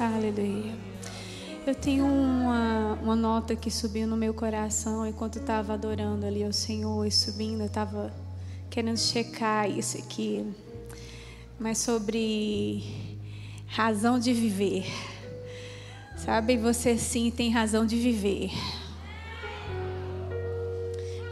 Aleluia. 0.00 0.76
Eu 1.66 1.74
tenho 1.74 2.06
uma, 2.06 2.94
uma 3.02 3.16
nota 3.16 3.56
que 3.56 3.68
subiu 3.68 4.06
no 4.06 4.16
meu 4.16 4.32
coração 4.32 5.04
enquanto 5.04 5.40
estava 5.40 5.74
adorando 5.74 6.24
ali 6.24 6.44
ao 6.44 6.52
Senhor 6.52 7.04
e 7.04 7.10
subindo, 7.10 7.62
eu 7.62 7.66
estava 7.66 8.14
querendo 8.70 8.96
checar 8.96 9.68
isso 9.68 9.98
aqui. 9.98 10.46
Mas 11.58 11.78
sobre 11.78 12.84
razão 13.66 14.20
de 14.20 14.32
viver. 14.32 14.84
Sabe, 16.16 16.56
você 16.56 16.96
sim 16.96 17.28
tem 17.32 17.50
razão 17.50 17.84
de 17.84 17.96
viver. 17.96 18.52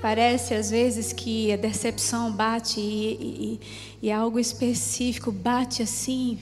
Parece 0.03 0.55
às 0.55 0.71
vezes 0.71 1.12
que 1.12 1.53
a 1.53 1.57
decepção 1.57 2.33
bate 2.33 2.80
e, 2.80 3.61
e, 4.03 4.09
e 4.09 4.11
algo 4.11 4.41
específico 4.41 5.30
bate 5.30 5.85
assim. 5.85 6.37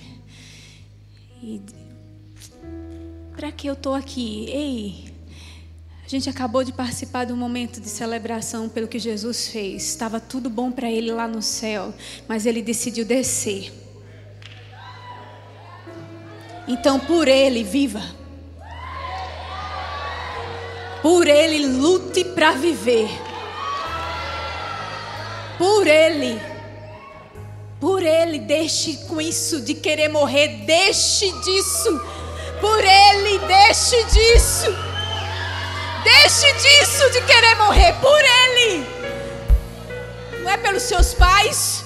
E 1.43 1.61
para 3.37 3.51
que 3.51 3.67
eu 3.67 3.75
estou 3.75 3.95
aqui? 3.95 4.47
Ei, 4.49 5.13
a 6.05 6.09
gente 6.09 6.31
acabou 6.31 6.63
de 6.63 6.73
participar 6.73 7.25
de 7.25 7.33
um 7.33 7.37
momento 7.37 7.81
de 7.81 7.89
celebração 7.89 8.69
pelo 8.69 8.87
que 8.87 8.99
Jesus 8.99 9.49
fez. 9.49 9.83
Estava 9.89 10.21
tudo 10.21 10.49
bom 10.49 10.71
para 10.71 10.91
ele 10.91 11.11
lá 11.11 11.27
no 11.27 11.43
céu, 11.43 11.93
mas 12.29 12.47
ele 12.47 12.63
decidiu 12.63 13.05
descer. 13.05 13.73
Então, 16.69 17.01
por 17.01 17.27
ele, 17.27 17.65
viva. 17.65 18.03
Por 21.03 21.27
ele, 21.27 21.67
lute 21.67 22.25
para 22.25 22.53
viver. 22.53 23.09
Por 25.59 25.87
ele. 25.87 26.41
Por 27.81 28.03
ele, 28.03 28.39
deixe 28.39 28.97
com 29.09 29.21
isso 29.21 29.61
de 29.61 29.75
querer 29.75 30.09
morrer, 30.09 30.65
deixe 30.65 31.31
disso 31.41 32.24
por 32.65 32.83
Ele, 32.83 33.39
deixe 33.41 34.03
disso. 34.05 34.75
Deixe 36.03 36.51
disso 36.55 37.11
de 37.11 37.21
querer 37.21 37.57
morrer 37.57 37.93
por 38.01 38.19
Ele. 38.19 38.87
Não 40.43 40.51
é 40.51 40.57
pelos 40.57 40.83
seus 40.85 41.13
pais, 41.13 41.85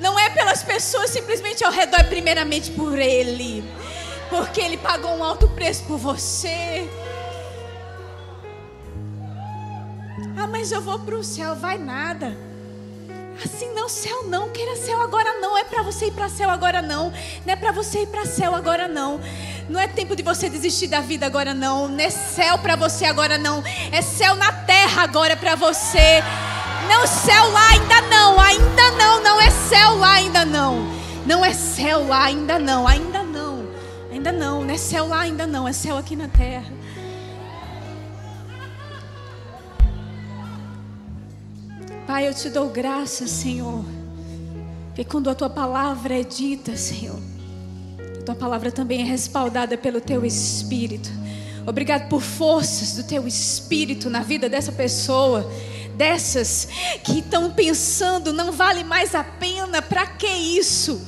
não 0.00 0.18
é 0.18 0.28
pelas 0.30 0.64
pessoas 0.64 1.10
simplesmente 1.10 1.64
ao 1.64 1.70
redor, 1.70 2.00
é 2.00 2.02
primeiramente 2.02 2.72
por 2.72 2.98
Ele. 2.98 3.62
Porque 4.28 4.60
Ele 4.60 4.76
pagou 4.76 5.12
um 5.12 5.22
alto 5.22 5.48
preço 5.50 5.84
por 5.84 5.98
você. 5.98 6.90
Ah, 10.36 10.48
mas 10.48 10.72
eu 10.72 10.80
vou 10.80 10.98
para 10.98 11.14
o 11.14 11.22
céu, 11.22 11.54
vai 11.54 11.78
nada. 11.78 12.36
Assim 13.44 13.72
não, 13.74 13.88
céu 13.88 14.24
não, 14.28 14.48
queira 14.50 14.76
céu 14.76 15.02
agora 15.02 15.40
não, 15.40 15.58
é 15.58 15.64
para 15.64 15.82
você 15.82 16.06
ir 16.06 16.12
para 16.12 16.28
céu 16.28 16.48
agora 16.48 16.80
não, 16.80 17.12
não 17.44 17.52
é 17.52 17.56
para 17.56 17.72
você 17.72 18.02
ir 18.02 18.06
para 18.06 18.24
céu 18.24 18.54
agora 18.54 18.86
não. 18.86 19.20
Não 19.68 19.80
é 19.80 19.88
tempo 19.88 20.14
de 20.14 20.22
você 20.22 20.48
desistir 20.48 20.86
da 20.86 21.00
vida 21.00 21.26
agora 21.26 21.52
não, 21.52 21.88
não 21.88 22.00
é 22.00 22.10
céu 22.10 22.58
para 22.58 22.76
você 22.76 23.04
agora 23.04 23.38
não, 23.38 23.62
é 23.90 24.00
céu 24.00 24.36
na 24.36 24.52
terra 24.52 25.02
agora 25.02 25.36
para 25.36 25.56
você. 25.56 26.22
Não 26.88 27.06
céu 27.06 27.50
lá 27.50 27.70
ainda 27.70 28.00
não, 28.02 28.40
ainda 28.40 28.90
não, 28.92 29.22
não 29.22 29.40
é 29.40 29.50
céu 29.50 29.96
lá 29.96 30.12
ainda 30.14 30.44
não. 30.44 30.92
Não 31.26 31.44
é 31.44 31.52
céu 31.52 32.06
lá 32.06 32.24
ainda 32.24 32.58
não, 32.58 32.86
ainda 32.86 33.22
não. 33.22 33.68
Ainda 34.10 34.30
não, 34.30 34.64
não 34.64 34.74
é 34.74 34.78
céu 34.78 35.08
lá 35.08 35.20
ainda 35.20 35.46
não, 35.46 35.66
é 35.66 35.72
céu 35.72 35.96
aqui 35.96 36.14
na 36.14 36.28
terra. 36.28 36.81
Pai, 42.12 42.28
eu 42.28 42.34
te 42.34 42.50
dou 42.50 42.68
graça, 42.68 43.26
Senhor. 43.26 43.82
E 44.98 45.02
quando 45.02 45.30
a 45.30 45.34
tua 45.34 45.48
palavra 45.48 46.20
é 46.20 46.22
dita, 46.22 46.76
Senhor, 46.76 47.18
a 48.20 48.22
tua 48.22 48.34
palavra 48.34 48.70
também 48.70 49.00
é 49.00 49.04
respaldada 49.04 49.78
pelo 49.78 49.98
teu 49.98 50.22
espírito. 50.22 51.08
Obrigado 51.66 52.10
por 52.10 52.20
forças 52.20 52.96
do 52.96 53.02
teu 53.02 53.26
espírito 53.26 54.10
na 54.10 54.20
vida 54.20 54.46
dessa 54.46 54.70
pessoa, 54.70 55.50
dessas 55.96 56.68
que 57.02 57.20
estão 57.20 57.50
pensando, 57.50 58.30
não 58.30 58.52
vale 58.52 58.84
mais 58.84 59.14
a 59.14 59.24
pena, 59.24 59.80
para 59.80 60.06
que 60.06 60.26
isso? 60.26 61.00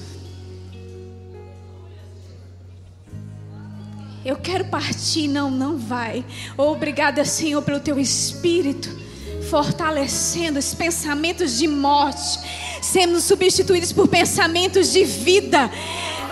Eu 4.24 4.36
quero 4.36 4.64
partir, 4.64 5.28
não, 5.28 5.50
não 5.50 5.76
vai. 5.76 6.24
Obrigada, 6.56 7.26
Senhor, 7.26 7.60
pelo 7.60 7.80
teu 7.80 8.00
espírito 8.00 9.03
fortalecendo 9.48 10.58
os 10.58 10.74
pensamentos 10.74 11.58
de 11.58 11.68
morte, 11.68 12.38
sendo 12.82 13.20
substituídos 13.20 13.92
por 13.92 14.08
pensamentos 14.08 14.92
de 14.92 15.04
vida. 15.04 15.70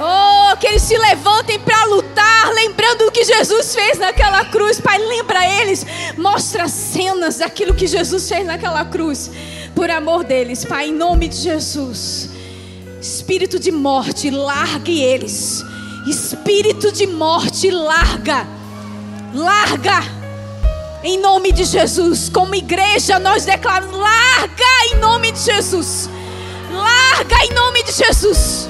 Oh, 0.00 0.56
que 0.56 0.67
eles 0.67 0.83
se 0.83 0.97
levantem 0.97 1.59
para 1.61 1.84
lutar, 1.84 2.53
lembrando 2.55 3.06
o 3.06 3.11
que 3.11 3.25
Jesus 3.25 3.75
fez 3.75 3.99
naquela 3.99 4.45
cruz. 4.47 4.81
Pai, 4.81 4.99
lembra 4.99 5.47
eles, 5.61 5.87
mostra 6.17 6.69
cenas 6.69 7.39
daquilo 7.39 7.75
que 7.75 7.87
Jesus 7.87 8.28
fez 8.28 8.45
naquela 8.47 8.84
cruz, 8.84 9.31
por 9.75 9.91
amor 9.91 10.25
deles, 10.25 10.65
Pai, 10.65 10.89
em 10.89 10.94
nome 10.94 11.29
de 11.29 11.37
Jesus. 11.37 12.31
Espírito 13.00 13.59
de 13.59 13.71
morte, 13.73 14.31
largue 14.31 15.00
eles. 15.00 15.62
Espírito 16.09 16.91
de 16.91 17.06
morte, 17.06 17.71
larga, 17.71 18.47
larga 19.34 20.22
em 21.03 21.19
nome 21.19 21.53
de 21.53 21.65
Jesus, 21.65 22.29
como 22.29 22.55
igreja, 22.55 23.19
nós 23.19 23.45
declaramos: 23.45 23.97
larga 23.97 24.65
em 24.91 24.99
nome 24.99 25.33
de 25.33 25.41
Jesus. 25.41 26.09
Larga 26.71 27.45
em 27.45 27.53
nome 27.53 27.83
de 27.83 27.93
Jesus. 27.93 28.69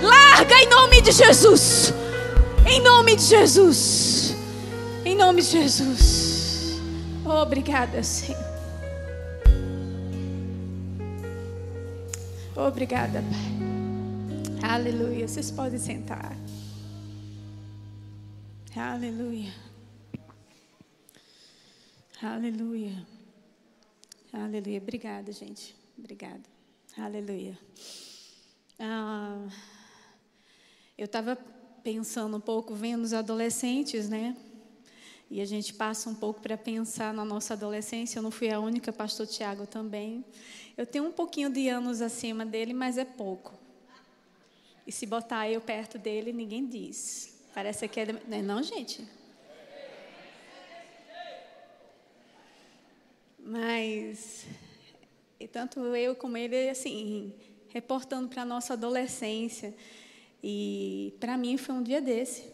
Larga 0.00 0.54
em 0.62 0.68
nome 0.68 1.00
de 1.00 1.12
Jesus. 1.12 1.92
Em 2.66 2.80
nome 2.80 3.16
de 3.16 3.22
Jesus. 3.22 4.36
Em 5.04 5.16
nome 5.16 5.42
de 5.42 5.48
Jesus. 5.48 6.80
Obrigada, 7.24 8.02
Senhor. 8.02 8.52
Obrigada, 12.56 13.22
Pai. 13.22 14.70
Aleluia. 14.70 15.26
Vocês 15.26 15.50
podem 15.50 15.78
sentar. 15.78 16.36
Aleluia. 18.76 19.71
Aleluia. 22.24 23.04
Aleluia. 24.32 24.78
Obrigada, 24.78 25.32
gente. 25.32 25.74
Obrigada. 25.98 26.44
Aleluia. 26.96 27.58
Ah, 28.78 29.48
eu 30.96 31.06
estava 31.06 31.34
pensando 31.82 32.36
um 32.36 32.40
pouco, 32.40 32.76
vendo 32.76 33.02
os 33.02 33.12
adolescentes, 33.12 34.08
né? 34.08 34.36
E 35.28 35.40
a 35.40 35.44
gente 35.44 35.74
passa 35.74 36.08
um 36.08 36.14
pouco 36.14 36.40
para 36.40 36.56
pensar 36.56 37.12
na 37.12 37.24
nossa 37.24 37.54
adolescência. 37.54 38.20
Eu 38.20 38.22
não 38.22 38.30
fui 38.30 38.52
a 38.52 38.60
única, 38.60 38.92
pastor 38.92 39.26
Tiago 39.26 39.66
também. 39.66 40.24
Eu 40.76 40.86
tenho 40.86 41.04
um 41.04 41.12
pouquinho 41.12 41.50
de 41.50 41.68
anos 41.68 42.00
acima 42.00 42.46
dele, 42.46 42.72
mas 42.72 42.98
é 42.98 43.04
pouco. 43.04 43.52
E 44.86 44.92
se 44.92 45.06
botar 45.06 45.50
eu 45.50 45.60
perto 45.60 45.98
dele, 45.98 46.32
ninguém 46.32 46.68
diz. 46.68 47.36
Parece 47.52 47.88
que 47.88 47.98
é. 47.98 48.06
Não, 48.42 48.62
gente. 48.62 49.04
Mas 53.44 54.46
tanto 55.52 55.80
eu 55.94 56.14
como 56.14 56.36
ele, 56.36 56.70
assim, 56.70 57.32
reportando 57.68 58.28
para 58.28 58.42
a 58.42 58.44
nossa 58.44 58.72
adolescência. 58.72 59.74
E 60.42 61.14
para 61.20 61.36
mim 61.36 61.56
foi 61.56 61.74
um 61.74 61.82
dia 61.82 62.00
desse. 62.00 62.44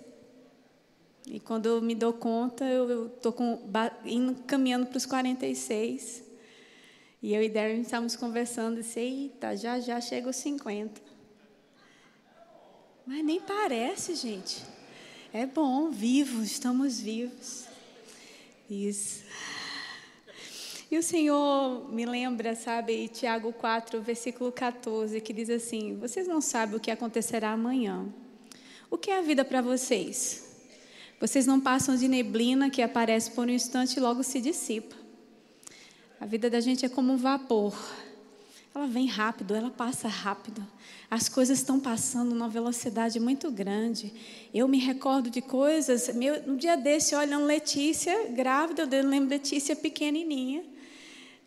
E 1.26 1.38
quando 1.38 1.66
eu 1.66 1.82
me 1.82 1.94
dou 1.94 2.12
conta, 2.12 2.64
eu 2.64 3.06
estou 3.06 3.34
caminhando 4.46 4.86
para 4.86 4.96
os 4.96 5.06
46. 5.06 6.24
E 7.22 7.34
eu 7.34 7.42
e 7.42 7.48
Darren 7.48 7.80
estávamos 7.80 8.16
conversando 8.16 8.78
e 8.78 8.82
disse, 8.82 9.00
eita, 9.00 9.56
já 9.56 9.80
já 9.80 10.00
chega 10.00 10.30
os 10.30 10.36
50. 10.36 11.00
Mas 13.04 13.24
nem 13.24 13.40
parece, 13.40 14.14
gente. 14.14 14.62
É 15.32 15.44
bom, 15.44 15.90
vivos, 15.90 16.44
estamos 16.44 17.00
vivos. 17.00 17.64
Isso. 18.70 19.24
E 20.90 20.96
o 20.96 21.02
Senhor 21.02 21.92
me 21.92 22.06
lembra, 22.06 22.54
sabe, 22.54 23.08
Tiago 23.08 23.52
4, 23.52 24.00
versículo 24.00 24.50
14, 24.50 25.20
que 25.20 25.34
diz 25.34 25.50
assim: 25.50 25.98
Vocês 25.98 26.26
não 26.26 26.40
sabem 26.40 26.76
o 26.76 26.80
que 26.80 26.90
acontecerá 26.90 27.50
amanhã. 27.50 28.06
O 28.90 28.96
que 28.96 29.10
é 29.10 29.18
a 29.18 29.22
vida 29.22 29.44
para 29.44 29.60
vocês? 29.60 30.48
Vocês 31.20 31.44
não 31.44 31.60
passam 31.60 31.94
de 31.94 32.08
neblina 32.08 32.70
que 32.70 32.80
aparece 32.80 33.30
por 33.32 33.46
um 33.46 33.50
instante 33.50 33.98
e 33.98 34.00
logo 34.00 34.22
se 34.22 34.40
dissipa. 34.40 34.96
A 36.18 36.24
vida 36.24 36.48
da 36.48 36.58
gente 36.58 36.86
é 36.86 36.88
como 36.88 37.12
um 37.12 37.18
vapor. 37.18 37.76
Ela 38.74 38.86
vem 38.86 39.06
rápido, 39.06 39.54
ela 39.54 39.70
passa 39.70 40.08
rápido. 40.08 40.66
As 41.10 41.28
coisas 41.28 41.58
estão 41.58 41.78
passando 41.78 42.34
numa 42.34 42.48
velocidade 42.48 43.20
muito 43.20 43.50
grande. 43.50 44.10
Eu 44.54 44.66
me 44.66 44.78
recordo 44.78 45.28
de 45.28 45.42
coisas. 45.42 46.08
Meu, 46.14 46.42
um 46.46 46.56
dia 46.56 46.76
desse, 46.76 47.14
olhando 47.14 47.44
Letícia 47.44 48.30
grávida, 48.30 48.88
eu 48.90 49.06
lembro 49.06 49.28
Letícia 49.28 49.76
pequenininha 49.76 50.77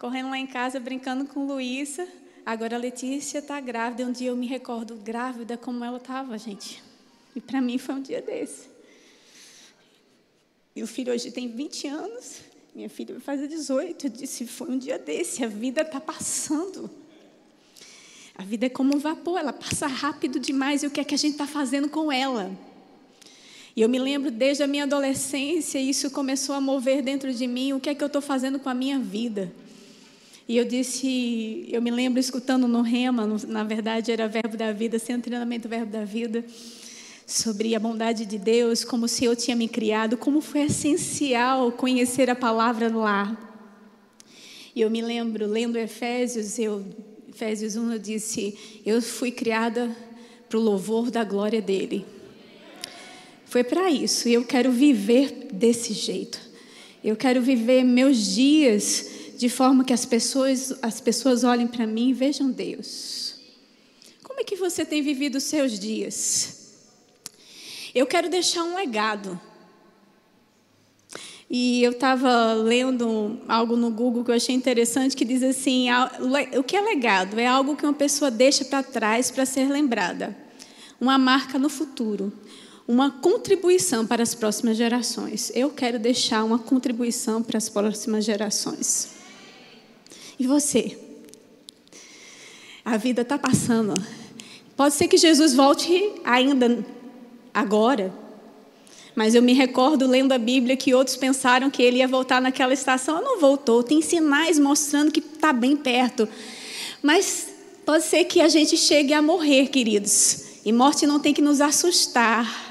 correndo 0.02 0.32
lá 0.32 0.38
em 0.40 0.48
casa, 0.48 0.80
brincando 0.80 1.26
com 1.26 1.46
Luísa. 1.46 2.08
Agora 2.44 2.76
a 2.76 2.80
Letícia 2.80 3.38
está 3.38 3.60
grávida. 3.60 4.04
Um 4.04 4.12
dia 4.12 4.30
eu 4.30 4.36
me 4.36 4.48
recordo 4.48 4.96
grávida 4.96 5.56
como 5.56 5.86
ela 5.86 5.98
estava, 5.98 6.36
gente. 6.40 6.82
E 7.36 7.40
para 7.40 7.62
mim 7.62 7.78
foi 7.78 7.94
um 7.94 8.02
dia 8.02 8.20
desse. 8.20 8.68
Meu 10.76 10.88
filho 10.88 11.14
hoje 11.14 11.30
tem 11.30 11.48
20 11.48 11.88
anos, 11.88 12.42
minha 12.74 12.90
filha 12.90 13.14
vai 13.14 13.22
fazer 13.22 13.48
18. 13.48 14.08
Eu 14.08 14.10
disse: 14.10 14.48
foi 14.48 14.72
um 14.72 14.78
dia 14.80 14.98
desse, 14.98 15.44
a 15.44 15.48
vida 15.48 15.82
está 15.82 16.02
passando. 16.02 16.90
A 18.36 18.42
vida 18.42 18.66
é 18.66 18.70
como 18.70 18.96
um 18.96 19.00
vapor, 19.00 19.38
ela 19.38 19.54
passa 19.54 19.86
rápido 19.86 20.40
demais 20.40 20.82
e 20.82 20.88
o 20.88 20.90
que 20.90 21.00
é 21.00 21.04
que 21.04 21.14
a 21.14 21.18
gente 21.18 21.34
está 21.34 21.46
fazendo 21.46 21.88
com 21.88 22.12
ela? 22.12 22.52
E 23.76 23.82
eu 23.84 23.88
me 23.88 24.00
lembro 24.00 24.32
desde 24.32 24.64
a 24.64 24.68
minha 24.68 24.86
adolescência, 24.86 25.78
isso 25.78 26.10
começou 26.10 26.56
a 26.56 26.60
mover 26.60 27.04
dentro 27.04 27.32
de 27.32 27.46
mim, 27.46 27.74
o 27.74 27.80
que 27.80 27.92
é 27.92 27.94
que 27.94 28.04
eu 28.04 28.08
estou 28.08 28.22
fazendo 28.22 28.58
com 28.58 28.68
a 28.68 28.74
minha 28.74 28.98
vida? 28.98 29.54
E 30.52 30.58
eu 30.58 30.66
disse, 30.66 31.66
eu 31.70 31.82
me 31.82 31.90
lembro 31.90 32.20
escutando 32.20 32.68
no 32.68 32.82
Rema, 32.82 33.26
na 33.48 33.64
verdade 33.64 34.12
era 34.12 34.28
Verbo 34.28 34.58
da 34.58 34.74
Vida, 34.74 35.00
sem 35.00 35.18
treinamento 35.18 35.70
Verbo 35.70 35.90
da 35.90 36.04
Vida, 36.04 36.44
sobre 37.26 37.74
a 37.74 37.80
bondade 37.80 38.26
de 38.26 38.38
Deus, 38.38 38.84
como 38.84 39.08
se 39.08 39.24
eu 39.24 39.34
tinha 39.34 39.56
me 39.56 39.70
criado, 39.70 40.18
como 40.18 40.42
foi 40.42 40.64
essencial 40.64 41.72
conhecer 41.72 42.30
a 42.30 42.36
palavra 42.36 42.94
lá. 42.94 43.50
E 44.76 44.82
eu 44.82 44.90
me 44.90 45.02
lembro, 45.02 45.48
lendo 45.48 45.78
Efésios, 45.78 46.60
eu, 46.60 46.86
Efésios 47.30 47.78
1, 47.78 47.94
eu 47.94 48.00
disse: 48.00 48.82
Eu 48.86 49.02
fui 49.02 49.32
criada 49.32 49.90
para 50.50 50.60
o 50.60 50.62
louvor 50.62 51.10
da 51.10 51.24
glória 51.24 51.62
dele. 51.62 52.06
Foi 53.46 53.64
para 53.64 53.90
isso, 53.90 54.28
e 54.28 54.34
eu 54.34 54.44
quero 54.44 54.70
viver 54.70 55.48
desse 55.54 55.94
jeito. 55.94 56.42
Eu 57.02 57.16
quero 57.16 57.42
viver 57.42 57.86
meus 57.86 58.36
dias 58.36 59.21
de 59.42 59.50
forma 59.50 59.84
que 59.84 59.92
as 59.92 60.06
pessoas, 60.06 60.72
as 60.84 61.02
pessoas 61.02 61.44
olhem 61.44 61.66
para 61.66 61.88
mim 61.88 62.10
e 62.10 62.14
vejam 62.14 62.52
Deus. 62.52 63.38
Como 64.22 64.40
é 64.40 64.44
que 64.44 64.56
você 64.56 64.86
tem 64.86 65.02
vivido 65.02 65.40
os 65.40 65.46
seus 65.46 65.80
dias? 65.80 66.76
Eu 67.96 68.06
quero 68.06 68.30
deixar 68.30 68.64
um 68.64 68.76
legado. 68.76 69.42
E 71.50 71.82
eu 71.82 71.90
estava 71.90 72.54
lendo 72.54 73.42
algo 73.48 73.76
no 73.76 73.90
Google 73.90 74.24
que 74.24 74.30
eu 74.30 74.36
achei 74.36 74.54
interessante 74.54 75.18
que 75.18 75.26
diz 75.26 75.42
assim: 75.42 75.88
o 76.56 76.64
que 76.64 76.78
é 76.78 76.82
legado? 76.82 77.40
É 77.40 77.48
algo 77.48 77.76
que 77.76 77.84
uma 77.84 77.96
pessoa 77.96 78.30
deixa 78.30 78.64
para 78.64 78.84
trás 78.84 79.32
para 79.32 79.44
ser 79.44 79.68
lembrada, 79.68 80.38
uma 81.00 81.18
marca 81.18 81.58
no 81.58 81.68
futuro, 81.68 82.32
uma 82.88 83.10
contribuição 83.10 84.06
para 84.06 84.22
as 84.22 84.36
próximas 84.36 84.78
gerações. 84.78 85.52
Eu 85.56 85.72
quero 85.72 85.98
deixar 85.98 86.44
uma 86.44 86.60
contribuição 86.60 87.42
para 87.42 87.58
as 87.58 87.68
próximas 87.70 88.24
gerações. 88.24 89.20
E 90.42 90.48
você? 90.48 90.98
A 92.84 92.98
vida 92.98 93.22
está 93.22 93.38
passando. 93.38 93.94
Pode 94.76 94.96
ser 94.96 95.08
que 95.08 95.16
Jesus 95.16 95.54
volte 95.54 96.14
ainda 96.26 96.84
agora. 97.54 98.12
Mas 99.16 99.36
eu 99.36 99.42
me 99.44 99.54
recordo 99.54 100.08
lendo 100.08 100.32
a 100.32 100.40
Bíblia 100.40 100.76
que 100.76 100.96
outros 100.96 101.16
pensaram 101.16 101.70
que 101.70 101.84
ele 101.84 101.98
ia 101.98 102.08
voltar 102.08 102.42
naquela 102.42 102.74
estação. 102.74 103.22
Não 103.22 103.40
voltou. 103.40 103.84
Tem 103.84 104.02
sinais 104.02 104.58
mostrando 104.58 105.12
que 105.12 105.20
está 105.20 105.54
bem 105.54 105.78
perto. 105.78 106.28
Mas 107.04 107.50
pode 107.86 108.06
ser 108.06 108.26
que 108.26 108.42
a 108.42 108.50
gente 108.50 108.76
chegue 108.78 109.14
a 109.14 109.22
morrer, 109.22 109.68
queridos. 109.68 110.46
E 110.66 110.72
morte 110.72 111.06
não 111.06 111.20
tem 111.20 111.36
que 111.36 111.42
nos 111.44 111.62
assustar. 111.62 112.71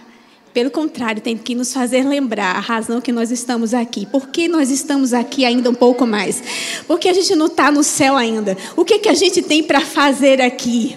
Pelo 0.52 0.70
contrário, 0.70 1.23
tem 1.23 1.37
que 1.37 1.55
nos 1.55 1.73
fazer 1.73 2.02
lembrar 2.02 2.56
a 2.56 2.61
razão 2.61 3.00
que 3.00 3.12
nós 3.12 3.31
estamos 3.31 3.73
aqui. 3.73 4.05
Por 4.06 4.29
que 4.29 4.49
nós 4.49 4.69
estamos 4.69 5.12
aqui 5.12 5.44
ainda 5.44 5.70
um 5.70 5.75
pouco 5.75 6.05
mais? 6.05 6.43
Porque 6.88 7.08
a 7.08 7.12
gente 7.12 7.37
não 7.37 7.47
está 7.47 7.70
no 7.70 7.85
céu 7.85 8.17
ainda. 8.17 8.56
O 8.76 8.85
que, 8.85 8.99
que 8.99 9.08
a 9.08 9.14
gente 9.14 9.43
tem 9.43 9.62
para 9.62 9.81
fazer 9.81 10.41
aqui? 10.41 10.97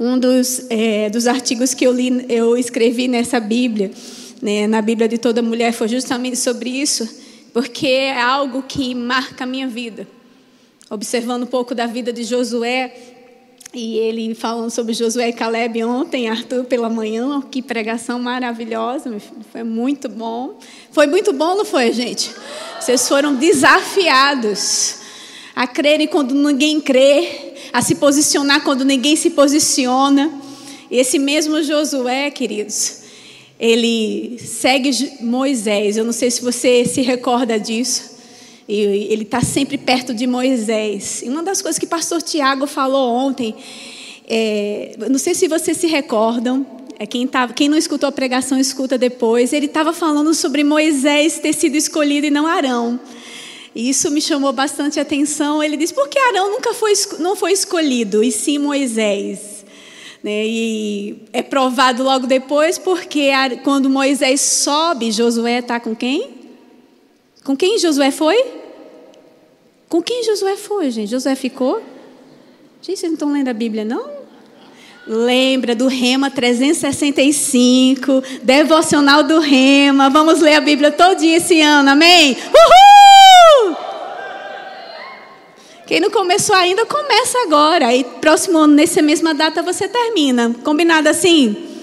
Um 0.00 0.18
dos, 0.18 0.66
é, 0.70 1.10
dos 1.10 1.26
artigos 1.26 1.74
que 1.74 1.86
eu 1.86 1.92
li, 1.92 2.24
eu 2.28 2.56
escrevi 2.56 3.08
nessa 3.08 3.38
Bíblia, 3.38 3.90
né, 4.40 4.66
na 4.66 4.80
Bíblia 4.80 5.06
de 5.06 5.18
toda 5.18 5.42
mulher, 5.42 5.72
foi 5.72 5.86
justamente 5.86 6.36
sobre 6.36 6.70
isso, 6.70 7.08
porque 7.52 7.86
é 7.86 8.20
algo 8.20 8.62
que 8.62 8.94
marca 8.94 9.44
a 9.44 9.46
minha 9.46 9.68
vida. 9.68 10.08
Observando 10.90 11.44
um 11.44 11.46
pouco 11.46 11.74
da 11.74 11.86
vida 11.86 12.12
de 12.12 12.24
Josué, 12.24 13.13
e 13.74 13.98
ele 13.98 14.34
falando 14.34 14.70
sobre 14.70 14.94
Josué 14.94 15.30
e 15.30 15.32
Caleb 15.32 15.82
ontem, 15.82 16.28
Arthur, 16.28 16.64
pela 16.64 16.88
manhã, 16.88 17.42
que 17.42 17.60
pregação 17.60 18.20
maravilhosa, 18.20 19.10
meu 19.10 19.18
filho, 19.18 19.44
foi 19.50 19.64
muito 19.64 20.08
bom. 20.08 20.58
Foi 20.92 21.08
muito 21.08 21.32
bom, 21.32 21.56
não 21.56 21.64
foi, 21.64 21.92
gente? 21.92 22.30
Vocês 22.78 23.08
foram 23.08 23.34
desafiados 23.34 25.00
a 25.56 25.66
crerem 25.66 26.06
quando 26.06 26.34
ninguém 26.34 26.80
crê, 26.80 27.54
a 27.72 27.82
se 27.82 27.96
posicionar 27.96 28.62
quando 28.62 28.84
ninguém 28.84 29.16
se 29.16 29.30
posiciona. 29.30 30.32
Esse 30.88 31.18
mesmo 31.18 31.60
Josué, 31.60 32.30
queridos, 32.30 33.02
ele 33.58 34.38
segue 34.38 34.90
Moisés. 35.20 35.96
Eu 35.96 36.04
não 36.04 36.12
sei 36.12 36.30
se 36.30 36.42
você 36.42 36.84
se 36.84 37.02
recorda 37.02 37.58
disso. 37.58 38.13
E 38.68 38.80
ele 38.80 39.22
está 39.24 39.42
sempre 39.42 39.76
perto 39.76 40.14
de 40.14 40.26
Moisés. 40.26 41.22
E 41.22 41.28
uma 41.28 41.42
das 41.42 41.60
coisas 41.60 41.78
que 41.78 41.84
o 41.84 41.88
pastor 41.88 42.22
Tiago 42.22 42.66
falou 42.66 43.10
ontem, 43.10 43.54
é, 44.26 44.96
não 45.10 45.18
sei 45.18 45.34
se 45.34 45.46
vocês 45.48 45.76
se 45.76 45.86
recordam, 45.86 46.66
é 46.98 47.06
quem, 47.06 47.28
quem 47.54 47.68
não 47.68 47.76
escutou 47.76 48.08
a 48.08 48.12
pregação, 48.12 48.58
escuta 48.58 48.96
depois. 48.96 49.52
Ele 49.52 49.66
estava 49.66 49.92
falando 49.92 50.32
sobre 50.32 50.64
Moisés 50.64 51.38
ter 51.38 51.52
sido 51.52 51.76
escolhido 51.76 52.26
e 52.26 52.30
não 52.30 52.46
Arão. 52.46 52.98
E 53.74 53.90
isso 53.90 54.10
me 54.10 54.20
chamou 54.20 54.52
bastante 54.52 55.00
atenção. 55.00 55.62
Ele 55.62 55.76
diz: 55.76 55.90
por 55.90 56.08
que 56.08 56.18
Arão 56.18 56.50
nunca 56.52 56.72
foi, 56.72 56.92
não 57.18 57.34
foi 57.34 57.52
escolhido, 57.52 58.22
e 58.22 58.30
sim 58.30 58.58
Moisés? 58.58 59.64
Né? 60.22 60.46
E 60.46 61.16
é 61.32 61.42
provado 61.42 62.02
logo 62.02 62.26
depois, 62.26 62.78
porque 62.78 63.28
quando 63.62 63.90
Moisés 63.90 64.40
sobe, 64.40 65.10
Josué 65.10 65.58
está 65.58 65.78
com 65.78 65.94
quem? 65.94 66.33
Com 67.44 67.54
quem 67.54 67.78
Josué 67.78 68.10
foi? 68.10 68.42
Com 69.86 70.02
quem 70.02 70.24
Josué 70.24 70.56
foi, 70.56 70.90
gente? 70.90 71.10
Josué 71.10 71.34
ficou? 71.34 71.82
Gente, 72.80 72.98
vocês 72.98 73.12
não 73.12 73.14
estão 73.14 73.32
lendo 73.32 73.48
a 73.48 73.52
Bíblia, 73.52 73.84
não? 73.84 74.10
Lembra 75.06 75.74
do 75.74 75.86
Rema 75.86 76.30
365, 76.30 78.22
devocional 78.42 79.22
do 79.22 79.38
Rema. 79.38 80.08
Vamos 80.08 80.40
ler 80.40 80.54
a 80.54 80.60
Bíblia 80.62 80.90
todo 80.90 81.18
dia 81.18 81.36
esse 81.36 81.60
ano, 81.60 81.90
amém? 81.90 82.34
Uhul! 82.34 83.76
Quem 85.86 86.00
não 86.00 86.10
começou 86.10 86.56
ainda, 86.56 86.86
começa 86.86 87.38
agora. 87.42 87.94
E 87.94 88.04
próximo 88.04 88.56
ano, 88.56 88.72
nessa 88.72 89.02
mesma 89.02 89.34
data, 89.34 89.62
você 89.62 89.86
termina. 89.86 90.54
Combinado 90.64 91.10
assim? 91.10 91.73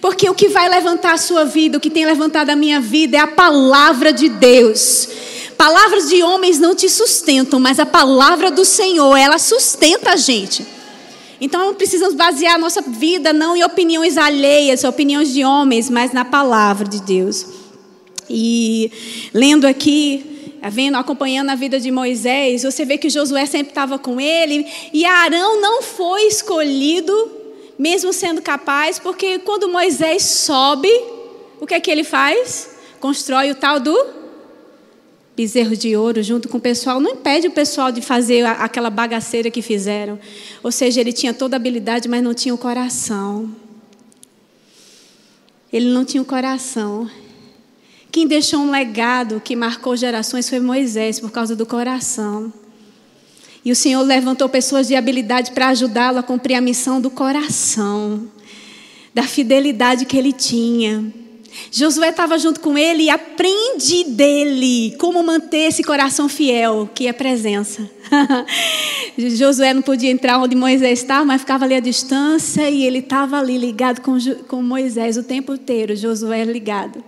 Porque 0.00 0.28
o 0.28 0.34
que 0.34 0.48
vai 0.48 0.68
levantar 0.68 1.14
a 1.14 1.18
sua 1.18 1.44
vida, 1.44 1.78
o 1.78 1.80
que 1.80 1.90
tem 1.90 2.06
levantado 2.06 2.50
a 2.50 2.56
minha 2.56 2.80
vida, 2.80 3.16
é 3.16 3.20
a 3.20 3.26
palavra 3.26 4.12
de 4.12 4.28
Deus. 4.28 5.08
Palavras 5.56 6.08
de 6.08 6.22
homens 6.22 6.58
não 6.58 6.74
te 6.74 6.88
sustentam, 6.88 7.58
mas 7.58 7.80
a 7.80 7.86
palavra 7.86 8.50
do 8.50 8.64
Senhor, 8.64 9.16
ela 9.16 9.38
sustenta 9.38 10.12
a 10.12 10.16
gente. 10.16 10.64
Então 11.40 11.74
precisamos 11.74 12.14
basear 12.14 12.54
a 12.54 12.58
nossa 12.58 12.80
vida 12.80 13.32
não 13.32 13.56
em 13.56 13.64
opiniões 13.64 14.16
alheias, 14.16 14.84
opiniões 14.84 15.32
de 15.32 15.44
homens, 15.44 15.88
mas 15.90 16.12
na 16.12 16.24
palavra 16.24 16.86
de 16.86 17.00
Deus. 17.02 17.46
E 18.28 18.90
lendo 19.32 19.66
aqui 19.66 20.38
Tá 20.60 20.68
vendo, 20.68 20.96
acompanhando 20.96 21.50
a 21.50 21.54
vida 21.54 21.80
de 21.80 21.90
Moisés, 21.90 22.62
você 22.62 22.84
vê 22.84 22.98
que 22.98 23.08
Josué 23.08 23.46
sempre 23.46 23.70
estava 23.70 23.98
com 23.98 24.20
ele, 24.20 24.66
e 24.92 25.04
Arão 25.06 25.60
não 25.60 25.80
foi 25.80 26.24
escolhido, 26.24 27.37
mesmo 27.78 28.12
sendo 28.12 28.42
capaz, 28.42 28.98
porque 28.98 29.38
quando 29.38 29.68
Moisés 29.68 30.22
sobe, 30.22 30.90
o 31.60 31.66
que 31.66 31.74
é 31.74 31.80
que 31.80 31.90
ele 31.90 32.04
faz? 32.04 32.76
Constrói 32.98 33.50
o 33.50 33.54
tal 33.54 33.78
do 33.78 34.18
bezerro 35.36 35.76
de 35.76 35.96
ouro 35.96 36.20
junto 36.20 36.48
com 36.48 36.58
o 36.58 36.60
pessoal. 36.60 36.98
Não 36.98 37.12
impede 37.12 37.46
o 37.46 37.52
pessoal 37.52 37.92
de 37.92 38.02
fazer 38.02 38.44
aquela 38.44 38.90
bagaceira 38.90 39.48
que 39.52 39.62
fizeram. 39.62 40.18
Ou 40.64 40.72
seja, 40.72 41.00
ele 41.00 41.12
tinha 41.12 41.32
toda 41.32 41.54
a 41.54 41.58
habilidade, 41.58 42.08
mas 42.08 42.20
não 42.20 42.34
tinha 42.34 42.52
o 42.52 42.58
coração. 42.58 43.48
Ele 45.72 45.90
não 45.90 46.04
tinha 46.04 46.20
o 46.20 46.26
coração. 46.26 47.08
Quem 48.10 48.26
deixou 48.26 48.58
um 48.58 48.70
legado 48.70 49.40
que 49.40 49.54
marcou 49.54 49.96
gerações 49.96 50.48
foi 50.48 50.58
Moisés, 50.58 51.20
por 51.20 51.30
causa 51.30 51.54
do 51.54 51.64
coração. 51.64 52.52
E 53.68 53.70
o 53.70 53.76
Senhor 53.76 54.02
levantou 54.02 54.48
pessoas 54.48 54.88
de 54.88 54.96
habilidade 54.96 55.50
para 55.50 55.68
ajudá-lo 55.68 56.16
a 56.16 56.22
cumprir 56.22 56.54
a 56.54 56.60
missão 56.60 57.02
do 57.02 57.10
coração, 57.10 58.26
da 59.12 59.22
fidelidade 59.24 60.06
que 60.06 60.16
ele 60.16 60.32
tinha. 60.32 61.04
Josué 61.70 62.08
estava 62.08 62.38
junto 62.38 62.60
com 62.60 62.78
ele 62.78 63.02
e 63.02 63.10
aprende 63.10 64.04
dele 64.04 64.96
como 64.98 65.22
manter 65.22 65.68
esse 65.68 65.84
coração 65.84 66.30
fiel, 66.30 66.88
que 66.94 67.08
é 67.08 67.12
presença. 67.12 67.90
Josué 69.36 69.74
não 69.74 69.82
podia 69.82 70.10
entrar 70.10 70.38
onde 70.38 70.56
Moisés 70.56 71.00
estava, 71.00 71.26
mas 71.26 71.42
ficava 71.42 71.66
ali 71.66 71.74
à 71.74 71.80
distância 71.80 72.70
e 72.70 72.86
ele 72.86 73.00
estava 73.00 73.38
ali 73.38 73.58
ligado 73.58 74.00
com, 74.00 74.16
com 74.48 74.62
Moisés 74.62 75.18
o 75.18 75.22
tempo 75.22 75.52
inteiro. 75.52 75.94
Josué 75.94 76.42
ligado. 76.42 77.04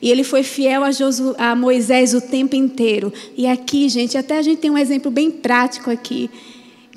E 0.00 0.10
ele 0.10 0.24
foi 0.24 0.42
fiel 0.42 0.82
a, 0.82 0.90
Josu, 0.90 1.34
a 1.38 1.54
Moisés 1.54 2.14
o 2.14 2.20
tempo 2.20 2.56
inteiro. 2.56 3.12
E 3.36 3.46
aqui, 3.46 3.88
gente, 3.88 4.16
até 4.16 4.38
a 4.38 4.42
gente 4.42 4.58
tem 4.58 4.70
um 4.70 4.78
exemplo 4.78 5.10
bem 5.10 5.30
prático 5.30 5.90
aqui, 5.90 6.30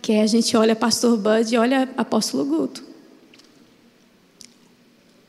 que 0.02 0.14
é 0.14 0.22
a 0.22 0.28
gente 0.28 0.56
olha 0.56 0.76
pastor 0.76 1.18
Bud 1.18 1.54
e 1.54 1.58
olha 1.58 1.90
apóstolo 1.98 2.46
Guto. 2.46 2.84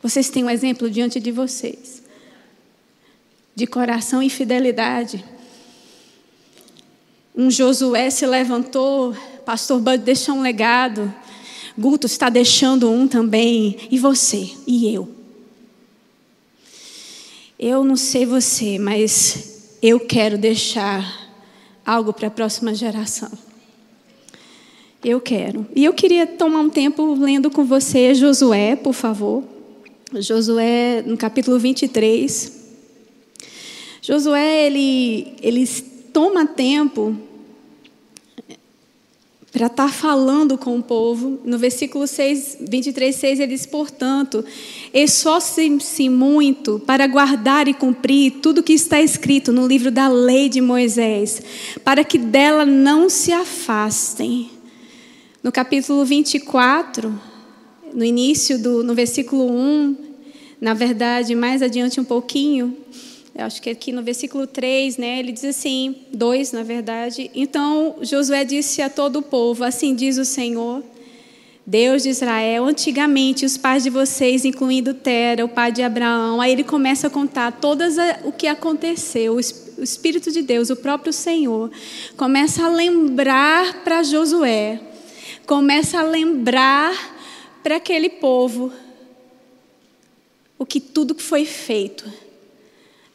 Vocês 0.03 0.29
têm 0.29 0.45
um 0.45 0.51
exemplo 0.51 0.91
diante 0.91 1.19
de 1.19 1.33
vocês. 1.33 2.03
de 3.55 3.67
coração 3.67 4.23
e 4.23 4.29
fidelidade. 4.29 5.25
Um 7.35 7.51
Josué 7.51 8.11
se 8.11 8.27
levantou, 8.27 9.15
pastor 9.45 9.81
Bud 9.81 9.99
deixou 9.99 10.35
um 10.37 10.43
legado, 10.43 11.13
Guto 11.79 12.07
está 12.07 12.29
deixando 12.29 12.91
um 12.91 13.07
também, 13.07 13.77
e 13.91 13.99
você, 13.99 14.51
e 14.67 14.93
eu. 14.93 15.14
Eu 17.67 17.83
não 17.83 17.97
sei 17.97 18.27
você, 18.27 18.79
mas 18.79 19.79
eu 19.81 19.99
quero 19.99 20.37
deixar 20.37 21.33
algo 21.83 22.13
para 22.13 22.29
a 22.29 22.31
próxima 22.31 22.75
geração. 22.75 23.31
Eu 25.03 25.19
quero. 25.19 25.67
E 25.75 25.83
eu 25.83 25.95
queria 25.95 26.27
tomar 26.27 26.61
um 26.61 26.69
tempo 26.69 27.15
lendo 27.15 27.51
com 27.51 27.65
você 27.65 28.15
Josué, 28.15 28.77
por 28.77 28.93
favor. 28.93 29.43
Josué, 30.13 31.03
no 31.07 31.17
capítulo 31.17 31.59
23. 31.59 32.53
Josué, 34.03 34.67
ele, 34.67 35.35
ele 35.41 35.67
toma 36.13 36.45
tempo 36.45 37.17
para 39.55 39.67
estar 39.67 39.87
tá 39.87 39.89
falando 39.89 40.59
com 40.59 40.77
o 40.77 40.83
povo. 40.83 41.39
No 41.45 41.57
versículo 41.57 42.09
6, 42.09 42.57
23, 42.61 43.15
6, 43.15 43.39
ele 43.39 43.53
diz: 43.53 43.65
Portanto, 43.65 44.45
esforcem-se 44.93 46.09
muito 46.09 46.83
para 46.85 47.07
guardar 47.07 47.69
e 47.69 47.73
cumprir 47.73 48.41
tudo 48.43 48.65
que 48.65 48.73
está 48.73 49.01
escrito 49.01 49.53
no 49.53 49.65
livro 49.65 49.93
da 49.93 50.09
lei 50.09 50.49
de 50.49 50.61
Moisés, 50.61 51.41
para 51.85 52.03
que 52.03 52.19
dela 52.19 52.67
não 52.67 53.09
se 53.09 53.31
afastem 53.31 54.51
no 55.41 55.53
capítulo 55.53 56.05
24, 56.05 57.17
no 57.95 58.05
início 58.05 58.61
do 58.61 58.83
no 58.83 58.93
versículo 58.93 59.53
1, 59.53 59.97
na 60.61 60.75
verdade, 60.75 61.33
mais 61.37 61.63
adiante 61.63 62.01
um 62.01 62.05
pouquinho, 62.05 62.77
eu 63.35 63.45
acho 63.45 63.61
que 63.61 63.71
aqui 63.71 63.93
no 63.93 64.03
versículo 64.03 64.47
3, 64.47 64.97
né, 64.97 65.19
ele 65.19 65.33
diz 65.33 65.45
assim, 65.45 65.97
2, 66.13 66.53
na 66.53 66.63
verdade. 66.63 67.31
Então, 67.35 67.97
Josué 68.01 68.45
disse 68.45 68.81
a 68.81 68.89
todo 68.89 69.17
o 69.17 69.23
povo: 69.23 69.65
Assim 69.65 69.95
diz 69.95 70.19
o 70.19 70.25
Senhor, 70.25 70.85
Deus 71.67 72.03
de 72.03 72.11
Israel, 72.11 72.67
antigamente 72.67 73.45
os 73.45 73.57
pais 73.57 73.83
de 73.83 73.91
vocês, 73.91 74.45
incluindo 74.45 74.95
Tera, 74.95 75.45
o 75.45 75.49
pai 75.49 75.73
de 75.73 75.83
Abraão, 75.83 76.41
aí 76.41 76.53
ele 76.53 76.65
começa 76.65 77.09
a 77.09 77.11
contar 77.11 77.53
todas 77.53 77.97
o 78.25 78.31
que 78.31 78.47
aconteceu. 78.47 79.35
O 79.35 79.41
Espírito 79.83 80.31
de 80.31 80.43
Deus, 80.43 80.71
o 80.71 80.77
próprio 80.77 81.13
Senhor, 81.13 81.71
começa 82.17 82.65
a 82.65 82.69
lembrar 82.69 83.83
para 83.83 84.03
Josué 84.03 84.81
começa 85.47 86.01
a 86.01 86.03
lembrar 86.03 86.95
para 87.63 87.77
aquele 87.77 88.09
povo 88.09 88.73
o 90.59 90.65
que 90.65 90.81
tudo 90.81 91.15
que 91.15 91.23
foi 91.23 91.45
feito 91.45 92.11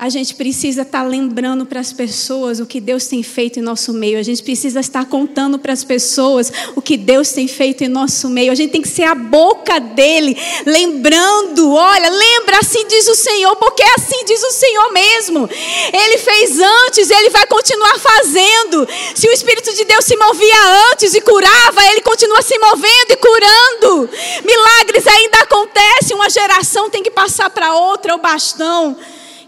a 0.02 0.08
gente 0.08 0.34
precisa 0.34 0.84
estar 0.84 1.04
lembrando 1.04 1.66
para 1.66 1.82
as 1.82 1.92
pessoas 1.92 2.62
o 2.62 2.66
que 2.66 2.80
Deus 2.80 3.08
tem 3.08 3.22
feito 3.22 3.60
em 3.60 3.62
nosso 3.62 3.92
meio. 3.92 4.18
A 4.18 4.24
gente 4.24 4.42
precisa 4.42 4.80
estar 4.80 5.06
contando 5.06 5.60
para 5.60 5.74
as 5.74 5.84
pessoas 5.84 6.50
o 6.74 6.82
que 6.82 6.96
Deus 6.96 7.34
tem 7.34 7.50
feito 7.50 7.84
em 7.84 7.90
nosso 7.90 8.30
meio. 8.30 8.50
A 8.50 8.56
gente 8.56 8.72
tem 8.72 8.82
que 8.82 8.88
ser 8.88 9.04
a 9.04 9.14
boca 9.14 9.78
dele, 9.78 10.38
lembrando. 10.66 11.74
Olha, 11.74 12.10
lembra, 12.10 12.60
assim 12.60 12.88
diz 12.88 13.10
o 13.10 13.16
Senhor, 13.16 13.54
porque 13.58 13.84
assim 13.98 14.24
diz 14.24 14.42
o 14.42 14.52
Senhor 14.52 14.94
mesmo. 14.94 15.50
Ele 15.92 16.18
fez 16.18 16.58
antes, 16.62 17.10
ele 17.10 17.30
vai 17.32 17.46
continuar 17.48 18.00
fazendo. 18.00 18.88
Se 19.14 19.28
o 19.28 19.34
Espírito 19.34 19.76
de 19.76 19.84
Deus 19.84 20.06
se 20.06 20.16
movia 20.16 20.92
antes 20.94 21.14
e 21.14 21.20
curava, 21.20 21.86
ele 21.92 22.00
continua 22.00 22.42
se 22.42 22.58
movendo 22.58 23.12
e 23.12 23.18
curando. 23.18 24.10
Milagres 24.46 25.06
ainda 25.06 25.40
acontecem. 25.40 26.16
Uma 26.16 26.30
geração 26.30 26.90
tem 26.90 27.04
que 27.04 27.12
passar 27.12 27.50
para 27.50 27.76
outra 27.76 28.16
o 28.16 28.18
bastão. 28.18 28.96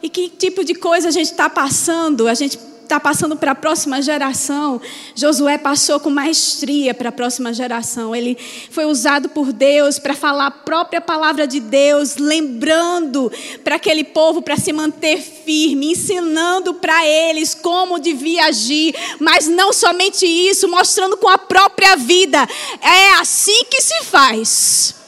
E 0.01 0.09
que 0.09 0.29
tipo 0.29 0.63
de 0.63 0.73
coisa 0.73 1.09
a 1.09 1.11
gente 1.11 1.31
está 1.31 1.49
passando? 1.49 2.27
A 2.27 2.33
gente 2.33 2.57
está 2.91 2.99
passando 2.99 3.37
para 3.37 3.51
a 3.51 3.55
próxima 3.55 4.01
geração. 4.01 4.81
Josué 5.15 5.57
passou 5.57 5.97
com 5.97 6.09
maestria 6.09 6.93
para 6.93 7.07
a 7.07 7.11
próxima 7.11 7.53
geração. 7.53 8.13
Ele 8.13 8.37
foi 8.69 8.83
usado 8.83 9.29
por 9.29 9.53
Deus 9.53 9.97
para 9.97 10.13
falar 10.13 10.47
a 10.47 10.51
própria 10.51 10.99
palavra 10.99 11.47
de 11.47 11.61
Deus, 11.61 12.17
lembrando 12.17 13.31
para 13.63 13.77
aquele 13.77 14.03
povo 14.03 14.41
para 14.41 14.57
se 14.57 14.73
manter 14.73 15.21
firme, 15.21 15.93
ensinando 15.93 16.73
para 16.73 17.07
eles 17.07 17.53
como 17.53 17.97
devia 17.97 18.47
agir, 18.47 18.93
mas 19.21 19.47
não 19.47 19.71
somente 19.71 20.25
isso, 20.25 20.67
mostrando 20.67 21.15
com 21.15 21.29
a 21.29 21.37
própria 21.37 21.95
vida. 21.95 22.45
É 22.81 23.13
assim 23.21 23.63
que 23.69 23.81
se 23.81 24.03
faz. 24.03 25.00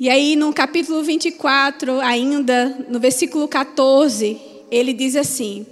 E 0.00 0.08
aí, 0.08 0.36
no 0.36 0.52
capítulo 0.52 1.02
24, 1.02 2.00
ainda, 2.00 2.86
no 2.88 3.00
versículo 3.00 3.48
14, 3.48 4.40
ele 4.70 4.92
diz 4.92 5.16
assim: 5.16 5.66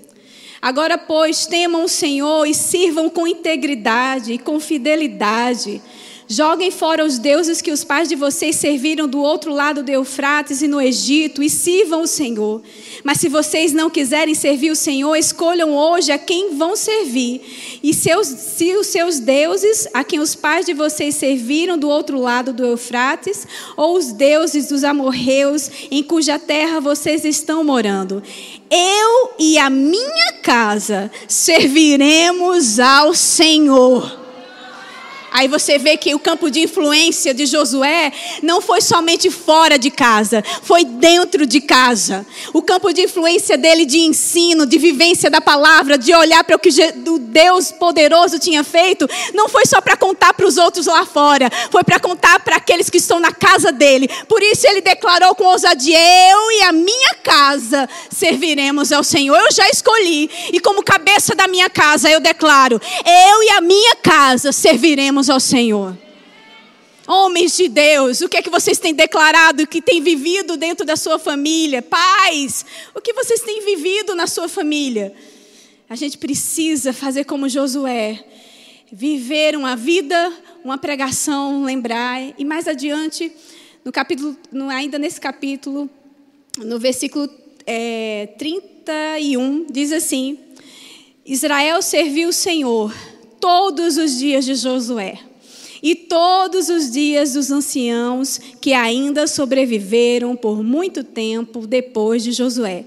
Agora, 0.60 0.98
pois, 0.98 1.46
temam 1.46 1.84
o 1.84 1.88
Senhor 1.88 2.44
e 2.44 2.52
sirvam 2.52 3.08
com 3.08 3.24
integridade 3.24 4.32
e 4.32 4.38
com 4.38 4.58
fidelidade. 4.58 5.80
Joguem 6.28 6.72
fora 6.72 7.04
os 7.04 7.18
deuses 7.18 7.62
que 7.62 7.70
os 7.70 7.84
pais 7.84 8.08
de 8.08 8.16
vocês 8.16 8.56
serviram 8.56 9.06
do 9.06 9.20
outro 9.20 9.52
lado 9.52 9.84
do 9.84 9.90
Eufrates 9.90 10.60
e 10.60 10.66
no 10.66 10.80
Egito 10.80 11.40
e 11.40 11.48
sirvam 11.48 12.02
o 12.02 12.06
Senhor. 12.06 12.62
Mas 13.04 13.20
se 13.20 13.28
vocês 13.28 13.72
não 13.72 13.88
quiserem 13.88 14.34
servir 14.34 14.72
o 14.72 14.76
Senhor, 14.76 15.14
escolham 15.14 15.72
hoje 15.72 16.10
a 16.10 16.18
quem 16.18 16.56
vão 16.56 16.74
servir. 16.74 17.80
E 17.80 17.94
seus, 17.94 18.26
se 18.26 18.74
os 18.74 18.88
seus 18.88 19.20
deuses, 19.20 19.86
a 19.94 20.02
quem 20.02 20.18
os 20.18 20.34
pais 20.34 20.66
de 20.66 20.74
vocês 20.74 21.14
serviram 21.14 21.78
do 21.78 21.88
outro 21.88 22.18
lado 22.18 22.52
do 22.52 22.64
Eufrates, 22.64 23.46
ou 23.76 23.96
os 23.96 24.10
deuses 24.12 24.66
dos 24.66 24.82
amorreus 24.82 25.70
em 25.92 26.02
cuja 26.02 26.40
terra 26.40 26.80
vocês 26.80 27.24
estão 27.24 27.62
morando, 27.62 28.20
eu 28.68 29.30
e 29.38 29.58
a 29.58 29.70
minha 29.70 30.32
casa 30.42 31.08
serviremos 31.28 32.80
ao 32.80 33.14
Senhor. 33.14 34.25
Aí 35.36 35.48
você 35.48 35.76
vê 35.76 35.98
que 35.98 36.14
o 36.14 36.18
campo 36.18 36.50
de 36.50 36.60
influência 36.60 37.34
de 37.34 37.44
Josué 37.44 38.10
não 38.42 38.62
foi 38.62 38.80
somente 38.80 39.30
fora 39.30 39.78
de 39.78 39.90
casa, 39.90 40.42
foi 40.62 40.82
dentro 40.82 41.44
de 41.44 41.60
casa. 41.60 42.24
O 42.54 42.62
campo 42.62 42.90
de 42.90 43.02
influência 43.02 43.58
dele 43.58 43.84
de 43.84 43.98
ensino, 43.98 44.64
de 44.64 44.78
vivência 44.78 45.28
da 45.28 45.38
palavra, 45.38 45.98
de 45.98 46.14
olhar 46.14 46.42
para 46.42 46.56
o 46.56 46.58
que 46.58 46.70
o 47.06 47.18
Deus 47.18 47.70
poderoso 47.70 48.38
tinha 48.38 48.64
feito, 48.64 49.06
não 49.34 49.46
foi 49.46 49.66
só 49.66 49.78
para 49.78 49.94
contar 49.94 50.32
para 50.32 50.46
os 50.46 50.56
outros 50.56 50.86
lá 50.86 51.04
fora, 51.04 51.50
foi 51.70 51.84
para 51.84 52.00
contar 52.00 52.40
para 52.40 52.56
aqueles 52.56 52.88
que 52.88 52.96
estão 52.96 53.20
na 53.20 53.30
casa 53.30 53.70
dele. 53.70 54.08
Por 54.26 54.42
isso 54.42 54.66
ele 54.66 54.80
declarou 54.80 55.34
com 55.34 55.44
ousadia: 55.44 55.98
Eu 55.98 56.50
e 56.52 56.62
a 56.62 56.72
minha 56.72 57.14
casa 57.22 57.86
serviremos 58.10 58.90
ao 58.90 59.04
Senhor. 59.04 59.36
Eu 59.36 59.52
já 59.52 59.68
escolhi, 59.68 60.30
e 60.50 60.58
como 60.60 60.82
cabeça 60.82 61.34
da 61.34 61.46
minha 61.46 61.68
casa, 61.68 62.08
eu 62.08 62.20
declaro: 62.20 62.80
Eu 63.04 63.42
e 63.42 63.50
a 63.50 63.60
minha 63.60 63.96
casa 63.96 64.50
serviremos 64.50 65.25
ao 65.28 65.40
Senhor. 65.40 65.96
Homens 67.06 67.56
de 67.56 67.68
Deus, 67.68 68.20
o 68.20 68.28
que 68.28 68.36
é 68.36 68.42
que 68.42 68.50
vocês 68.50 68.78
têm 68.78 68.92
declarado, 68.92 69.62
o 69.62 69.66
que 69.66 69.80
têm 69.80 70.00
vivido 70.00 70.56
dentro 70.56 70.84
da 70.84 70.96
sua 70.96 71.18
família? 71.20 71.80
Pais, 71.80 72.66
o 72.94 73.00
que 73.00 73.12
vocês 73.12 73.42
têm 73.42 73.64
vivido 73.64 74.14
na 74.14 74.26
sua 74.26 74.48
família? 74.48 75.14
A 75.88 75.94
gente 75.94 76.18
precisa 76.18 76.92
fazer 76.92 77.24
como 77.24 77.48
Josué, 77.48 78.24
viver 78.90 79.56
uma 79.56 79.76
vida, 79.76 80.32
uma 80.64 80.76
pregação, 80.78 81.62
lembrar. 81.62 82.20
E 82.36 82.44
mais 82.44 82.66
adiante, 82.66 83.30
no 83.84 83.92
capítulo, 83.92 84.36
ainda 84.68 84.98
nesse 84.98 85.20
capítulo, 85.20 85.88
no 86.58 86.76
versículo 86.76 87.30
é, 87.64 88.30
31, 88.36 89.66
diz 89.70 89.92
assim: 89.92 90.40
Israel 91.24 91.80
serviu 91.82 92.30
o 92.30 92.32
Senhor 92.32 92.92
todos 93.40 93.96
os 93.96 94.18
dias 94.18 94.44
de 94.44 94.54
Josué 94.54 95.18
e 95.82 95.94
todos 95.94 96.68
os 96.68 96.90
dias 96.90 97.34
dos 97.34 97.50
anciãos 97.50 98.40
que 98.60 98.72
ainda 98.72 99.26
sobreviveram 99.26 100.34
por 100.34 100.62
muito 100.62 101.04
tempo 101.04 101.66
depois 101.66 102.24
de 102.24 102.32
Josué 102.32 102.84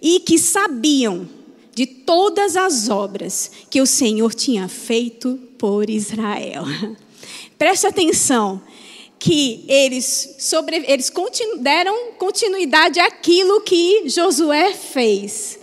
e 0.00 0.20
que 0.20 0.38
sabiam 0.38 1.28
de 1.74 1.86
todas 1.86 2.56
as 2.56 2.88
obras 2.88 3.50
que 3.70 3.80
o 3.80 3.86
Senhor 3.86 4.34
tinha 4.34 4.68
feito 4.68 5.38
por 5.58 5.88
Israel. 5.90 6.64
Preste 7.58 7.86
atenção 7.86 8.62
que 9.18 9.64
eles, 9.68 10.36
sobre, 10.38 10.84
eles 10.86 11.10
continu, 11.10 11.58
deram 11.58 12.12
continuidade 12.18 13.00
àquilo 13.00 13.60
que 13.62 14.08
Josué 14.08 14.72
fez. 14.72 15.57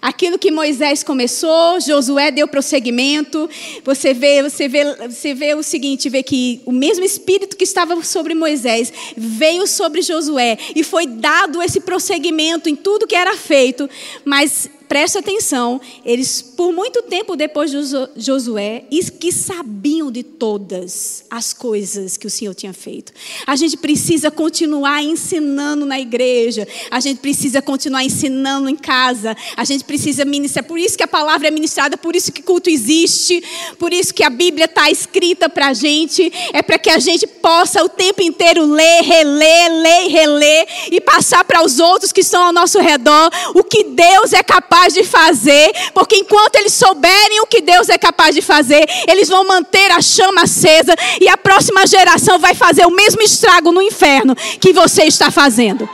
Aquilo 0.00 0.38
que 0.38 0.50
Moisés 0.50 1.02
começou, 1.02 1.78
Josué 1.80 2.30
deu 2.30 2.48
prosseguimento. 2.48 3.48
Você 3.84 4.14
vê, 4.14 4.42
você 4.42 4.66
vê, 4.66 5.08
você 5.08 5.34
vê 5.34 5.54
o 5.54 5.62
seguinte, 5.62 6.08
vê 6.08 6.22
que 6.22 6.60
o 6.64 6.72
mesmo 6.72 7.04
espírito 7.04 7.56
que 7.56 7.64
estava 7.64 8.02
sobre 8.02 8.34
Moisés 8.34 8.92
veio 9.16 9.66
sobre 9.66 10.00
Josué 10.00 10.56
e 10.74 10.82
foi 10.82 11.06
dado 11.06 11.62
esse 11.62 11.80
prosseguimento 11.80 12.68
em 12.68 12.76
tudo 12.76 13.06
que 13.06 13.14
era 13.14 13.36
feito, 13.36 13.88
mas 14.24 14.70
presta 14.90 15.20
atenção, 15.20 15.80
eles, 16.04 16.42
por 16.42 16.72
muito 16.72 17.00
tempo 17.02 17.36
depois 17.36 17.70
de 17.70 17.76
Josué, 18.16 18.82
que 19.20 19.30
sabiam 19.30 20.10
de 20.10 20.24
todas 20.24 21.24
as 21.30 21.52
coisas 21.52 22.16
que 22.16 22.26
o 22.26 22.30
Senhor 22.30 22.52
tinha 22.56 22.72
feito. 22.72 23.12
A 23.46 23.54
gente 23.54 23.76
precisa 23.76 24.32
continuar 24.32 25.00
ensinando 25.00 25.86
na 25.86 26.00
igreja, 26.00 26.66
a 26.90 26.98
gente 26.98 27.18
precisa 27.18 27.62
continuar 27.62 28.02
ensinando 28.02 28.68
em 28.68 28.74
casa, 28.74 29.36
a 29.56 29.64
gente 29.64 29.84
precisa 29.84 30.24
ministrar. 30.24 30.64
Por 30.64 30.76
isso 30.76 30.96
que 30.96 31.04
a 31.04 31.08
palavra 31.08 31.46
é 31.46 31.52
ministrada, 31.52 31.96
por 31.96 32.16
isso 32.16 32.32
que 32.32 32.42
culto 32.42 32.68
existe, 32.68 33.40
por 33.78 33.92
isso 33.92 34.12
que 34.12 34.24
a 34.24 34.30
Bíblia 34.30 34.64
está 34.64 34.90
escrita 34.90 35.48
para 35.48 35.68
a 35.68 35.72
gente, 35.72 36.32
é 36.52 36.62
para 36.62 36.80
que 36.80 36.90
a 36.90 36.98
gente 36.98 37.28
possa 37.28 37.84
o 37.84 37.88
tempo 37.88 38.22
inteiro 38.22 38.66
ler, 38.66 39.02
reler, 39.02 39.72
ler 39.82 40.06
e 40.06 40.08
reler 40.08 40.68
e 40.90 41.00
passar 41.00 41.44
para 41.44 41.64
os 41.64 41.78
outros 41.78 42.10
que 42.10 42.22
estão 42.22 42.46
ao 42.46 42.52
nosso 42.52 42.80
redor 42.80 43.30
o 43.54 43.62
que 43.62 43.84
Deus 43.84 44.32
é 44.32 44.42
capaz 44.42 44.79
de 44.88 45.04
fazer, 45.04 45.72
porque 45.94 46.16
enquanto 46.16 46.56
eles 46.56 46.72
souberem 46.72 47.40
o 47.40 47.46
que 47.46 47.60
Deus 47.60 47.88
é 47.88 47.98
capaz 47.98 48.34
de 48.34 48.42
fazer, 48.42 48.84
eles 49.08 49.28
vão 49.28 49.46
manter 49.46 49.90
a 49.92 50.00
chama 50.00 50.42
acesa 50.42 50.94
e 51.20 51.28
a 51.28 51.36
próxima 51.36 51.86
geração 51.86 52.38
vai 52.38 52.54
fazer 52.54 52.86
o 52.86 52.90
mesmo 52.90 53.22
estrago 53.22 53.72
no 53.72 53.82
inferno 53.82 54.34
que 54.60 54.72
você 54.72 55.04
está 55.04 55.30
fazendo. 55.30 55.88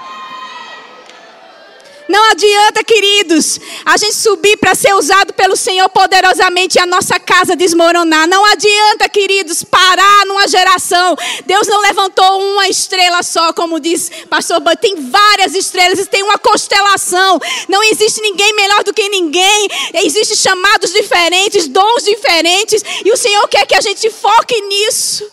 Não 2.08 2.30
adianta, 2.30 2.84
queridos, 2.84 3.58
a 3.84 3.96
gente 3.96 4.14
subir 4.14 4.56
para 4.58 4.76
ser 4.76 4.94
usado 4.94 5.32
pelo 5.32 5.56
Senhor 5.56 5.88
poderosamente 5.88 6.78
e 6.78 6.80
a 6.80 6.86
nossa 6.86 7.18
casa 7.18 7.56
desmoronar. 7.56 8.28
Não 8.28 8.44
adianta, 8.44 9.08
queridos, 9.08 9.64
parar 9.64 10.24
numa 10.26 10.46
geração. 10.46 11.16
Deus 11.46 11.66
não 11.66 11.80
levantou 11.80 12.40
uma 12.52 12.68
estrela 12.68 13.24
só, 13.24 13.52
como 13.52 13.80
diz 13.80 14.10
pastor 14.30 14.60
Bud. 14.60 14.76
Tem 14.76 15.10
várias 15.10 15.54
estrelas, 15.54 16.06
tem 16.06 16.22
uma 16.22 16.38
constelação. 16.38 17.40
Não 17.68 17.82
existe 17.82 18.20
ninguém 18.20 18.54
melhor 18.54 18.84
do 18.84 18.94
que 18.94 19.08
ninguém. 19.08 19.68
Existem 19.94 20.36
chamados 20.36 20.92
diferentes, 20.92 21.66
dons 21.66 22.04
diferentes. 22.04 22.84
E 23.04 23.10
o 23.10 23.16
Senhor 23.16 23.48
quer 23.48 23.66
que 23.66 23.74
a 23.74 23.80
gente 23.80 24.08
foque 24.10 24.60
nisso. 24.62 25.28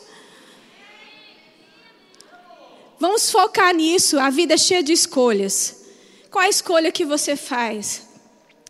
Vamos 2.99 3.29
focar 3.29 3.75
nisso. 3.75 4.17
A 4.19 4.31
vida 4.31 4.55
é 4.55 4.57
cheia 4.57 4.81
de 4.81 4.93
escolhas. 4.93 5.82
Qual 6.33 6.43
a 6.43 6.49
escolha 6.49 6.91
que 6.91 7.05
você 7.05 7.35
faz? 7.35 8.07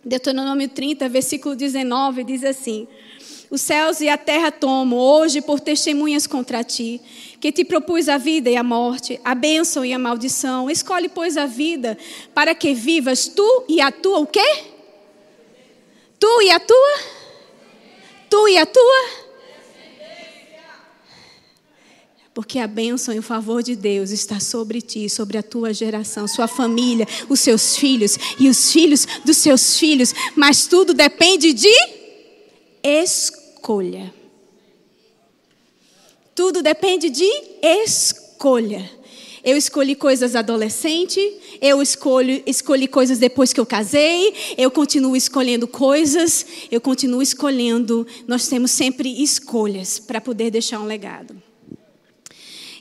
Deuteronômio 0.04 0.68
30, 0.68 1.08
versículo 1.08 1.56
19, 1.56 2.26
diz 2.26 2.44
assim: 2.44 2.86
Os 3.50 3.62
céus 3.62 4.02
e 4.02 4.10
a 4.10 4.18
terra 4.18 4.52
tomam 4.52 5.00
hoje 5.00 5.42
por 5.42 5.62
testemunhas 5.62 6.28
contra 6.28 6.62
ti, 6.62 7.00
que 7.40 7.54
te 7.54 7.64
propus 7.64 8.10
a 8.10 8.18
vida 8.18 8.50
e 8.50 8.58
a 8.58 8.64
morte, 8.64 9.18
a 9.24 9.34
bênção 9.34 9.86
e 9.86 9.94
a 9.94 9.98
maldição. 9.98 10.70
Escolhe, 10.70 11.08
pois, 11.08 11.38
a 11.38 11.46
vida, 11.46 11.98
para 12.34 12.54
que 12.54 12.74
vivas 12.74 13.30
tu 13.30 13.64
e 13.70 13.80
a 13.80 13.94
tua 13.94 14.20
o 14.20 14.28
quê? 14.28 14.66
Tu 16.20 16.42
e 16.42 16.52
a 16.52 16.60
tua? 16.60 17.00
Tu 18.30 18.48
e 18.50 18.58
a 18.58 18.66
tua? 18.66 19.23
Porque 22.34 22.58
a 22.58 22.66
bênção 22.66 23.14
e 23.14 23.20
o 23.20 23.24
favor 23.24 23.62
de 23.62 23.76
Deus 23.76 24.10
está 24.10 24.40
sobre 24.40 24.82
ti, 24.82 25.08
sobre 25.08 25.38
a 25.38 25.44
tua 25.44 25.72
geração, 25.72 26.28
sua 26.28 26.48
família, 26.48 27.08
os 27.30 27.40
seus 27.40 27.78
filhos 27.78 28.18
e 28.40 28.50
os 28.50 28.72
filhos 28.72 29.06
dos 29.24 29.38
seus 29.38 29.78
filhos. 29.78 30.14
Mas 30.36 30.66
tudo 30.66 30.94
depende 30.94 31.54
de 31.54 31.70
escolha. 32.84 34.12
Tudo 36.34 36.64
depende 36.64 37.12
de 37.12 37.30
escolha. 37.62 38.90
Eu 39.44 39.56
escolhi 39.56 39.94
coisas 39.94 40.36
adolescente, 40.36 41.20
eu 41.62 41.82
escolho, 41.82 42.42
escolhi 42.48 42.88
coisas 42.88 43.20
depois 43.20 43.52
que 43.52 43.60
eu 43.60 43.66
casei, 43.66 44.34
eu 44.58 44.72
continuo 44.72 45.18
escolhendo 45.18 45.68
coisas, 45.68 46.46
eu 46.72 46.82
continuo 46.82 47.22
escolhendo. 47.22 48.08
Nós 48.26 48.48
temos 48.48 48.72
sempre 48.72 49.22
escolhas 49.22 50.00
para 50.00 50.22
poder 50.22 50.50
deixar 50.50 50.80
um 50.80 50.86
legado. 50.86 51.53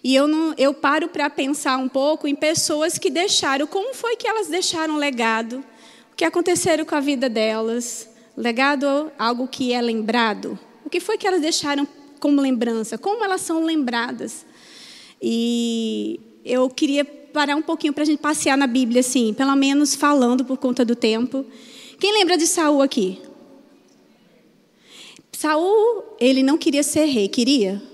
E 0.04 0.14
eu, 0.14 0.26
não, 0.26 0.54
eu 0.59 0.75
paro 0.75 1.09
para 1.09 1.30
pensar 1.30 1.76
um 1.76 1.88
pouco 1.88 2.26
em 2.26 2.35
pessoas 2.35 2.99
que 2.99 3.09
deixaram, 3.09 3.66
como 3.66 3.94
foi 3.94 4.16
que 4.16 4.26
elas 4.26 4.49
deixaram 4.49 4.97
legado, 4.97 5.64
o 6.12 6.16
que 6.16 6.24
aconteceram 6.24 6.85
com 6.85 6.94
a 6.96 7.00
vida 7.00 7.29
delas, 7.29 8.09
legado 8.37 9.12
algo 9.16 9.46
que 9.46 9.72
é 9.72 9.81
lembrado, 9.81 10.59
o 10.85 10.90
que 10.90 10.98
foi 10.98 11.16
que 11.16 11.27
elas 11.27 11.40
deixaram 11.40 11.87
como 12.18 12.40
lembrança, 12.40 12.98
como 12.98 13.24
elas 13.24 13.42
são 13.42 13.64
lembradas. 13.64 14.44
E 15.20 16.18
eu 16.44 16.68
queria 16.68 17.05
parar 17.05 17.55
um 17.55 17.62
pouquinho 17.62 17.92
para 17.92 18.03
a 18.03 18.07
gente 18.07 18.18
passear 18.18 18.57
na 18.57 18.66
Bíblia, 18.66 19.00
assim, 19.00 19.33
pelo 19.33 19.55
menos 19.55 19.94
falando 19.94 20.44
por 20.44 20.59
conta 20.59 20.85
do 20.85 20.96
tempo. 20.96 21.46
Quem 22.00 22.12
lembra 22.12 22.37
de 22.37 22.46
Saul 22.48 22.83
aqui? 22.83 23.20
Saul, 25.33 26.05
ele 26.20 26.42
não 26.42 26.59
queria 26.59 26.83
ser 26.83 27.05
rei, 27.05 27.29
queria? 27.29 27.91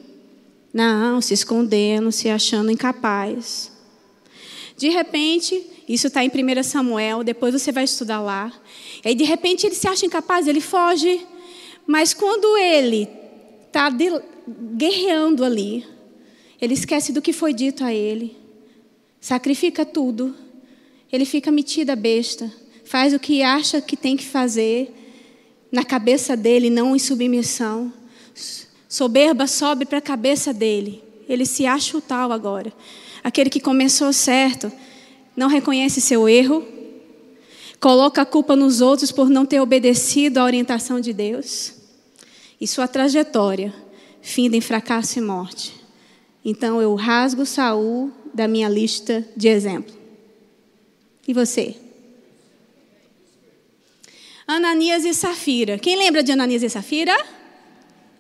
Não, 0.79 1.21
se 1.21 1.35
escondendo, 1.35 2.13
se 2.13 2.29
achando 2.29 2.71
incapaz. 2.71 3.73
De 4.77 4.89
repente, 4.91 5.61
isso 5.89 6.07
está 6.07 6.23
em 6.23 6.29
1 6.29 6.63
Samuel, 6.63 7.25
depois 7.25 7.53
você 7.53 7.73
vai 7.73 7.83
estudar 7.83 8.21
lá. 8.21 8.53
E 9.05 9.09
aí, 9.09 9.15
de 9.17 9.25
repente, 9.25 9.67
ele 9.67 9.75
se 9.75 9.89
acha 9.89 10.07
incapaz, 10.07 10.47
ele 10.47 10.61
foge. 10.61 11.27
Mas 11.85 12.15
quando 12.15 12.57
ele 12.57 13.09
está 13.67 13.91
guerreando 14.77 15.45
ali, 15.45 15.85
ele 16.61 16.75
esquece 16.75 17.11
do 17.11 17.21
que 17.21 17.33
foi 17.33 17.53
dito 17.53 17.83
a 17.83 17.93
ele, 17.93 18.37
sacrifica 19.21 19.85
tudo, 19.85 20.33
ele 21.11 21.25
fica 21.25 21.51
metida 21.51 21.97
besta, 21.97 22.53
faz 22.85 23.13
o 23.13 23.19
que 23.19 23.43
acha 23.43 23.81
que 23.81 23.97
tem 23.97 24.17
que 24.17 24.27
fazer, 24.27 24.95
na 25.73 25.85
cabeça 25.85 26.37
dele, 26.37 26.71
não 26.71 26.95
em 26.95 27.01
submissão. 27.01 27.93
Soberba 28.89 29.47
sobe 29.47 29.85
para 29.85 29.99
a 29.99 30.03
cabeça 30.03 30.53
dele. 30.53 31.03
Ele 31.29 31.45
se 31.45 31.67
acha 31.67 31.97
o 31.97 32.01
tal 32.01 32.33
agora. 32.33 32.73
Aquele 33.23 33.51
que 33.51 33.61
começou 33.61 34.13
certo, 34.13 34.73
não 35.37 35.49
reconhece 35.49 36.01
seu 36.01 36.29
erro, 36.29 36.67
coloca 37.79 38.23
a 38.23 38.27
culpa 38.27 38.57
nos 38.57 38.81
outros 38.81 39.13
por 39.13 39.29
não 39.29 39.45
ter 39.45 39.61
obedecido 39.61 40.39
à 40.39 40.45
orientação 40.45 41.01
de 41.01 41.13
Deus. 41.13 41.75
E 42.61 42.67
sua 42.67 42.89
trajetória 42.89 43.75
finda 44.23 44.57
em 44.57 44.61
fracasso 44.61 45.19
e 45.19 45.23
morte. 45.23 45.75
Então 46.45 46.81
eu 46.81 46.95
rasgo 46.95 47.45
Saul 47.45 48.11
da 48.33 48.49
minha 48.49 48.69
lista 48.69 49.25
de 49.37 49.49
exemplo. 49.49 49.95
E 51.27 51.35
você? 51.35 51.77
Ananias 54.47 55.05
e 55.05 55.13
Safira. 55.13 55.79
Quem 55.79 55.97
lembra 55.97 56.23
de 56.23 56.33
Ananias 56.33 56.63
e 56.63 56.71
Safira? 56.71 57.15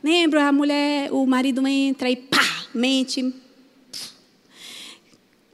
Lembra? 0.03 0.49
A 0.49 0.53
mulher, 0.53 1.13
o 1.13 1.27
marido 1.27 1.67
entra 1.67 2.11
e 2.11 2.17
pá, 2.17 2.39
mente. 2.75 3.35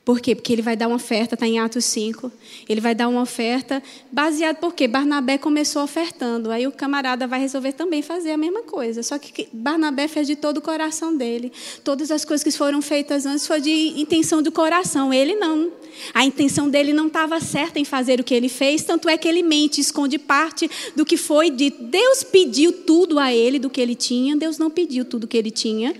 Por 0.04 0.20
quê? 0.20 0.34
Porque 0.34 0.52
ele 0.52 0.60
vai 0.60 0.76
dar 0.76 0.86
uma 0.86 0.96
oferta, 0.96 1.34
está 1.34 1.46
em 1.46 1.58
Atos 1.58 1.86
5. 1.86 2.30
Ele 2.68 2.80
vai 2.80 2.94
dar 2.94 3.08
uma 3.08 3.22
oferta 3.22 3.82
baseado 4.12 4.56
por 4.56 4.74
quê? 4.74 4.86
Barnabé 4.86 5.38
começou 5.38 5.82
ofertando. 5.82 6.50
Aí 6.50 6.66
o 6.66 6.72
camarada 6.72 7.26
vai 7.26 7.40
resolver 7.40 7.72
também 7.72 8.02
fazer 8.02 8.32
a 8.32 8.36
mesma 8.36 8.62
coisa. 8.62 9.02
Só 9.02 9.18
que 9.18 9.48
Barnabé 9.50 10.06
fez 10.06 10.26
de 10.26 10.36
todo 10.36 10.58
o 10.58 10.60
coração 10.60 11.16
dele. 11.16 11.50
Todas 11.82 12.10
as 12.10 12.22
coisas 12.22 12.44
que 12.44 12.50
foram 12.52 12.82
feitas 12.82 13.24
antes 13.24 13.46
foi 13.46 13.62
de 13.62 13.94
intenção 13.96 14.42
do 14.42 14.52
coração. 14.52 15.10
Ele 15.10 15.34
não. 15.36 15.72
A 16.12 16.22
intenção 16.22 16.68
dele 16.68 16.92
não 16.92 17.06
estava 17.06 17.40
certa 17.40 17.78
em 17.78 17.84
fazer 17.84 18.20
o 18.20 18.24
que 18.24 18.34
ele 18.34 18.50
fez, 18.50 18.82
tanto 18.82 19.08
é 19.08 19.16
que 19.16 19.26
ele 19.26 19.42
mente, 19.42 19.80
esconde 19.80 20.18
parte 20.18 20.70
do 20.94 21.06
que 21.06 21.16
foi 21.16 21.48
dito. 21.48 21.82
Deus 21.82 22.22
pediu 22.22 22.72
tudo 22.72 23.18
a 23.18 23.32
ele 23.32 23.58
do 23.58 23.70
que 23.70 23.80
ele 23.80 23.94
tinha, 23.94 24.36
Deus 24.36 24.58
não 24.58 24.68
pediu 24.68 25.04
tudo 25.04 25.26
que 25.26 25.36
ele 25.36 25.50
tinha. 25.50 25.94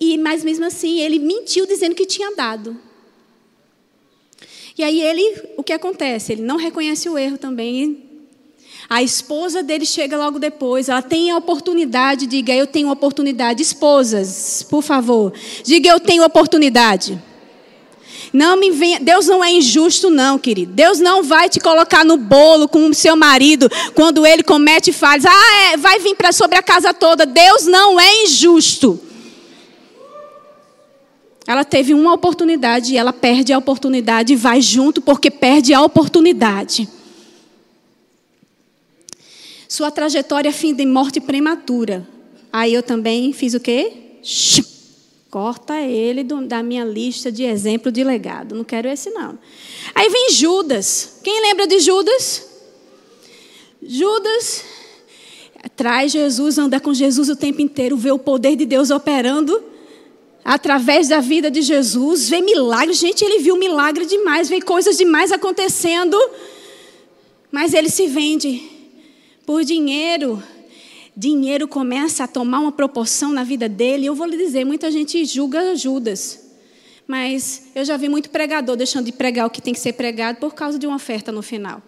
E 0.00 0.18
mas 0.18 0.42
mesmo 0.42 0.64
assim, 0.64 1.00
ele 1.00 1.18
mentiu 1.18 1.66
dizendo 1.66 1.94
que 1.94 2.06
tinha 2.06 2.34
dado. 2.34 2.89
E 4.76 4.84
aí 4.84 5.00
ele, 5.00 5.42
o 5.56 5.62
que 5.62 5.72
acontece? 5.72 6.32
Ele 6.32 6.42
não 6.42 6.56
reconhece 6.56 7.08
o 7.08 7.18
erro 7.18 7.38
também. 7.38 8.10
A 8.88 9.02
esposa 9.02 9.62
dele 9.62 9.86
chega 9.86 10.16
logo 10.16 10.38
depois, 10.38 10.88
ela 10.88 11.02
tem 11.02 11.30
a 11.30 11.36
oportunidade, 11.36 12.26
diga 12.26 12.52
eu 12.52 12.66
tenho 12.66 12.90
oportunidade. 12.90 13.62
Esposas, 13.62 14.64
por 14.68 14.82
favor, 14.82 15.32
diga 15.62 15.88
eu 15.88 16.00
tenho 16.00 16.24
oportunidade. 16.24 17.20
Não 18.32 18.56
me 18.56 18.70
venha, 18.70 19.00
Deus 19.00 19.26
não 19.26 19.42
é 19.42 19.52
injusto 19.52 20.08
não, 20.08 20.38
querido. 20.38 20.72
Deus 20.72 21.00
não 21.00 21.22
vai 21.22 21.48
te 21.48 21.58
colocar 21.58 22.04
no 22.04 22.16
bolo 22.16 22.68
com 22.68 22.86
o 22.86 22.94
seu 22.94 23.16
marido 23.16 23.68
quando 23.94 24.24
ele 24.24 24.42
comete 24.42 24.92
falhas. 24.92 25.24
Ah, 25.24 25.72
é, 25.72 25.76
vai 25.76 25.98
vir 25.98 26.14
para 26.14 26.32
sobre 26.32 26.56
a 26.56 26.62
casa 26.62 26.94
toda. 26.94 27.26
Deus 27.26 27.66
não 27.66 27.98
é 27.98 28.24
injusto. 28.24 29.00
Ela 31.50 31.64
teve 31.64 31.92
uma 31.92 32.14
oportunidade 32.14 32.94
e 32.94 32.96
ela 32.96 33.12
perde 33.12 33.52
a 33.52 33.58
oportunidade 33.58 34.34
e 34.34 34.36
vai 34.36 34.62
junto 34.62 35.00
porque 35.00 35.32
perde 35.32 35.74
a 35.74 35.82
oportunidade. 35.82 36.88
Sua 39.68 39.90
trajetória 39.90 40.52
finda 40.52 40.80
em 40.80 40.86
morte 40.86 41.20
prematura. 41.20 42.06
Aí 42.52 42.72
eu 42.72 42.84
também 42.84 43.32
fiz 43.32 43.52
o 43.52 43.58
quê? 43.58 44.20
Corta 45.28 45.80
ele 45.80 46.22
da 46.22 46.62
minha 46.62 46.84
lista 46.84 47.32
de 47.32 47.42
exemplo 47.42 47.90
de 47.90 48.04
legado. 48.04 48.54
Não 48.54 48.62
quero 48.62 48.86
esse, 48.86 49.10
não. 49.10 49.36
Aí 49.92 50.08
vem 50.08 50.30
Judas. 50.30 51.18
Quem 51.20 51.42
lembra 51.42 51.66
de 51.66 51.80
Judas? 51.80 52.46
Judas 53.82 54.64
traz 55.74 56.12
Jesus, 56.12 56.58
anda 56.58 56.78
com 56.78 56.94
Jesus 56.94 57.28
o 57.28 57.34
tempo 57.34 57.60
inteiro, 57.60 57.96
vê 57.96 58.12
o 58.12 58.20
poder 58.20 58.54
de 58.54 58.64
Deus 58.64 58.90
operando 58.90 59.69
através 60.44 61.08
da 61.08 61.20
vida 61.20 61.50
de 61.50 61.62
Jesus, 61.62 62.28
vê 62.28 62.40
milagres. 62.40 62.98
Gente, 62.98 63.24
ele 63.24 63.40
viu 63.40 63.56
milagre 63.56 64.06
demais, 64.06 64.48
vê 64.48 64.60
coisas 64.60 64.96
demais 64.96 65.32
acontecendo. 65.32 66.16
Mas 67.50 67.74
ele 67.74 67.88
se 67.88 68.06
vende 68.06 68.62
por 69.44 69.64
dinheiro. 69.64 70.42
Dinheiro 71.16 71.66
começa 71.66 72.24
a 72.24 72.28
tomar 72.28 72.60
uma 72.60 72.72
proporção 72.72 73.32
na 73.32 73.44
vida 73.44 73.68
dele. 73.68 74.06
Eu 74.06 74.14
vou 74.14 74.26
lhe 74.26 74.36
dizer, 74.36 74.64
muita 74.64 74.90
gente 74.90 75.24
julga 75.24 75.74
Judas. 75.74 76.50
Mas 77.06 77.64
eu 77.74 77.84
já 77.84 77.96
vi 77.96 78.08
muito 78.08 78.30
pregador 78.30 78.76
deixando 78.76 79.06
de 79.06 79.12
pregar 79.12 79.46
o 79.46 79.50
que 79.50 79.60
tem 79.60 79.74
que 79.74 79.80
ser 79.80 79.94
pregado 79.94 80.38
por 80.38 80.54
causa 80.54 80.78
de 80.78 80.86
uma 80.86 80.96
oferta 80.96 81.32
no 81.32 81.42
final. 81.42 81.82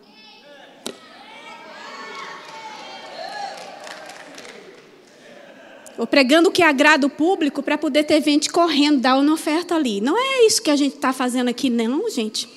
Ou 6.02 6.06
pregando 6.06 6.48
o 6.48 6.52
que 6.52 6.64
agrada 6.64 7.06
o 7.06 7.10
público 7.10 7.62
para 7.62 7.78
poder 7.78 8.02
ter 8.02 8.20
gente 8.24 8.50
correndo, 8.50 8.98
dar 8.98 9.16
uma 9.16 9.34
oferta 9.34 9.76
ali. 9.76 10.00
Não 10.00 10.18
é 10.18 10.44
isso 10.44 10.60
que 10.60 10.68
a 10.68 10.74
gente 10.74 10.96
está 10.96 11.12
fazendo 11.12 11.46
aqui, 11.46 11.70
não, 11.70 12.10
gente. 12.10 12.48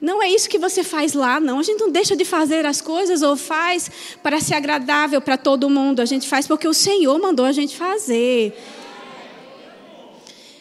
Não 0.00 0.22
é 0.22 0.28
isso 0.28 0.48
que 0.48 0.56
você 0.56 0.84
faz 0.84 1.14
lá, 1.14 1.40
não. 1.40 1.58
A 1.58 1.64
gente 1.64 1.80
não 1.80 1.90
deixa 1.90 2.14
de 2.14 2.24
fazer 2.24 2.64
as 2.64 2.80
coisas 2.80 3.22
ou 3.22 3.36
faz 3.36 3.90
para 4.22 4.40
ser 4.40 4.54
agradável 4.54 5.20
para 5.20 5.36
todo 5.36 5.68
mundo. 5.68 5.98
A 5.98 6.04
gente 6.04 6.28
faz 6.28 6.46
porque 6.46 6.68
o 6.68 6.72
Senhor 6.72 7.18
mandou 7.18 7.44
a 7.44 7.50
gente 7.50 7.76
fazer. 7.76 8.56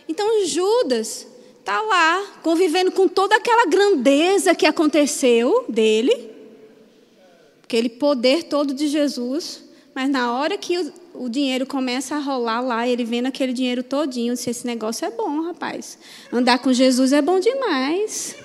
Então 0.09 0.47
Judas 0.47 1.27
está 1.59 1.79
lá, 1.79 2.23
convivendo 2.41 2.91
com 2.91 3.07
toda 3.07 3.35
aquela 3.35 3.67
grandeza 3.67 4.55
que 4.55 4.65
aconteceu 4.65 5.63
dele, 5.69 6.31
aquele 7.63 7.89
poder 7.89 8.45
todo 8.45 8.73
de 8.73 8.87
Jesus. 8.87 9.63
Mas 9.93 10.09
na 10.09 10.33
hora 10.33 10.57
que 10.57 10.91
o, 11.13 11.29
dinheiro 11.29 11.65
começa 11.65 12.15
a 12.15 12.19
rolar 12.19 12.61
lá, 12.61 12.87
ele 12.87 13.03
vendo 13.03 13.27
aquele 13.27 13.53
dinheiro 13.53 13.83
todinho, 13.83 14.33
disse, 14.33 14.49
esse 14.49 14.65
negócio 14.65 15.05
é 15.05 15.11
bom, 15.11 15.41
rapaz. 15.41 15.97
Andar 16.31 16.59
com 16.59 16.73
Jesus 16.73 17.13
é 17.13 17.21
bom 17.21 17.39
demais. 17.39 18.35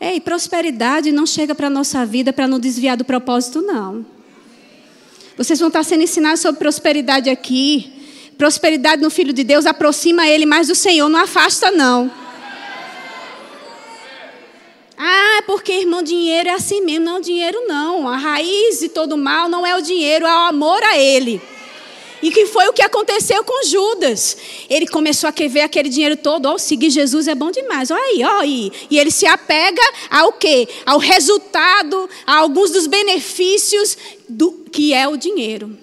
Ei, 0.00 0.20
prosperidade 0.20 1.12
não 1.12 1.26
chega 1.26 1.54
para 1.54 1.66
a 1.66 1.70
nossa 1.70 2.04
vida 2.06 2.32
para 2.32 2.48
não 2.48 2.58
desviar 2.58 2.96
do 2.96 3.04
propósito, 3.04 3.60
não. 3.60 4.04
Vocês 5.36 5.58
vão 5.58 5.68
estar 5.68 5.84
sendo 5.84 6.02
ensinados 6.02 6.40
sobre 6.40 6.58
prosperidade 6.58 7.30
aqui. 7.30 7.92
Prosperidade 8.36 9.02
no 9.02 9.10
Filho 9.10 9.32
de 9.32 9.44
Deus 9.44 9.66
aproxima 9.66 10.26
ele 10.26 10.46
mais 10.46 10.68
do 10.68 10.74
Senhor, 10.74 11.08
não 11.08 11.20
afasta, 11.20 11.70
não. 11.70 12.10
Ah, 15.02 15.38
é 15.38 15.42
porque, 15.42 15.72
irmão, 15.72 16.02
dinheiro 16.02 16.50
é 16.50 16.52
assim 16.52 16.82
mesmo. 16.82 17.06
Não, 17.06 17.20
dinheiro 17.22 17.64
não. 17.66 18.06
A 18.06 18.18
raiz 18.18 18.80
de 18.80 18.90
todo 18.90 19.16
mal 19.16 19.48
não 19.48 19.66
é 19.66 19.74
o 19.74 19.80
dinheiro, 19.80 20.26
é 20.26 20.34
o 20.34 20.48
amor 20.48 20.82
a 20.82 20.98
ele. 20.98 21.40
E 22.22 22.30
que 22.30 22.46
foi 22.46 22.68
o 22.68 22.72
que 22.72 22.82
aconteceu 22.82 23.42
com 23.44 23.66
Judas. 23.66 24.36
Ele 24.68 24.86
começou 24.86 25.28
a 25.28 25.32
querer 25.32 25.62
aquele 25.62 25.88
dinheiro 25.88 26.16
todo. 26.16 26.46
Ó, 26.46 26.54
oh, 26.54 26.58
seguir 26.58 26.90
Jesus 26.90 27.28
é 27.28 27.34
bom 27.34 27.50
demais. 27.50 27.90
Olha 27.90 28.02
aí, 28.02 28.22
ó 28.24 28.40
aí. 28.40 28.72
E 28.90 28.98
ele 28.98 29.10
se 29.10 29.26
apega 29.26 29.82
ao 30.10 30.32
quê? 30.32 30.68
Ao 30.84 30.98
resultado, 30.98 32.08
a 32.26 32.36
alguns 32.36 32.70
dos 32.70 32.86
benefícios 32.86 33.96
do 34.28 34.52
que 34.70 34.92
é 34.92 35.08
o 35.08 35.16
dinheiro. 35.16 35.78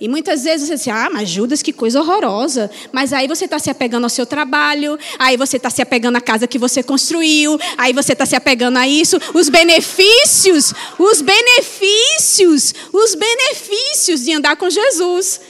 E 0.00 0.08
muitas 0.08 0.44
vezes 0.44 0.68
você 0.68 0.74
diz, 0.74 0.88
ah, 0.88 1.08
mas 1.10 1.28
Judas, 1.28 1.62
que 1.62 1.72
coisa 1.72 2.00
horrorosa. 2.00 2.70
Mas 2.92 3.12
aí 3.12 3.28
você 3.28 3.44
está 3.44 3.58
se 3.58 3.70
apegando 3.70 4.04
ao 4.04 4.10
seu 4.10 4.26
trabalho, 4.26 4.98
aí 5.18 5.36
você 5.36 5.56
está 5.56 5.70
se 5.70 5.80
apegando 5.80 6.16
à 6.16 6.20
casa 6.20 6.46
que 6.46 6.58
você 6.58 6.82
construiu, 6.82 7.58
aí 7.78 7.92
você 7.92 8.12
está 8.12 8.26
se 8.26 8.36
apegando 8.36 8.76
a 8.76 8.86
isso. 8.86 9.16
Os 9.32 9.48
benefícios, 9.48 10.74
os 10.98 11.22
benefícios, 11.22 12.74
os 12.92 13.14
benefícios 13.14 14.24
de 14.24 14.32
andar 14.32 14.56
com 14.56 14.68
Jesus. 14.68 15.40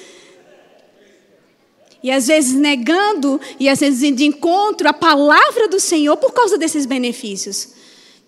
E 2.04 2.10
às 2.10 2.26
vezes 2.26 2.52
negando, 2.52 3.40
e 3.58 3.66
às 3.66 3.80
vezes 3.80 4.14
de 4.14 4.26
encontro 4.26 4.86
a 4.86 4.92
palavra 4.92 5.66
do 5.68 5.80
Senhor 5.80 6.18
por 6.18 6.34
causa 6.34 6.58
desses 6.58 6.84
benefícios. 6.84 7.70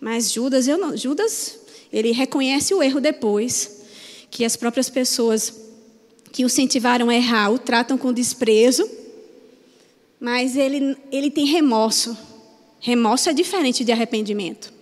Mas 0.00 0.32
Judas, 0.32 0.66
eu 0.66 0.78
não, 0.78 0.96
Judas, 0.96 1.58
ele 1.92 2.10
reconhece 2.10 2.72
o 2.72 2.82
erro 2.82 3.02
depois, 3.02 3.82
que 4.30 4.46
as 4.46 4.56
próprias 4.56 4.88
pessoas 4.88 5.52
que 6.32 6.42
o 6.42 6.46
incentivaram 6.46 7.10
a 7.10 7.14
errar 7.14 7.50
o 7.50 7.58
tratam 7.58 7.98
com 7.98 8.14
desprezo, 8.14 8.90
mas 10.18 10.56
ele, 10.56 10.96
ele 11.12 11.30
tem 11.30 11.44
remorso. 11.44 12.16
Remorso 12.80 13.28
é 13.28 13.34
diferente 13.34 13.84
de 13.84 13.92
arrependimento. 13.92 14.72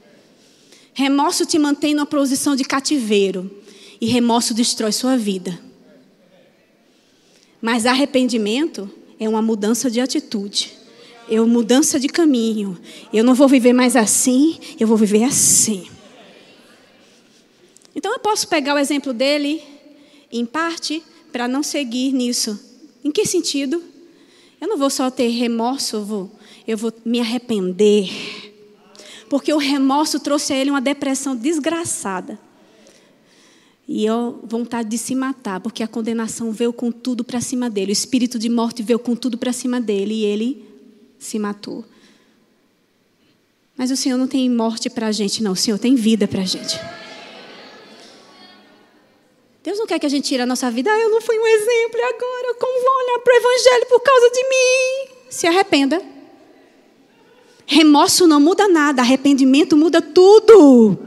Remorso 0.93 1.45
te 1.45 1.59
mantém 1.59 1.95
numa 1.95 2.07
posição 2.07 2.55
de 2.55 2.63
cativeiro 2.63 3.51
e 4.01 4.07
remorso 4.07 4.55
destrói 4.55 4.93
sua 4.93 5.17
vida. 5.17 5.64
Mas 7.65 7.87
arrependimento 7.87 8.91
é 9.19 9.27
uma 9.27 9.41
mudança 9.41 9.91
de 9.91 9.99
atitude, 9.99 10.75
é 11.31 11.41
uma 11.41 11.51
mudança 11.51 11.99
de 11.99 12.09
caminho. 12.09 12.79
Eu 13.11 13.25
não 13.25 13.35
vou 13.35 13.49
viver 13.49 13.73
mais 13.73 13.97
assim, 13.97 14.59
eu 14.79 14.87
vou 14.87 14.99
viver 14.99 15.25
assim. 15.25 15.89
Então 17.97 18.13
eu 18.13 18.19
posso 18.19 18.47
pegar 18.49 18.75
o 18.75 18.79
exemplo 18.79 19.15
dele, 19.15 19.63
em 20.31 20.45
parte, 20.45 21.03
para 21.33 21.49
não 21.49 21.63
seguir 21.63 22.13
nisso. 22.13 22.61
Em 23.03 23.11
que 23.11 23.25
sentido? 23.25 23.83
Eu 24.61 24.69
não 24.69 24.77
vou 24.77 24.91
só 24.91 25.11
ter 25.11 25.29
remorso, 25.29 25.97
eu 25.97 26.05
vou, 26.05 26.33
eu 26.69 26.77
vou 26.77 26.93
me 27.03 27.19
arrepender. 27.19 28.11
Porque 29.31 29.51
o 29.55 29.57
remorso 29.57 30.21
trouxe 30.21 30.53
a 30.53 30.57
ele 30.59 30.69
uma 30.69 30.83
depressão 30.83 31.35
desgraçada. 31.35 32.39
E 33.87 34.09
a 34.09 34.33
vontade 34.43 34.89
de 34.89 34.97
se 34.97 35.15
matar, 35.15 35.61
porque 35.61 35.83
a 35.83 35.89
condenação 35.89 36.51
veio 36.51 36.73
com 36.73 36.91
tudo 36.91 37.23
para 37.23 37.41
cima 37.41 37.69
dele. 37.69 37.91
O 37.91 37.93
espírito 37.93 38.39
de 38.39 38.49
morte 38.49 38.83
veio 38.83 38.99
com 38.99 39.15
tudo 39.15 39.37
para 39.37 39.53
cima 39.53 39.81
dele 39.81 40.15
e 40.15 40.25
ele 40.25 40.65
se 41.19 41.39
matou. 41.39 41.85
Mas 43.77 43.91
o 43.91 43.97
Senhor 43.97 44.17
não 44.17 44.27
tem 44.27 44.49
morte 44.49 44.89
para 44.89 45.09
a 45.09 45.13
gente, 45.13 45.43
não. 45.43 45.53
O 45.53 45.57
Senhor 45.57 45.79
tem 45.79 45.95
vida 45.95 46.27
para 46.27 46.43
a 46.43 46.47
gente. 46.47 46.81
Deus 49.63 49.79
não 49.79 49.87
quer 49.87 49.99
que 49.99 50.07
a 50.07 50.11
gente 50.11 50.29
tire 50.29 50.43
a 50.43 50.47
nossa 50.47 50.71
vida. 50.71 50.91
Ah, 50.91 51.01
eu 51.01 51.11
não 51.11 51.21
fui 51.21 51.39
um 51.39 51.47
exemplo 51.47 52.01
agora 52.01 52.55
como 52.61 52.85
vão 52.85 52.99
olhar 53.03 53.19
para 53.21 53.33
o 53.33 53.37
Evangelho 53.37 53.87
por 53.89 54.01
causa 54.01 54.31
de 54.31 54.43
mim? 54.49 55.09
Se 55.31 55.47
arrependa. 55.47 56.03
Remorso 57.67 58.27
não 58.27 58.39
muda 58.39 58.69
nada, 58.69 59.01
arrependimento 59.03 59.77
muda 59.77 60.01
tudo. 60.01 60.99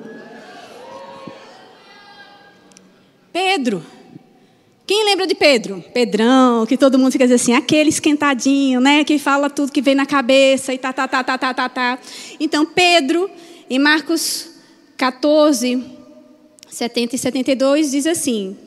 Pedro. 3.38 3.86
Quem 4.88 5.06
lembra 5.06 5.28
de 5.28 5.36
Pedro? 5.36 5.86
Pedrão, 5.94 6.66
que 6.66 6.76
todo 6.76 6.98
mundo 6.98 7.12
fica 7.12 7.26
assim, 7.26 7.54
aquele 7.54 7.90
esquentadinho, 7.90 8.82
né? 8.82 9.04
Que 9.04 9.20
fala 9.20 9.48
tudo 9.48 9.72
que 9.72 9.80
vem 9.80 9.94
na 9.94 10.08
cabeça 10.08 10.74
e 10.74 10.78
tá, 10.80 10.92
tá, 10.92 11.08
tá, 11.08 11.24
tá, 11.24 11.38
tá, 11.38 11.54
tá, 11.54 11.70
tá. 11.70 12.00
Então, 12.40 12.66
Pedro, 12.66 13.30
em 13.70 13.78
Marcos 13.78 14.50
14, 14.98 15.84
70 16.68 17.16
e 17.16 17.20
72 17.20 17.92
diz 17.92 18.08
assim: 18.08 18.58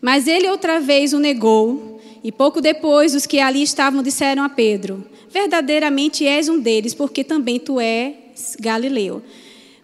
Mas 0.00 0.26
ele 0.26 0.48
outra 0.48 0.80
vez 0.80 1.12
o 1.12 1.18
negou, 1.18 2.00
e 2.24 2.32
pouco 2.32 2.62
depois 2.62 3.14
os 3.14 3.26
que 3.26 3.40
ali 3.40 3.62
estavam 3.62 4.02
disseram 4.02 4.42
a 4.42 4.48
Pedro: 4.48 5.04
Verdadeiramente 5.28 6.26
és 6.26 6.48
um 6.48 6.58
deles, 6.58 6.94
porque 6.94 7.22
também 7.22 7.60
tu 7.60 7.78
és 7.78 8.56
Galileu. 8.58 9.22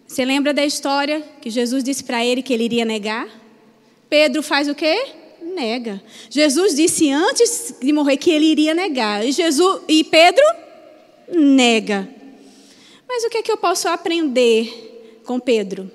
Você 0.07 0.25
lembra 0.25 0.51
da 0.51 0.65
história 0.65 1.21
que 1.39 1.51
Jesus 1.51 1.83
disse 1.83 2.03
para 2.03 2.25
ele 2.25 2.41
que 2.41 2.51
ele 2.51 2.63
iria 2.63 2.83
negar? 2.83 3.38
Pedro 4.09 4.41
faz 4.41 4.67
o 4.67 4.75
quê? 4.75 5.13
Nega. 5.41 6.01
Jesus 6.29 6.75
disse 6.75 7.11
antes 7.11 7.75
de 7.79 7.93
morrer 7.93 8.17
que 8.17 8.31
ele 8.31 8.45
iria 8.45 8.73
negar. 8.73 9.25
E, 9.25 9.31
Jesus, 9.31 9.81
e 9.87 10.03
Pedro 10.03 10.43
nega. 11.31 12.09
Mas 13.07 13.23
o 13.23 13.29
que 13.29 13.37
é 13.37 13.43
que 13.43 13.51
eu 13.51 13.57
posso 13.57 13.87
aprender 13.87 15.21
com 15.25 15.39
Pedro? 15.39 15.91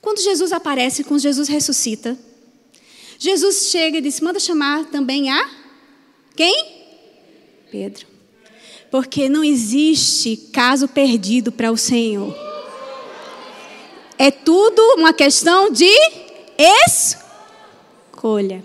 Quando 0.00 0.20
Jesus 0.20 0.52
aparece, 0.52 1.04
quando 1.04 1.20
Jesus 1.20 1.48
ressuscita, 1.48 2.18
Jesus 3.18 3.70
chega 3.70 3.98
e 3.98 4.00
diz: 4.00 4.20
manda 4.20 4.38
chamar 4.38 4.84
também 4.86 5.30
a 5.30 5.50
quem? 6.34 6.76
Pedro. 7.70 8.06
Porque 8.90 9.28
não 9.28 9.42
existe 9.42 10.36
caso 10.52 10.86
perdido 10.86 11.50
para 11.50 11.72
o 11.72 11.76
Senhor. 11.76 12.34
É 14.18 14.30
tudo 14.30 14.80
uma 14.96 15.12
questão 15.12 15.70
de 15.70 15.90
escolha. 16.58 18.64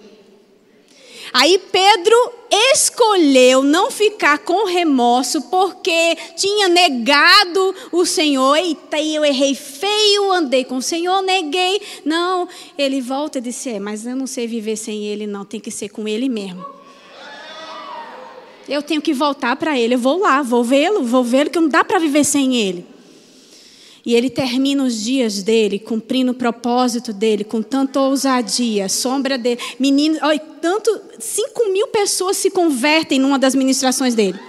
Aí 1.33 1.61
Pedro 1.71 2.15
escolheu 2.73 3.63
não 3.63 3.89
ficar 3.89 4.39
com 4.39 4.65
remorso 4.65 5.41
porque 5.43 6.17
tinha 6.35 6.67
negado 6.67 7.73
o 7.91 8.05
Senhor. 8.05 8.57
Eita, 8.57 8.99
eu 8.99 9.23
errei 9.23 9.55
feio, 9.55 10.31
andei 10.31 10.65
com 10.65 10.77
o 10.77 10.81
Senhor, 10.81 11.21
neguei. 11.21 11.81
Não, 12.03 12.49
ele 12.77 12.99
volta 12.99 13.37
e 13.37 13.41
disse: 13.41 13.69
é, 13.69 13.79
mas 13.79 14.05
eu 14.05 14.15
não 14.15 14.27
sei 14.27 14.45
viver 14.45 14.75
sem 14.75 15.05
ele, 15.05 15.25
não, 15.25 15.45
tem 15.45 15.59
que 15.59 15.71
ser 15.71 15.89
com 15.89 16.05
ele 16.05 16.27
mesmo. 16.27 16.65
Eu 18.67 18.81
tenho 18.81 19.01
que 19.01 19.13
voltar 19.13 19.55
para 19.55 19.77
ele, 19.77 19.95
eu 19.95 19.99
vou 19.99 20.19
lá, 20.19 20.41
vou 20.41 20.63
vê-lo, 20.63 21.03
vou 21.03 21.23
vê-lo, 21.23 21.49
que 21.49 21.59
não 21.59 21.67
dá 21.67 21.83
para 21.83 21.99
viver 21.99 22.23
sem 22.23 22.55
ele. 22.55 22.85
E 24.05 24.15
ele 24.15 24.29
termina 24.29 24.83
os 24.83 24.99
dias 25.03 25.43
dele 25.43 25.77
cumprindo 25.77 26.31
o 26.31 26.35
propósito 26.35 27.13
dele 27.13 27.43
com 27.43 27.61
tanta 27.61 27.99
ousadia, 27.99 28.89
sombra 28.89 29.37
dele. 29.37 29.59
Meninos, 29.79 30.19
olha, 30.23 30.39
tanto, 30.39 30.99
5 31.19 31.71
mil 31.71 31.87
pessoas 31.87 32.37
se 32.37 32.49
convertem 32.49 33.19
numa 33.19 33.37
das 33.37 33.53
ministrações 33.53 34.15
dele. 34.15 34.39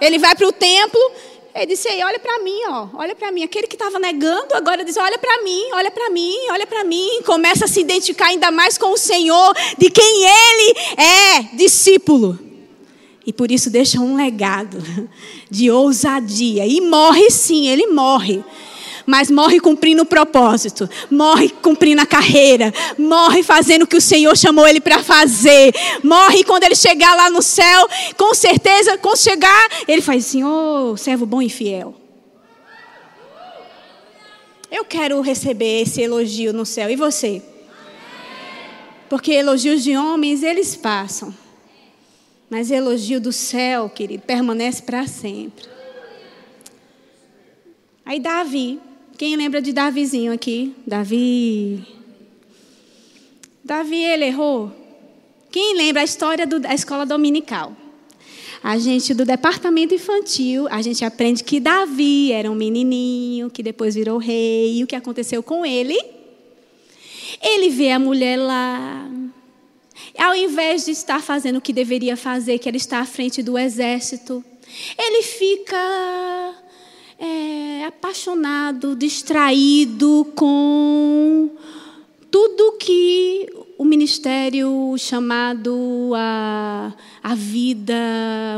Ele 0.00 0.18
vai 0.18 0.34
para 0.36 0.46
o 0.46 0.52
templo, 0.52 1.00
ele 1.54 1.66
disse 1.66 1.88
aí, 1.88 2.02
olha 2.04 2.18
para 2.18 2.38
mim, 2.40 2.58
ó, 2.68 2.88
olha 2.94 3.16
para 3.16 3.32
mim. 3.32 3.42
Aquele 3.42 3.66
que 3.66 3.74
estava 3.74 3.98
negando, 3.98 4.54
agora 4.54 4.84
diz, 4.84 4.96
olha 4.96 5.18
para 5.18 5.42
mim, 5.42 5.62
olha 5.72 5.90
para 5.90 6.10
mim, 6.10 6.36
olha 6.50 6.66
para 6.66 6.84
mim. 6.84 7.22
Começa 7.24 7.64
a 7.64 7.68
se 7.68 7.80
identificar 7.80 8.26
ainda 8.26 8.50
mais 8.50 8.78
com 8.78 8.92
o 8.92 8.98
Senhor, 8.98 9.54
de 9.76 9.90
quem 9.90 10.22
ele 10.24 10.78
é 10.98 11.56
discípulo. 11.56 12.38
E 13.26 13.32
por 13.32 13.50
isso 13.50 13.70
deixa 13.70 13.98
um 13.98 14.16
legado 14.16 14.78
de 15.50 15.70
ousadia. 15.70 16.66
E 16.66 16.80
morre 16.80 17.30
sim, 17.30 17.68
ele 17.68 17.86
morre. 17.88 18.42
Mas 19.06 19.30
morre 19.30 19.60
cumprindo 19.60 20.02
o 20.02 20.06
propósito, 20.06 20.90
morre 21.08 21.48
cumprindo 21.48 22.02
a 22.02 22.06
carreira, 22.06 22.74
morre 22.98 23.44
fazendo 23.44 23.82
o 23.82 23.86
que 23.86 23.96
o 23.96 24.00
Senhor 24.00 24.36
chamou 24.36 24.66
ele 24.66 24.80
para 24.80 25.00
fazer. 25.00 25.72
Morre 26.02 26.42
quando 26.42 26.64
ele 26.64 26.74
chegar 26.74 27.14
lá 27.14 27.30
no 27.30 27.40
céu, 27.40 27.88
com 28.16 28.34
certeza, 28.34 28.98
quando 28.98 29.16
chegar, 29.16 29.68
ele 29.86 30.02
faz 30.02 30.26
assim: 30.26 30.42
Ô 30.42 30.92
oh, 30.92 30.96
servo 30.96 31.24
bom 31.24 31.40
e 31.40 31.48
fiel. 31.48 31.94
Eu 34.70 34.84
quero 34.84 35.20
receber 35.20 35.82
esse 35.82 36.02
elogio 36.02 36.52
no 36.52 36.66
céu. 36.66 36.90
E 36.90 36.96
você? 36.96 37.40
Porque 39.08 39.30
elogios 39.32 39.84
de 39.84 39.96
homens, 39.96 40.42
eles 40.42 40.74
passam. 40.74 41.32
Mas 42.48 42.70
elogio 42.70 43.20
do 43.20 43.32
céu, 43.32 43.88
querido, 43.88 44.22
permanece 44.24 44.82
para 44.82 45.06
sempre. 45.06 45.64
Aí 48.04 48.20
Davi, 48.20 48.78
quem 49.18 49.34
lembra 49.34 49.60
de 49.60 49.72
Davizinho 49.72 50.32
aqui? 50.32 50.74
Davi. 50.86 51.84
Davi, 53.64 54.04
ele 54.04 54.26
errou. 54.26 54.70
Quem 55.50 55.76
lembra 55.76 56.02
a 56.02 56.04
história 56.04 56.46
do, 56.46 56.60
da 56.60 56.72
escola 56.72 57.04
dominical? 57.04 57.74
A 58.62 58.78
gente 58.78 59.14
do 59.14 59.24
departamento 59.24 59.94
infantil, 59.94 60.66
a 60.70 60.82
gente 60.82 61.04
aprende 61.04 61.42
que 61.42 61.58
Davi 61.58 62.30
era 62.32 62.50
um 62.50 62.54
menininho 62.54 63.50
que 63.50 63.62
depois 63.62 63.94
virou 63.94 64.18
rei. 64.18 64.78
E 64.78 64.84
o 64.84 64.86
que 64.86 64.94
aconteceu 64.94 65.42
com 65.42 65.64
ele? 65.64 65.98
Ele 67.42 67.70
vê 67.70 67.90
a 67.90 67.98
mulher 67.98 68.36
lá, 68.36 69.08
ao 70.18 70.34
invés 70.34 70.84
de 70.84 70.90
estar 70.92 71.22
fazendo 71.22 71.56
o 71.56 71.60
que 71.60 71.72
deveria 71.72 72.16
fazer, 72.16 72.58
que 72.58 72.68
era 72.68 72.76
estar 72.76 73.00
à 73.00 73.06
frente 73.06 73.42
do 73.42 73.58
exército, 73.58 74.44
ele 74.98 75.22
fica 75.22 76.54
é, 77.18 77.84
apaixonado, 77.86 78.94
distraído 78.96 80.32
com 80.34 81.50
tudo 82.30 82.76
que 82.78 83.48
o 83.78 83.84
ministério 83.84 84.94
chamado 84.98 86.12
a, 86.14 86.94
a 87.22 87.34
vida, 87.34 87.94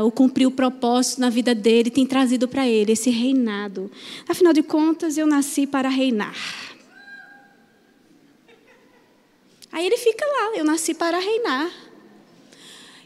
o 0.05 0.11
cumprir 0.11 0.47
o 0.47 0.51
propósito 0.51 1.19
na 1.19 1.29
vida 1.29 1.53
dele, 1.53 1.89
tem 1.89 2.05
trazido 2.05 2.47
para 2.47 2.67
ele, 2.67 2.93
esse 2.93 3.09
reinado. 3.09 3.91
Afinal 4.27 4.53
de 4.53 4.63
contas, 4.63 5.17
eu 5.17 5.27
nasci 5.27 5.67
para 5.67 5.89
reinar. 5.89 6.68
Aí 9.71 9.85
ele 9.85 9.97
fica 9.97 10.25
lá, 10.25 10.57
eu 10.57 10.65
nasci 10.65 10.93
para 10.93 11.19
reinar. 11.19 11.71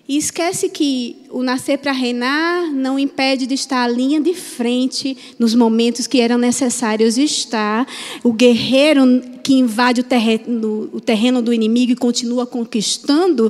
E 0.08 0.18
esquece 0.18 0.68
que 0.68 1.16
o 1.30 1.42
nascer 1.42 1.78
para 1.78 1.94
reinar 1.94 2.70
não 2.74 3.00
impede 3.00 3.48
de 3.48 3.54
estar 3.54 3.84
à 3.84 3.88
linha 3.88 4.20
de 4.20 4.34
frente 4.34 5.18
nos 5.40 5.56
momentos 5.56 6.08
que 6.08 6.20
eram 6.20 6.38
necessários 6.38 7.18
estar. 7.18 7.88
O 8.22 8.34
guerreiro 8.34 9.02
que 9.42 9.54
invade 9.54 10.02
o 10.02 10.04
terreno, 10.04 10.90
o 10.92 11.00
terreno 11.00 11.42
do 11.42 11.54
inimigo 11.54 11.94
e 11.94 11.96
continua 11.96 12.46
conquistando, 12.46 13.50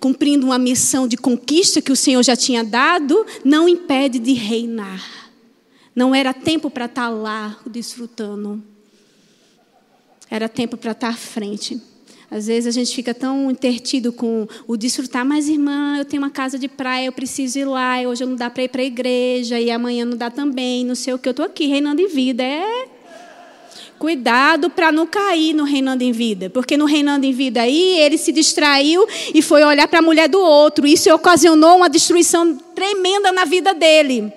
cumprindo 0.00 0.46
uma 0.46 0.58
missão 0.58 1.06
de 1.06 1.18
conquista 1.18 1.82
que 1.82 1.92
o 1.92 1.96
Senhor 1.96 2.22
já 2.22 2.34
tinha 2.34 2.64
dado, 2.64 3.26
não 3.44 3.68
impede 3.68 4.18
de 4.18 4.32
reinar. 4.32 5.30
Não 5.94 6.14
era 6.14 6.32
tempo 6.32 6.70
para 6.70 6.86
estar 6.86 7.10
lá 7.10 7.58
desfrutando. 7.66 8.62
Era 10.30 10.48
tempo 10.48 10.78
para 10.78 10.92
estar 10.92 11.08
à 11.08 11.14
frente. 11.14 11.80
Às 12.30 12.46
vezes 12.46 12.66
a 12.66 12.70
gente 12.70 12.94
fica 12.94 13.14
tão 13.14 13.50
intertido 13.50 14.12
com 14.12 14.46
o 14.66 14.76
desfrutar, 14.76 15.24
mas 15.24 15.48
irmã, 15.48 15.96
eu 15.98 16.04
tenho 16.04 16.22
uma 16.22 16.30
casa 16.30 16.58
de 16.58 16.68
praia, 16.68 17.06
eu 17.06 17.12
preciso 17.12 17.58
ir 17.58 17.64
lá, 17.64 18.00
hoje 18.00 18.24
não 18.24 18.34
dá 18.34 18.50
para 18.50 18.64
ir 18.64 18.68
para 18.68 18.82
a 18.82 18.84
igreja, 18.84 19.60
e 19.60 19.70
amanhã 19.70 20.04
não 20.04 20.16
dá 20.16 20.30
também, 20.30 20.84
não 20.84 20.94
sei 20.94 21.14
o 21.14 21.18
que, 21.18 21.28
eu 21.28 21.32
estou 21.32 21.46
aqui 21.46 21.66
reinando 21.66 22.00
em 22.00 22.08
vida. 22.08 22.42
É. 22.42 22.88
Cuidado 23.98 24.68
para 24.68 24.90
não 24.90 25.06
cair 25.06 25.54
no 25.54 25.64
reinando 25.64 26.02
em 26.02 26.12
vida, 26.12 26.50
porque 26.50 26.76
no 26.76 26.84
reinando 26.84 27.24
em 27.24 27.32
vida 27.32 27.62
aí 27.62 28.00
ele 28.00 28.18
se 28.18 28.32
distraiu 28.32 29.06
e 29.32 29.40
foi 29.40 29.62
olhar 29.62 29.86
para 29.86 30.00
a 30.00 30.02
mulher 30.02 30.28
do 30.28 30.40
outro. 30.40 30.86
Isso 30.86 31.12
ocasionou 31.14 31.76
uma 31.76 31.88
destruição 31.88 32.56
tremenda 32.74 33.30
na 33.32 33.44
vida 33.44 33.72
dele. 33.72 34.32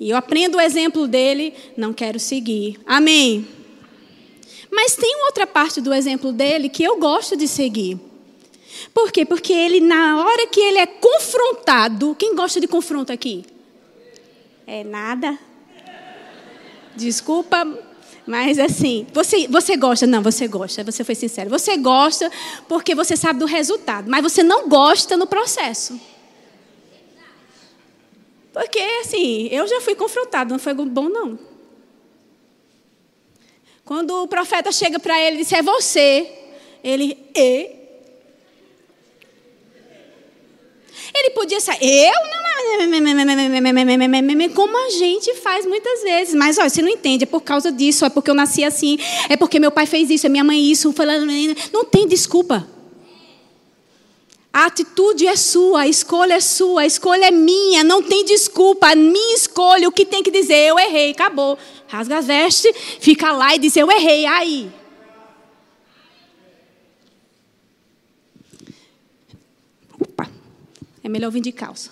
E 0.00 0.10
eu 0.10 0.16
aprendo 0.16 0.56
o 0.56 0.60
exemplo 0.60 1.06
dele, 1.06 1.54
não 1.76 1.92
quero 1.92 2.18
seguir. 2.18 2.80
Amém. 2.86 3.46
Mas 4.74 4.96
tem 4.96 5.24
outra 5.26 5.46
parte 5.46 5.80
do 5.80 5.94
exemplo 5.94 6.32
dele 6.32 6.68
que 6.68 6.82
eu 6.82 6.98
gosto 6.98 7.36
de 7.36 7.46
seguir. 7.46 7.98
Por 8.92 9.12
quê? 9.12 9.24
Porque 9.24 9.52
ele, 9.52 9.80
na 9.80 10.20
hora 10.20 10.48
que 10.48 10.60
ele 10.60 10.78
é 10.78 10.86
confrontado, 10.86 12.16
quem 12.18 12.34
gosta 12.34 12.60
de 12.60 12.66
confronto 12.66 13.12
aqui? 13.12 13.44
É 14.66 14.82
nada. 14.82 15.38
Desculpa, 16.96 17.66
mas 18.26 18.58
assim, 18.58 19.06
você, 19.12 19.46
você 19.46 19.76
gosta? 19.76 20.06
Não, 20.06 20.22
você 20.22 20.48
gosta, 20.48 20.82
você 20.82 21.04
foi 21.04 21.14
sincero. 21.14 21.50
Você 21.50 21.76
gosta 21.76 22.30
porque 22.68 22.94
você 22.94 23.16
sabe 23.16 23.38
do 23.38 23.46
resultado, 23.46 24.10
mas 24.10 24.22
você 24.22 24.42
não 24.42 24.68
gosta 24.68 25.16
no 25.16 25.26
processo. 25.26 26.00
Porque, 28.52 28.78
assim, 29.00 29.48
eu 29.48 29.66
já 29.66 29.80
fui 29.80 29.94
confrontado, 29.94 30.52
não 30.52 30.60
foi 30.60 30.72
bom, 30.74 31.08
não. 31.08 31.38
Quando 33.84 34.22
o 34.22 34.28
profeta 34.28 34.72
chega 34.72 34.98
para 34.98 35.20
ele 35.20 35.36
e 35.36 35.38
diz: 35.40 35.52
É 35.52 35.62
você. 35.62 36.30
Ele, 36.82 37.18
e? 37.34 37.84
Ele 41.14 41.30
podia 41.30 41.60
ser, 41.60 41.76
eu 41.80 42.12
não. 42.30 42.44
Como 44.54 44.86
a 44.86 44.90
gente 44.90 45.34
faz 45.34 45.64
muitas 45.66 46.02
vezes. 46.02 46.34
Mas 46.34 46.58
olha, 46.58 46.68
você 46.68 46.82
não 46.82 46.88
entende, 46.88 47.24
é 47.24 47.26
por 47.26 47.42
causa 47.42 47.70
disso, 47.70 48.04
é 48.04 48.10
porque 48.10 48.30
eu 48.30 48.34
nasci 48.34 48.64
assim, 48.64 48.98
é 49.28 49.36
porque 49.36 49.60
meu 49.60 49.70
pai 49.70 49.86
fez 49.86 50.10
isso, 50.10 50.26
é 50.26 50.28
minha 50.28 50.44
mãe 50.44 50.70
isso. 50.70 50.92
Não 51.72 51.84
tem 51.84 52.06
desculpa. 52.06 52.73
A 54.54 54.66
atitude 54.66 55.26
é 55.26 55.34
sua, 55.34 55.80
a 55.80 55.88
escolha 55.88 56.34
é 56.34 56.40
sua, 56.40 56.82
a 56.82 56.86
escolha 56.86 57.26
é 57.26 57.30
minha, 57.32 57.82
não 57.82 58.00
tem 58.00 58.24
desculpa. 58.24 58.92
A 58.92 58.94
minha 58.94 59.34
escolha, 59.34 59.88
o 59.88 59.90
que 59.90 60.06
tem 60.06 60.22
que 60.22 60.30
dizer? 60.30 60.68
Eu 60.68 60.78
errei, 60.78 61.10
acabou. 61.10 61.58
Rasga 61.88 62.18
as 62.18 62.28
vestes, 62.28 62.72
fica 63.00 63.32
lá 63.32 63.52
e 63.56 63.58
diz: 63.58 63.76
Eu 63.76 63.90
errei. 63.90 64.24
Aí. 64.26 64.72
Opa, 69.98 70.30
é 71.02 71.08
melhor 71.08 71.32
vir 71.32 71.40
de 71.40 71.50
calça. 71.50 71.90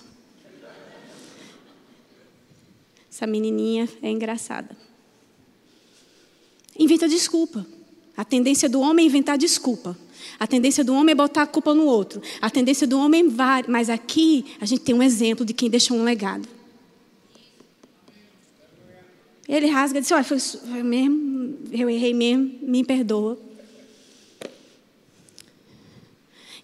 Essa 3.11 3.27
menininha 3.27 3.89
é 4.01 4.09
engraçada. 4.09 4.77
Inventa 6.79 7.09
desculpa. 7.09 7.67
A 8.17 8.25
tendência 8.25 8.69
do 8.69 8.81
homem 8.81 9.05
é 9.05 9.09
inventar 9.09 9.37
desculpa. 9.37 9.99
A 10.39 10.47
tendência 10.47 10.83
do 10.85 10.95
homem 10.95 11.13
é 11.13 11.15
botar 11.15 11.43
a 11.43 11.47
culpa 11.47 11.75
no 11.75 11.85
outro. 11.85 12.21
A 12.41 12.51
tendência 12.51 12.87
do 12.87 12.99
homem 12.99 13.29
é. 13.29 13.65
Mas 13.69 13.89
aqui 13.91 14.45
a 14.61 14.67
gente 14.67 14.81
tem 14.83 14.95
um 14.95 15.03
exemplo 15.03 15.45
de 15.45 15.53
quem 15.53 15.71
deixou 15.71 15.97
um 15.97 16.05
legado. 16.05 16.49
Ele 19.49 19.67
rasga 19.67 19.99
e 19.99 20.03
diz: 20.03 20.11
Olha, 20.13 20.25
foi, 20.25 20.39
foi 20.39 20.83
mesmo, 20.83 21.59
eu 21.71 21.91
errei 21.91 22.15
mesmo, 22.15 22.59
me 22.63 22.85
perdoa. 22.85 23.39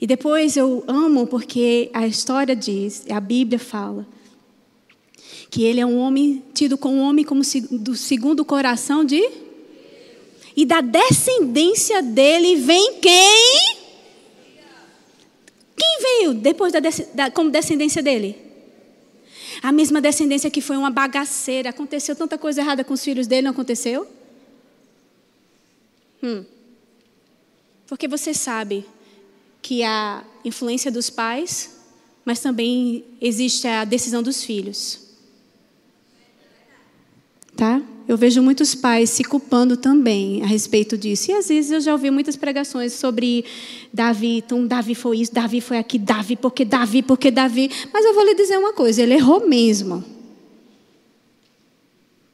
E 0.01 0.07
depois 0.07 0.57
eu 0.57 0.85
amo 0.87 1.27
porque 1.27 1.91
a 1.93 2.07
história 2.07 2.55
diz, 2.55 3.05
a 3.11 3.19
Bíblia 3.19 3.59
fala, 3.59 4.07
que 5.51 5.65
ele 5.65 5.81
é 5.81 5.87
um 5.87 5.99
homem 5.99 6.43
tido 6.55 6.79
como 6.79 6.97
um 6.97 7.01
homem 7.01 7.25
como 7.25 7.43
do 7.73 7.97
segundo 7.97 8.45
coração 8.45 9.05
de. 9.05 9.48
E 10.59 10.67
da 10.67 10.81
descendência 10.81 12.03
dele 12.03 12.57
vem 12.57 12.95
quem? 12.95 13.77
Quem 15.77 16.01
veio 16.03 16.35
depois 16.35 16.73
da, 16.73 16.81
da, 17.15 17.31
como 17.31 17.49
descendência 17.49 18.03
dele? 18.03 18.37
A 19.63 19.71
mesma 19.71 20.01
descendência 20.01 20.51
que 20.51 20.61
foi 20.61 20.77
uma 20.77 20.91
bagaceira. 20.91 21.71
Aconteceu 21.71 22.17
tanta 22.17 22.37
coisa 22.37 22.61
errada 22.61 22.83
com 22.83 22.93
os 22.93 23.05
filhos 23.05 23.29
dele, 23.29 23.43
não 23.43 23.53
aconteceu? 23.53 24.05
Hum. 26.21 26.45
Porque 27.87 28.09
você 28.09 28.35
sabe 28.35 28.85
que 29.63 29.85
a 29.85 30.25
influência 30.45 30.91
dos 30.91 31.09
pais, 31.09 31.79
mas 32.25 32.41
também 32.41 33.05
existe 33.21 33.69
a 33.69 33.85
decisão 33.85 34.25
dos 34.25 34.43
filhos. 34.43 35.07
Tá? 37.55 37.81
Eu 38.09 38.17
vejo 38.17 38.43
muitos 38.43 38.75
pais 38.75 39.11
se 39.11 39.23
culpando 39.23 39.77
também 39.77 40.43
a 40.43 40.47
respeito 40.47 40.97
disso. 40.97 41.31
E 41.31 41.35
às 41.35 41.49
vezes 41.49 41.71
eu 41.71 41.79
já 41.79 41.93
ouvi 41.93 42.11
muitas 42.11 42.37
pregações 42.37 42.95
sobre 42.95 43.45
Davi, 43.93 44.39
então 44.39 44.67
Davi 44.67 44.95
foi 44.95 45.19
isso, 45.19 45.35
Davi 45.35 45.61
foi 45.61 45.77
aqui, 45.77 45.99
Davi, 45.99 46.35
porque 46.35 46.65
Davi, 46.65 47.03
porque 47.03 47.31
Davi. 47.31 47.71
Mas 47.93 48.07
eu 48.07 48.15
vou 48.15 48.25
lhe 48.25 48.35
dizer 48.35 48.57
uma 48.57 48.73
coisa, 48.73 49.03
ele 49.03 49.13
errou 49.13 49.47
mesmo. 49.47 50.03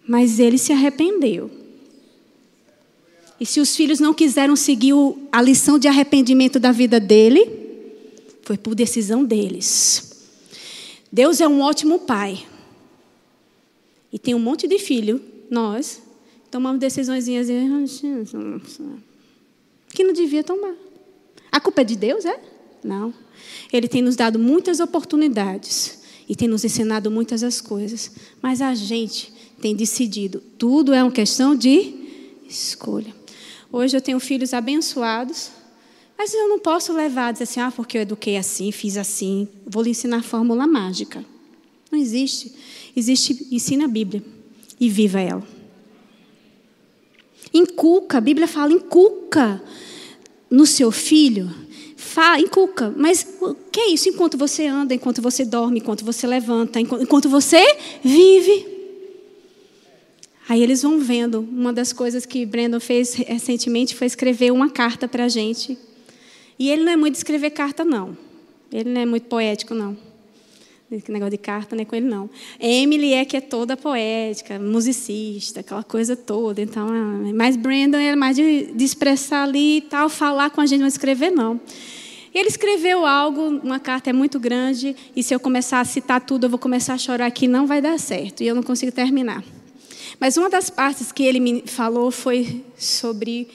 Mas 0.06 0.38
ele 0.38 0.58
se 0.58 0.72
arrependeu. 0.72 1.50
E 3.40 3.44
se 3.44 3.58
os 3.58 3.74
filhos 3.74 3.98
não 3.98 4.14
quiseram 4.14 4.54
seguir 4.54 4.94
a 5.32 5.42
lição 5.42 5.76
de 5.76 5.88
arrependimento 5.88 6.60
da 6.60 6.70
vida 6.70 7.00
dele, 7.00 7.50
foi 8.42 8.56
por 8.56 8.76
decisão 8.76 9.24
deles. 9.24 10.22
Deus 11.10 11.40
é 11.40 11.48
um 11.48 11.60
ótimo 11.62 11.98
pai. 11.98 12.46
E 14.12 14.20
tem 14.20 14.36
um 14.36 14.38
monte 14.38 14.68
de 14.68 14.78
filho, 14.78 15.33
nós, 15.50 16.02
tomamos 16.50 16.80
decisões 16.80 17.26
que 19.94 20.04
não 20.04 20.12
devia 20.12 20.42
tomar. 20.42 20.74
A 21.50 21.60
culpa 21.60 21.82
é 21.82 21.84
de 21.84 21.96
Deus, 21.96 22.24
é? 22.24 22.40
Não. 22.82 23.14
Ele 23.72 23.88
tem 23.88 24.02
nos 24.02 24.16
dado 24.16 24.38
muitas 24.38 24.80
oportunidades 24.80 26.02
e 26.28 26.34
tem 26.34 26.48
nos 26.48 26.64
ensinado 26.64 27.10
muitas 27.10 27.42
as 27.42 27.60
coisas, 27.60 28.10
mas 28.42 28.60
a 28.60 28.74
gente 28.74 29.32
tem 29.60 29.74
decidido. 29.74 30.42
Tudo 30.58 30.92
é 30.92 31.02
uma 31.02 31.12
questão 31.12 31.54
de 31.54 31.94
escolha. 32.48 33.14
Hoje 33.72 33.96
eu 33.96 34.00
tenho 34.00 34.20
filhos 34.20 34.52
abençoados, 34.52 35.50
mas 36.16 36.32
eu 36.34 36.48
não 36.48 36.58
posso 36.58 36.92
levar 36.92 37.32
dizer 37.32 37.44
assim, 37.44 37.60
ah, 37.60 37.72
porque 37.74 37.98
eu 37.98 38.02
eduquei 38.02 38.36
assim, 38.36 38.70
fiz 38.70 38.96
assim, 38.96 39.48
vou 39.66 39.82
lhe 39.82 39.90
ensinar 39.90 40.18
a 40.18 40.22
fórmula 40.22 40.66
mágica. 40.66 41.24
Não 41.90 41.98
existe. 41.98 42.52
Existe, 42.96 43.48
ensina 43.50 43.84
a 43.84 43.88
Bíblia 43.88 44.22
e 44.78 44.88
viva 44.88 45.20
ela. 45.20 45.42
Inculca, 47.52 48.18
a 48.18 48.20
Bíblia 48.20 48.48
fala, 48.48 48.72
inculca 48.72 49.62
no 50.50 50.66
seu 50.66 50.90
filho. 50.90 51.50
Fala, 51.96 52.40
inculca, 52.40 52.92
mas 52.96 53.26
o 53.40 53.54
que 53.54 53.80
é 53.80 53.90
isso? 53.90 54.08
Enquanto 54.08 54.36
você 54.36 54.66
anda, 54.66 54.94
enquanto 54.94 55.22
você 55.22 55.44
dorme, 55.44 55.78
enquanto 55.78 56.04
você 56.04 56.26
levanta, 56.26 56.80
enquanto 56.80 57.28
você 57.28 57.60
vive. 58.02 58.74
Aí 60.48 60.62
eles 60.62 60.82
vão 60.82 60.98
vendo. 60.98 61.40
Uma 61.40 61.72
das 61.72 61.92
coisas 61.92 62.26
que 62.26 62.44
Brandon 62.44 62.80
fez 62.80 63.14
recentemente 63.14 63.94
foi 63.94 64.06
escrever 64.06 64.52
uma 64.52 64.68
carta 64.68 65.08
para 65.08 65.24
a 65.24 65.28
gente. 65.28 65.78
E 66.58 66.70
ele 66.70 66.84
não 66.84 66.92
é 66.92 66.96
muito 66.96 67.12
de 67.12 67.18
escrever 67.18 67.50
carta, 67.50 67.84
não. 67.84 68.16
Ele 68.72 68.90
não 68.90 69.00
é 69.00 69.06
muito 69.06 69.26
poético, 69.26 69.74
não. 69.74 69.96
Esse 70.96 71.10
negócio 71.10 71.32
de 71.32 71.38
carta 71.38 71.74
não 71.74 71.82
é 71.82 71.84
com 71.84 71.96
ele, 71.96 72.06
não. 72.06 72.30
Emily 72.60 73.12
é 73.12 73.24
que 73.24 73.36
é 73.36 73.40
toda 73.40 73.76
poética, 73.76 74.58
musicista, 74.58 75.60
aquela 75.60 75.82
coisa 75.82 76.14
toda. 76.14 76.60
Então, 76.60 76.88
ah, 76.88 77.32
mas 77.34 77.56
Brandon 77.56 77.98
é 77.98 78.14
mais 78.14 78.36
de, 78.36 78.72
de 78.72 78.84
expressar 78.84 79.44
ali 79.44 79.78
e 79.78 79.80
tal, 79.80 80.08
falar 80.08 80.50
com 80.50 80.60
a 80.60 80.66
gente, 80.66 80.80
não 80.80 80.86
escrever, 80.86 81.30
não. 81.30 81.60
Ele 82.34 82.48
escreveu 82.48 83.06
algo, 83.06 83.60
uma 83.62 83.78
carta 83.78 84.10
é 84.10 84.12
muito 84.12 84.40
grande, 84.40 84.96
e 85.14 85.22
se 85.22 85.32
eu 85.32 85.38
começar 85.38 85.80
a 85.80 85.84
citar 85.84 86.20
tudo, 86.20 86.46
eu 86.46 86.50
vou 86.50 86.58
começar 86.58 86.94
a 86.94 86.98
chorar 86.98 87.26
aqui, 87.26 87.46
não 87.46 87.66
vai 87.66 87.80
dar 87.80 87.96
certo, 87.98 88.42
e 88.42 88.46
eu 88.46 88.54
não 88.56 88.62
consigo 88.62 88.90
terminar. 88.90 89.44
Mas 90.18 90.36
uma 90.36 90.50
das 90.50 90.68
partes 90.68 91.12
que 91.12 91.24
ele 91.24 91.38
me 91.38 91.62
falou 91.66 92.10
foi 92.10 92.64
sobre 92.76 93.48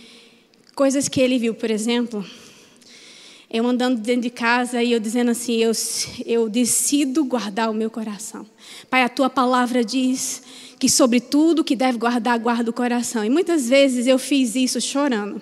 coisas 0.75 1.10
que 1.10 1.19
ele 1.19 1.38
viu, 1.38 1.54
por 1.54 1.69
exemplo, 1.69 2.25
eu 3.49 3.65
andando 3.65 3.99
dentro 3.99 4.21
de 4.21 4.29
casa 4.29 4.83
e 4.83 4.91
eu 4.91 4.99
dizendo 4.99 5.31
assim: 5.31 5.55
eu, 5.55 5.71
eu 6.25 6.47
decido 6.49 7.23
guardar 7.23 7.69
o 7.69 7.73
meu 7.73 7.89
coração. 7.89 8.45
Pai, 8.89 9.03
a 9.03 9.09
tua 9.09 9.29
palavra 9.29 9.83
diz 9.83 10.43
que 10.77 10.88
sobre 10.88 11.19
tudo 11.19 11.63
que 11.63 11.75
deve 11.75 11.97
guardar, 11.97 12.38
guarda 12.39 12.69
o 12.69 12.73
coração. 12.73 13.25
E 13.25 13.29
muitas 13.29 13.67
vezes 13.67 14.07
eu 14.07 14.19
fiz 14.19 14.55
isso 14.55 14.79
chorando. 14.79 15.41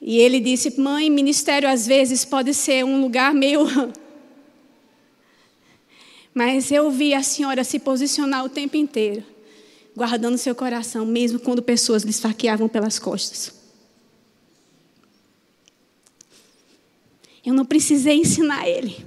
E 0.00 0.18
ele 0.18 0.40
disse: 0.40 0.78
Mãe, 0.80 1.08
ministério 1.08 1.68
às 1.68 1.86
vezes 1.86 2.24
pode 2.24 2.52
ser 2.52 2.84
um 2.84 3.00
lugar 3.00 3.32
meio. 3.32 3.66
Mas 6.34 6.70
eu 6.70 6.90
vi 6.90 7.12
a 7.12 7.22
senhora 7.22 7.62
se 7.62 7.78
posicionar 7.78 8.44
o 8.44 8.48
tempo 8.48 8.76
inteiro 8.76 9.32
guardando 9.94 10.38
seu 10.38 10.54
coração, 10.54 11.04
mesmo 11.04 11.38
quando 11.38 11.62
pessoas 11.62 12.02
lhe 12.02 12.10
esfaqueavam 12.10 12.68
pelas 12.68 12.98
costas. 12.98 13.61
Eu 17.44 17.54
não 17.54 17.64
precisei 17.64 18.16
ensinar 18.16 18.68
ele, 18.68 19.04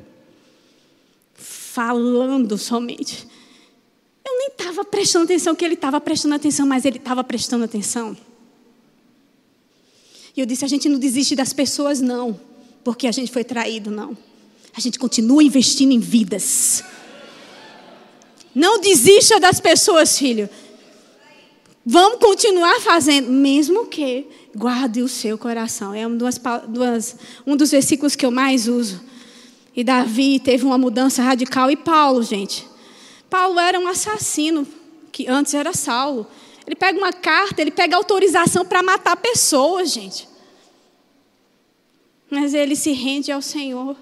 falando 1.36 2.58
somente. 2.58 3.28
Eu 4.26 4.38
nem 4.38 4.48
estava 4.48 4.84
prestando 4.84 5.26
atenção 5.26 5.56
que 5.56 5.64
ele 5.64 5.76
estava 5.76 6.02
prestando 6.02 6.36
atenção, 6.36 6.66
mas 6.66 6.84
ele 6.84 6.98
estava 6.98 7.24
prestando 7.24 7.64
atenção. 7.64 8.18
E 10.36 10.40
eu 10.40 10.46
disse: 10.46 10.66
a 10.66 10.68
gente 10.68 10.90
não 10.90 11.00
desiste 11.00 11.36
das 11.36 11.54
pessoas, 11.54 12.02
não, 12.02 12.40
porque 12.84 13.08
a 13.08 13.12
gente 13.12 13.32
foi 13.32 13.44
traído, 13.44 13.90
não. 13.90 14.18
A 14.76 14.82
gente 14.82 15.00
continua 15.00 15.42
investindo 15.42 15.92
em 15.92 16.00
vidas. 16.00 16.84
Não 18.54 18.80
desista 18.80 19.40
das 19.40 19.60
pessoas, 19.60 20.18
filho. 20.18 20.50
Vamos 21.86 22.20
continuar 22.20 22.82
fazendo, 22.82 23.30
mesmo 23.30 23.86
que 23.86 24.28
guarde 24.56 25.02
o 25.02 25.08
seu 25.08 25.38
coração. 25.38 25.94
É 25.94 26.08
um, 26.08 26.18
duas, 26.18 26.40
duas, 26.68 27.18
um 27.46 27.56
dos 27.56 27.72
versículos 27.72 28.16
que 28.16 28.26
eu 28.26 28.32
mais 28.32 28.68
uso. 28.68 29.02
E 29.76 29.84
Davi 29.84 30.40
teve 30.40 30.66
uma 30.66 30.78
mudança 30.78 31.22
radical. 31.22 31.70
E 31.70 31.76
Paulo, 31.76 32.24
gente. 32.24 32.66
Paulo 33.30 33.60
era 33.60 33.80
um 33.80 33.88
assassino, 33.88 34.66
que 35.12 35.28
antes 35.28 35.54
era 35.54 35.74
Saulo. 35.74 36.26
Ele 36.66 36.76
pega 36.76 36.98
uma 36.98 37.12
carta, 37.12 37.62
ele 37.62 37.72
pega 37.72 37.96
autorização 37.96 38.66
para 38.66 38.82
matar 38.82 39.18
pessoas, 39.18 39.92
gente. 39.92 40.28
Mas 42.30 42.54
ele 42.54 42.76
se 42.76 42.92
rende 42.92 43.32
ao 43.32 43.42
Senhor 43.42 43.98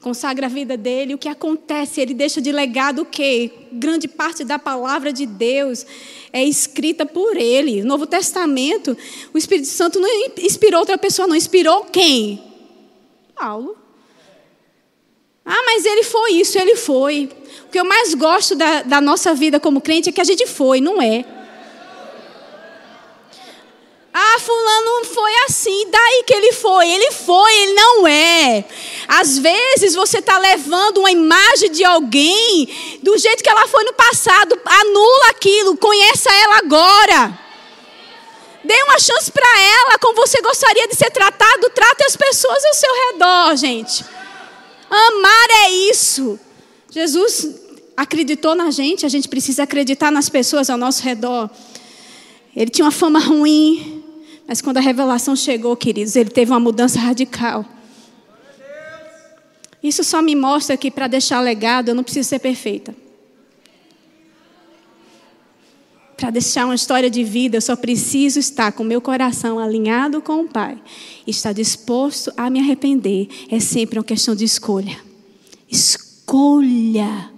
consagra 0.00 0.46
a 0.46 0.48
vida 0.48 0.76
dele, 0.76 1.14
o 1.14 1.18
que 1.18 1.28
acontece? 1.28 2.00
Ele 2.00 2.14
deixa 2.14 2.40
de 2.40 2.52
legado 2.52 3.02
o 3.02 3.06
quê? 3.06 3.50
Grande 3.72 4.06
parte 4.06 4.44
da 4.44 4.58
palavra 4.58 5.12
de 5.12 5.26
Deus 5.26 5.84
é 6.32 6.44
escrita 6.44 7.04
por 7.04 7.36
ele. 7.36 7.82
No 7.82 7.88
Novo 7.88 8.06
Testamento, 8.06 8.96
o 9.34 9.38
Espírito 9.38 9.68
Santo 9.68 9.98
não 9.98 10.08
inspirou 10.38 10.80
outra 10.80 10.96
pessoa, 10.96 11.26
não 11.26 11.34
inspirou 11.34 11.84
quem? 11.86 12.42
Paulo. 13.34 13.76
Ah, 15.44 15.62
mas 15.64 15.84
ele 15.84 16.02
foi 16.02 16.32
isso, 16.32 16.58
ele 16.58 16.76
foi. 16.76 17.30
O 17.66 17.70
que 17.70 17.80
eu 17.80 17.84
mais 17.84 18.14
gosto 18.14 18.54
da, 18.54 18.82
da 18.82 19.00
nossa 19.00 19.34
vida 19.34 19.58
como 19.58 19.80
crente 19.80 20.10
é 20.10 20.12
que 20.12 20.20
a 20.20 20.24
gente 20.24 20.46
foi, 20.46 20.80
não 20.80 21.00
é? 21.00 21.24
Ah, 24.20 24.40
fulano 24.40 25.04
foi 25.04 25.32
assim, 25.46 25.88
daí 25.88 26.24
que 26.26 26.34
ele 26.34 26.52
foi. 26.52 26.90
Ele 26.90 27.12
foi, 27.12 27.54
ele 27.62 27.72
não 27.74 28.04
é. 28.04 28.64
Às 29.06 29.38
vezes 29.38 29.94
você 29.94 30.18
está 30.18 30.36
levando 30.38 30.98
uma 30.98 31.10
imagem 31.10 31.70
de 31.70 31.84
alguém 31.84 32.98
do 33.00 33.16
jeito 33.16 33.44
que 33.44 33.48
ela 33.48 33.68
foi 33.68 33.84
no 33.84 33.92
passado. 33.92 34.60
Anula 34.64 35.30
aquilo, 35.30 35.76
conheça 35.76 36.32
ela 36.32 36.58
agora. 36.58 37.38
Dê 38.64 38.74
uma 38.82 38.98
chance 38.98 39.30
para 39.30 39.60
ela, 39.60 39.98
como 40.00 40.16
você 40.16 40.42
gostaria 40.42 40.88
de 40.88 40.96
ser 40.96 41.12
tratado. 41.12 41.70
Trate 41.70 42.02
as 42.04 42.16
pessoas 42.16 42.64
ao 42.64 42.74
seu 42.74 42.90
redor, 43.12 43.56
gente. 43.56 44.04
Amar 44.90 45.48
é 45.64 45.70
isso. 45.70 46.40
Jesus 46.90 47.46
acreditou 47.96 48.56
na 48.56 48.72
gente, 48.72 49.06
a 49.06 49.08
gente 49.08 49.28
precisa 49.28 49.62
acreditar 49.62 50.10
nas 50.10 50.28
pessoas 50.28 50.68
ao 50.68 50.76
nosso 50.76 51.04
redor. 51.04 51.48
Ele 52.56 52.68
tinha 52.68 52.84
uma 52.84 52.90
fama 52.90 53.20
ruim, 53.20 53.97
mas 54.48 54.62
quando 54.62 54.78
a 54.78 54.80
revelação 54.80 55.36
chegou, 55.36 55.76
queridos, 55.76 56.16
ele 56.16 56.30
teve 56.30 56.50
uma 56.50 56.58
mudança 56.58 56.98
radical. 56.98 57.66
Isso 59.82 60.02
só 60.02 60.22
me 60.22 60.34
mostra 60.34 60.74
que 60.74 60.90
para 60.90 61.06
deixar 61.06 61.38
legado 61.40 61.90
eu 61.90 61.94
não 61.94 62.02
preciso 62.02 62.30
ser 62.30 62.38
perfeita. 62.38 62.96
Para 66.16 66.30
deixar 66.30 66.64
uma 66.64 66.74
história 66.74 67.10
de 67.10 67.22
vida, 67.22 67.58
eu 67.58 67.60
só 67.60 67.76
preciso 67.76 68.40
estar 68.40 68.72
com 68.72 68.82
meu 68.82 69.02
coração 69.02 69.58
alinhado 69.58 70.22
com 70.22 70.40
o 70.40 70.48
Pai. 70.48 70.80
Estar 71.26 71.52
disposto 71.52 72.32
a 72.34 72.48
me 72.48 72.58
arrepender. 72.58 73.28
É 73.50 73.60
sempre 73.60 73.98
uma 73.98 74.04
questão 74.04 74.34
de 74.34 74.44
escolha. 74.44 74.98
Escolha. 75.70 77.30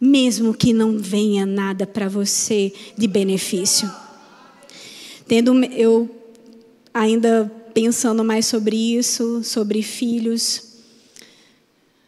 Mesmo 0.00 0.54
que 0.54 0.72
não 0.72 0.98
venha 0.98 1.44
nada 1.44 1.84
para 1.84 2.08
você 2.08 2.72
de 2.96 3.08
benefício. 3.08 4.05
Tendo 5.26 5.54
eu 5.64 6.08
ainda 6.92 7.50
pensando 7.74 8.24
mais 8.24 8.46
sobre 8.46 8.76
isso, 8.96 9.42
sobre 9.42 9.82
filhos, 9.82 10.78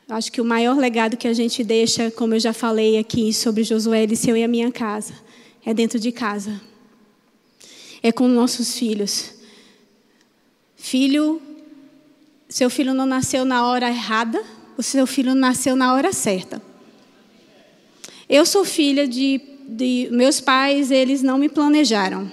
acho 0.08 0.32
que 0.32 0.40
o 0.40 0.44
maior 0.44 0.76
legado 0.76 1.16
que 1.16 1.28
a 1.28 1.32
gente 1.32 1.62
deixa, 1.62 2.10
como 2.10 2.34
eu 2.34 2.40
já 2.40 2.52
falei 2.52 2.98
aqui 2.98 3.32
sobre 3.32 3.64
Josué, 3.64 4.02
Eliseu 4.02 4.36
e 4.36 4.42
a 4.42 4.48
minha 4.48 4.70
casa, 4.70 5.14
é 5.64 5.74
dentro 5.74 5.98
de 5.98 6.10
casa. 6.10 6.60
É 8.02 8.12
com 8.12 8.28
nossos 8.28 8.78
filhos. 8.78 9.34
Filho, 10.76 11.42
seu 12.48 12.70
filho 12.70 12.94
não 12.94 13.04
nasceu 13.04 13.44
na 13.44 13.66
hora 13.66 13.88
errada, 13.88 14.42
o 14.76 14.82
seu 14.82 15.06
filho 15.06 15.34
nasceu 15.34 15.74
na 15.74 15.92
hora 15.92 16.12
certa. 16.12 16.62
Eu 18.28 18.46
sou 18.46 18.64
filha 18.64 19.06
de 19.06 19.40
de 19.68 20.08
meus 20.10 20.40
pais, 20.40 20.90
eles 20.90 21.22
não 21.22 21.36
me 21.36 21.48
planejaram. 21.48 22.32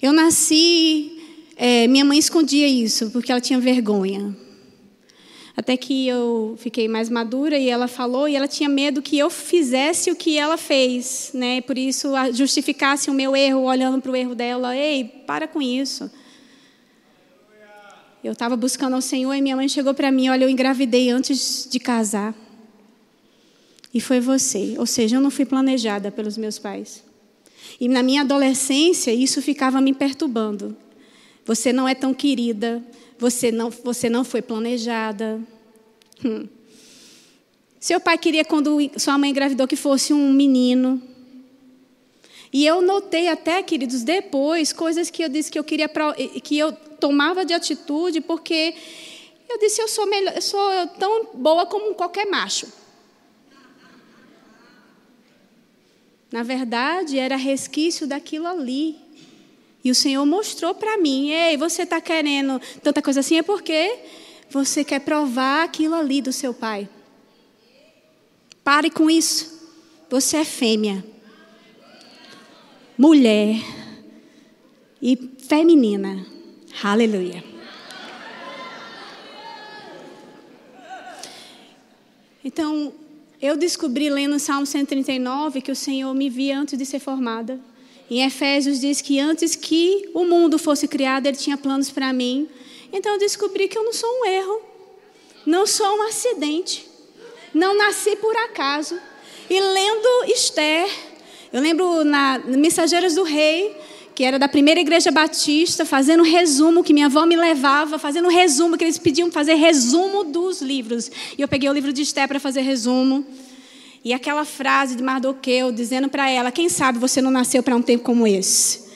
Eu 0.00 0.12
nasci, 0.12 1.18
é, 1.56 1.86
minha 1.86 2.04
mãe 2.04 2.18
escondia 2.18 2.68
isso, 2.68 3.10
porque 3.10 3.32
ela 3.32 3.40
tinha 3.40 3.58
vergonha. 3.58 4.36
Até 5.56 5.74
que 5.74 6.06
eu 6.06 6.54
fiquei 6.58 6.86
mais 6.86 7.08
madura 7.08 7.56
e 7.56 7.70
ela 7.70 7.88
falou, 7.88 8.28
e 8.28 8.36
ela 8.36 8.46
tinha 8.46 8.68
medo 8.68 9.00
que 9.00 9.18
eu 9.18 9.30
fizesse 9.30 10.10
o 10.10 10.16
que 10.16 10.36
ela 10.36 10.58
fez, 10.58 11.30
né? 11.32 11.62
Por 11.62 11.78
isso 11.78 12.10
justificasse 12.34 13.10
o 13.10 13.14
meu 13.14 13.34
erro 13.34 13.62
olhando 13.62 14.02
para 14.02 14.12
o 14.12 14.16
erro 14.16 14.34
dela. 14.34 14.76
Ei, 14.76 15.04
para 15.26 15.48
com 15.48 15.62
isso. 15.62 16.10
Eu 18.22 18.32
estava 18.32 18.54
buscando 18.54 18.94
ao 18.94 19.00
Senhor 19.00 19.32
e 19.32 19.40
minha 19.40 19.56
mãe 19.56 19.66
chegou 19.66 19.94
para 19.94 20.10
mim, 20.10 20.28
olha, 20.28 20.44
eu 20.44 20.50
engravidei 20.50 21.08
antes 21.08 21.66
de 21.70 21.80
casar. 21.80 22.34
E 23.94 24.00
foi 24.00 24.20
você. 24.20 24.74
Ou 24.78 24.84
seja, 24.84 25.16
eu 25.16 25.20
não 25.22 25.30
fui 25.30 25.46
planejada 25.46 26.10
pelos 26.10 26.36
meus 26.36 26.58
pais. 26.58 27.05
E 27.80 27.88
na 27.88 28.02
minha 28.02 28.22
adolescência, 28.22 29.12
isso 29.12 29.42
ficava 29.42 29.80
me 29.80 29.92
perturbando. 29.92 30.76
Você 31.44 31.72
não 31.72 31.88
é 31.88 31.94
tão 31.94 32.12
querida, 32.12 32.82
você 33.18 33.52
não, 33.52 33.70
você 33.70 34.08
não 34.08 34.24
foi 34.24 34.42
planejada. 34.42 35.40
Hum. 36.24 36.48
Seu 37.78 38.00
pai 38.00 38.18
queria, 38.18 38.44
quando 38.44 38.78
sua 38.96 39.16
mãe 39.16 39.30
engravidou, 39.30 39.68
que 39.68 39.76
fosse 39.76 40.12
um 40.12 40.32
menino. 40.32 41.00
E 42.52 42.66
eu 42.66 42.80
notei 42.80 43.28
até, 43.28 43.62
queridos, 43.62 44.02
depois, 44.02 44.72
coisas 44.72 45.10
que 45.10 45.22
eu 45.22 45.28
disse 45.28 45.50
que 45.50 45.58
eu 45.58 45.64
queria, 45.64 45.88
que 46.42 46.58
eu 46.58 46.72
tomava 46.72 47.44
de 47.44 47.52
atitude, 47.52 48.20
porque 48.20 48.74
eu 49.48 49.58
disse, 49.58 49.80
eu 49.80 49.88
sou, 49.88 50.06
melhor, 50.06 50.34
eu 50.34 50.42
sou 50.42 50.86
tão 50.98 51.26
boa 51.34 51.66
como 51.66 51.94
qualquer 51.94 52.26
macho. 52.26 52.66
Na 56.30 56.42
verdade, 56.42 57.18
era 57.18 57.36
resquício 57.36 58.06
daquilo 58.06 58.46
ali. 58.46 58.96
E 59.84 59.90
o 59.90 59.94
Senhor 59.94 60.24
mostrou 60.26 60.74
para 60.74 60.98
mim: 60.98 61.30
ei, 61.30 61.56
você 61.56 61.82
está 61.82 62.00
querendo 62.00 62.60
tanta 62.82 63.00
coisa 63.00 63.20
assim, 63.20 63.38
é 63.38 63.42
porque 63.42 63.98
você 64.50 64.84
quer 64.84 65.00
provar 65.00 65.64
aquilo 65.64 65.94
ali 65.94 66.20
do 66.20 66.32
seu 66.32 66.52
pai. 66.52 66.88
Pare 68.64 68.90
com 68.90 69.08
isso. 69.08 69.56
Você 70.08 70.38
é 70.38 70.44
fêmea, 70.44 71.04
mulher 72.96 73.60
e 75.02 75.16
feminina. 75.38 76.24
Aleluia. 76.82 77.42
Então, 82.44 82.92
eu 83.40 83.56
descobri 83.56 84.08
lendo 84.08 84.36
o 84.36 84.38
Salmo 84.38 84.66
139 84.66 85.60
que 85.60 85.70
o 85.70 85.76
Senhor 85.76 86.14
me 86.14 86.30
via 86.30 86.58
antes 86.58 86.78
de 86.78 86.86
ser 86.86 86.98
formada. 86.98 87.60
Em 88.10 88.24
Efésios 88.24 88.80
diz 88.80 89.00
que 89.00 89.18
antes 89.18 89.54
que 89.54 90.08
o 90.14 90.24
mundo 90.24 90.58
fosse 90.58 90.86
criado, 90.86 91.26
Ele 91.26 91.36
tinha 91.36 91.56
planos 91.56 91.90
para 91.90 92.12
mim. 92.12 92.48
Então 92.92 93.12
eu 93.12 93.18
descobri 93.18 93.68
que 93.68 93.76
eu 93.76 93.84
não 93.84 93.92
sou 93.92 94.08
um 94.20 94.26
erro, 94.26 94.62
não 95.44 95.66
sou 95.66 95.86
um 95.98 96.02
acidente, 96.02 96.86
não 97.52 97.76
nasci 97.76 98.16
por 98.16 98.34
acaso. 98.36 98.98
E 99.50 99.60
lendo 99.60 100.32
Esther, 100.32 100.88
eu 101.52 101.60
lembro 101.60 102.04
na 102.04 102.38
Mensageiras 102.38 103.14
do 103.16 103.22
Rei, 103.22 103.76
que 104.16 104.24
era 104.24 104.38
da 104.38 104.48
primeira 104.48 104.80
igreja 104.80 105.10
batista, 105.10 105.84
fazendo 105.84 106.22
resumo, 106.22 106.82
que 106.82 106.94
minha 106.94 107.04
avó 107.04 107.26
me 107.26 107.36
levava, 107.36 107.98
fazendo 107.98 108.30
resumo, 108.30 108.78
que 108.78 108.82
eles 108.82 108.96
pediam 108.96 109.30
fazer 109.30 109.56
resumo 109.56 110.24
dos 110.24 110.62
livros. 110.62 111.10
E 111.36 111.42
eu 111.42 111.46
peguei 111.46 111.68
o 111.68 111.72
livro 111.74 111.92
de 111.92 112.00
Esther 112.00 112.26
para 112.26 112.40
fazer 112.40 112.62
resumo. 112.62 113.26
E 114.02 114.14
aquela 114.14 114.46
frase 114.46 114.96
de 114.96 115.02
Mardoqueu 115.02 115.70
dizendo 115.70 116.08
para 116.08 116.30
ela: 116.30 116.50
Quem 116.50 116.66
sabe 116.70 116.98
você 116.98 117.20
não 117.20 117.30
nasceu 117.30 117.62
para 117.62 117.76
um 117.76 117.82
tempo 117.82 118.04
como 118.04 118.26
esse? 118.26 118.86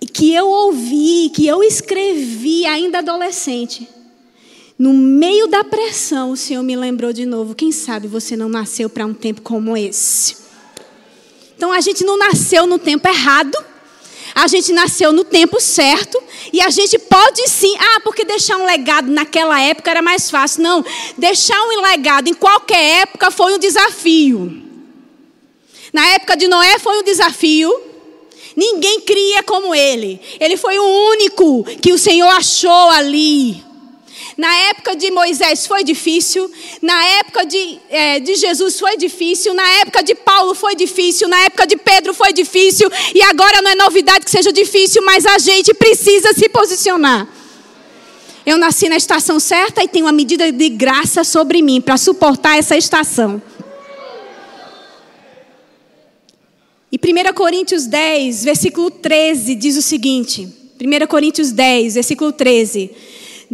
E 0.00 0.06
que 0.06 0.32
eu 0.32 0.46
ouvi, 0.46 1.32
que 1.34 1.44
eu 1.44 1.64
escrevi 1.64 2.64
ainda 2.64 2.98
adolescente. 2.98 3.88
No 4.78 4.92
meio 4.92 5.48
da 5.48 5.64
pressão, 5.64 6.30
o 6.30 6.36
Senhor 6.36 6.62
me 6.62 6.76
lembrou 6.76 7.12
de 7.12 7.26
novo: 7.26 7.52
Quem 7.52 7.72
sabe 7.72 8.06
você 8.06 8.36
não 8.36 8.48
nasceu 8.48 8.88
para 8.88 9.04
um 9.04 9.12
tempo 9.12 9.42
como 9.42 9.76
esse? 9.76 10.36
Então 11.56 11.72
a 11.72 11.80
gente 11.80 12.04
não 12.04 12.16
nasceu 12.16 12.64
no 12.64 12.78
tempo 12.78 13.08
errado. 13.08 13.71
A 14.34 14.46
gente 14.46 14.72
nasceu 14.72 15.12
no 15.12 15.24
tempo 15.24 15.60
certo 15.60 16.20
e 16.52 16.60
a 16.60 16.70
gente 16.70 16.98
pode 16.98 17.48
sim, 17.48 17.74
ah, 17.78 18.00
porque 18.00 18.24
deixar 18.24 18.56
um 18.56 18.64
legado 18.64 19.10
naquela 19.10 19.60
época 19.60 19.90
era 19.90 20.00
mais 20.00 20.30
fácil. 20.30 20.62
Não, 20.62 20.84
deixar 21.18 21.60
um 21.62 21.82
legado 21.82 22.28
em 22.28 22.34
qualquer 22.34 23.02
época 23.02 23.30
foi 23.30 23.54
um 23.54 23.58
desafio. 23.58 24.62
Na 25.92 26.06
época 26.08 26.36
de 26.36 26.48
Noé 26.48 26.78
foi 26.78 26.98
um 26.98 27.02
desafio. 27.02 27.72
Ninguém 28.56 29.00
cria 29.00 29.42
como 29.42 29.74
ele. 29.74 30.20
Ele 30.40 30.56
foi 30.56 30.78
o 30.78 30.84
único 31.10 31.64
que 31.80 31.92
o 31.92 31.98
Senhor 31.98 32.28
achou 32.28 32.90
ali. 32.90 33.62
Na 34.36 34.54
época 34.70 34.96
de 34.96 35.10
Moisés 35.10 35.66
foi 35.66 35.84
difícil, 35.84 36.50
na 36.80 37.04
época 37.18 37.44
de, 37.44 37.78
é, 37.90 38.20
de 38.20 38.34
Jesus 38.34 38.78
foi 38.78 38.96
difícil, 38.96 39.52
na 39.52 39.68
época 39.80 40.02
de 40.02 40.14
Paulo 40.14 40.54
foi 40.54 40.74
difícil, 40.74 41.28
na 41.28 41.38
época 41.40 41.66
de 41.66 41.76
Pedro 41.76 42.14
foi 42.14 42.32
difícil, 42.32 42.90
e 43.14 43.22
agora 43.22 43.60
não 43.60 43.70
é 43.70 43.74
novidade 43.74 44.24
que 44.24 44.30
seja 44.30 44.52
difícil, 44.52 45.02
mas 45.04 45.26
a 45.26 45.38
gente 45.38 45.74
precisa 45.74 46.32
se 46.32 46.48
posicionar. 46.48 47.28
Eu 48.44 48.58
nasci 48.58 48.88
na 48.88 48.96
estação 48.96 49.38
certa 49.38 49.84
e 49.84 49.88
tenho 49.88 50.06
uma 50.06 50.12
medida 50.12 50.50
de 50.50 50.68
graça 50.68 51.22
sobre 51.22 51.62
mim 51.62 51.80
para 51.80 51.96
suportar 51.96 52.58
essa 52.58 52.76
estação. 52.76 53.40
E 56.90 56.96
1 56.96 57.32
Coríntios 57.34 57.86
10, 57.86 58.44
versículo 58.44 58.90
13, 58.90 59.54
diz 59.54 59.76
o 59.76 59.82
seguinte: 59.82 60.48
1 60.80 61.06
Coríntios 61.06 61.52
10, 61.52 61.94
versículo 61.94 62.32
13. 62.32 62.90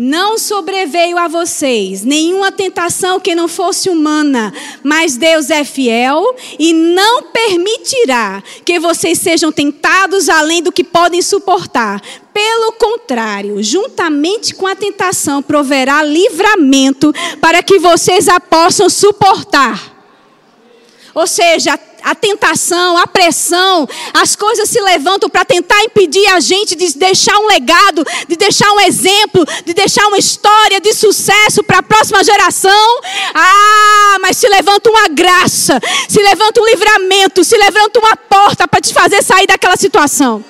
Não 0.00 0.38
sobreveio 0.38 1.18
a 1.18 1.26
vocês 1.26 2.04
nenhuma 2.04 2.52
tentação 2.52 3.18
que 3.18 3.34
não 3.34 3.48
fosse 3.48 3.90
humana, 3.90 4.54
mas 4.80 5.16
Deus 5.16 5.50
é 5.50 5.64
fiel 5.64 6.36
e 6.56 6.72
não 6.72 7.24
permitirá 7.24 8.40
que 8.64 8.78
vocês 8.78 9.18
sejam 9.18 9.50
tentados 9.50 10.28
além 10.28 10.62
do 10.62 10.70
que 10.70 10.84
podem 10.84 11.20
suportar. 11.20 12.00
Pelo 12.32 12.70
contrário, 12.74 13.60
juntamente 13.60 14.54
com 14.54 14.68
a 14.68 14.76
tentação, 14.76 15.42
proverá 15.42 16.00
livramento 16.04 17.12
para 17.40 17.60
que 17.60 17.80
vocês 17.80 18.28
a 18.28 18.38
possam 18.38 18.88
suportar. 18.88 19.98
Ou 21.12 21.26
seja, 21.26 21.76
a 22.02 22.14
tentação, 22.14 22.96
a 22.96 23.06
pressão, 23.06 23.88
as 24.14 24.34
coisas 24.36 24.68
se 24.68 24.80
levantam 24.80 25.28
para 25.28 25.44
tentar 25.44 25.82
impedir 25.84 26.26
a 26.28 26.40
gente 26.40 26.74
de 26.74 26.96
deixar 26.96 27.38
um 27.38 27.46
legado, 27.46 28.04
de 28.26 28.36
deixar 28.36 28.70
um 28.72 28.80
exemplo, 28.80 29.44
de 29.64 29.74
deixar 29.74 30.06
uma 30.06 30.18
história 30.18 30.80
de 30.80 30.92
sucesso 30.92 31.62
para 31.62 31.78
a 31.78 31.82
próxima 31.82 32.22
geração. 32.24 33.00
Ah, 33.34 34.16
mas 34.20 34.36
se 34.36 34.48
levanta 34.48 34.90
uma 34.90 35.08
graça, 35.08 35.80
se 36.08 36.20
levanta 36.20 36.60
um 36.60 36.66
livramento, 36.66 37.44
se 37.44 37.56
levanta 37.56 37.98
uma 37.98 38.16
porta 38.16 38.66
para 38.66 38.80
te 38.80 38.92
fazer 38.92 39.22
sair 39.22 39.46
daquela 39.46 39.76
situação. 39.76 40.44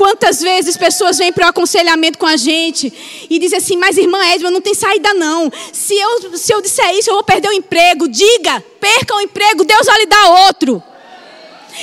Quantas 0.00 0.40
vezes 0.40 0.78
pessoas 0.78 1.18
vêm 1.18 1.30
para 1.30 1.44
o 1.44 1.50
aconselhamento 1.50 2.16
com 2.16 2.24
a 2.24 2.34
gente 2.34 2.90
e 3.28 3.38
dizem 3.38 3.58
assim: 3.58 3.76
Mas 3.76 3.98
irmã 3.98 4.18
Edma, 4.32 4.50
não 4.50 4.62
tem 4.62 4.72
saída 4.72 5.12
não. 5.12 5.52
Se 5.74 5.94
eu, 5.94 6.38
se 6.38 6.54
eu 6.54 6.62
disser 6.62 6.94
isso, 6.94 7.10
eu 7.10 7.14
vou 7.16 7.22
perder 7.22 7.48
o 7.48 7.52
emprego. 7.52 8.08
Diga, 8.08 8.64
perca 8.80 9.14
o 9.14 9.20
emprego, 9.20 9.62
Deus 9.62 9.84
vai 9.84 9.98
lhe 9.98 10.06
dar 10.06 10.46
outro. 10.46 10.82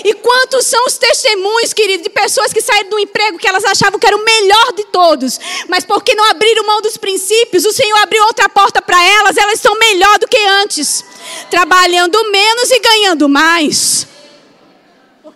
E 0.03 0.15
quantos 0.15 0.65
são 0.65 0.84
os 0.88 0.97
testemunhos, 0.97 1.74
querido, 1.74 2.01
de 2.01 2.09
pessoas 2.09 2.51
que 2.51 2.59
saíram 2.59 2.89
do 2.89 2.97
emprego 2.97 3.38
que 3.38 3.47
elas 3.47 3.63
achavam 3.63 3.99
que 3.99 4.07
era 4.07 4.18
o 4.18 4.26
melhor 4.26 4.74
de 4.74 4.86
todos, 4.86 5.39
mas 5.68 5.86
porque 5.86 6.15
não 6.15 6.24
abriram 6.32 6.65
mão 6.65 6.82
dos 6.82 6.97
princípios, 6.97 7.65
o 7.65 7.72
Senhor 7.72 7.97
abriu 7.99 8.24
outra 8.24 8.49
porta 8.49 8.82
para 8.82 8.99
elas, 8.99 9.38
elas 9.38 9.59
são 9.59 9.78
melhor 9.78 10.18
do 10.18 10.28
que 10.28 10.43
antes, 10.63 11.05
trabalhando 11.51 12.32
menos 12.32 12.72
e 12.72 12.80
ganhando 12.80 13.30
mais 13.30 14.07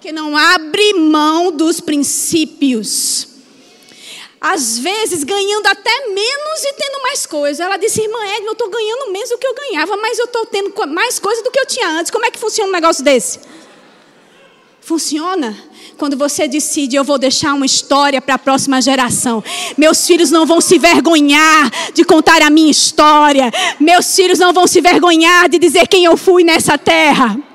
porque 0.01 0.11
não 0.11 0.35
abre 0.35 0.95
mão 0.95 1.51
dos 1.51 1.79
princípios. 1.79 3.27
Às 4.41 4.79
vezes 4.79 5.23
ganhando 5.23 5.67
até 5.67 6.07
menos 6.07 6.63
e 6.63 6.73
tendo 6.73 7.03
mais 7.03 7.27
coisas. 7.27 7.59
Ela 7.59 7.77
disse, 7.77 8.01
irmã 8.01 8.17
Edna, 8.35 8.47
eu 8.47 8.53
estou 8.53 8.67
ganhando 8.67 9.11
menos 9.11 9.29
do 9.29 9.37
que 9.37 9.45
eu 9.45 9.53
ganhava, 9.53 9.95
mas 9.97 10.17
eu 10.17 10.25
estou 10.25 10.43
tendo 10.47 10.73
mais 10.87 11.19
coisa 11.19 11.43
do 11.43 11.51
que 11.51 11.59
eu 11.59 11.67
tinha 11.67 11.87
antes. 11.87 12.09
Como 12.09 12.25
é 12.25 12.31
que 12.31 12.39
funciona 12.39 12.67
um 12.67 12.73
negócio 12.73 13.03
desse? 13.03 13.41
Funciona 14.81 15.55
quando 15.99 16.17
você 16.17 16.47
decide, 16.47 16.95
eu 16.95 17.03
vou 17.03 17.19
deixar 17.19 17.53
uma 17.53 17.67
história 17.67 18.19
para 18.19 18.33
a 18.33 18.39
próxima 18.39 18.81
geração. 18.81 19.43
Meus 19.77 20.07
filhos 20.07 20.31
não 20.31 20.47
vão 20.47 20.59
se 20.59 20.79
vergonhar 20.79 21.71
de 21.93 22.03
contar 22.03 22.41
a 22.41 22.49
minha 22.49 22.71
história. 22.71 23.51
Meus 23.79 24.15
filhos 24.15 24.39
não 24.39 24.51
vão 24.51 24.65
se 24.65 24.81
vergonhar 24.81 25.47
de 25.47 25.59
dizer 25.59 25.87
quem 25.87 26.05
eu 26.05 26.17
fui 26.17 26.43
nessa 26.43 26.75
terra. 26.75 27.50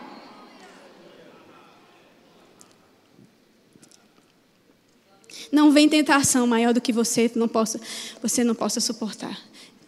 Não 5.53 5.71
vem 5.71 5.89
tentação 5.89 6.47
maior 6.47 6.75
do 6.75 6.81
que 6.81 6.93
você 6.93 7.31
não 7.35 7.49
possa, 7.49 7.81
você 8.23 8.43
não 8.43 8.55
possa 8.55 8.81
suportar. 8.81 9.39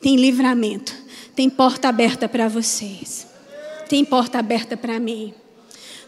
Tem 0.00 0.16
livramento, 0.16 0.94
tem 1.34 1.50
porta 1.50 1.88
aberta 1.88 2.28
para 2.28 2.48
vocês. 2.48 3.26
Tem 3.88 4.04
porta 4.04 4.38
aberta 4.38 4.76
para 4.76 5.00
mim. 5.00 5.34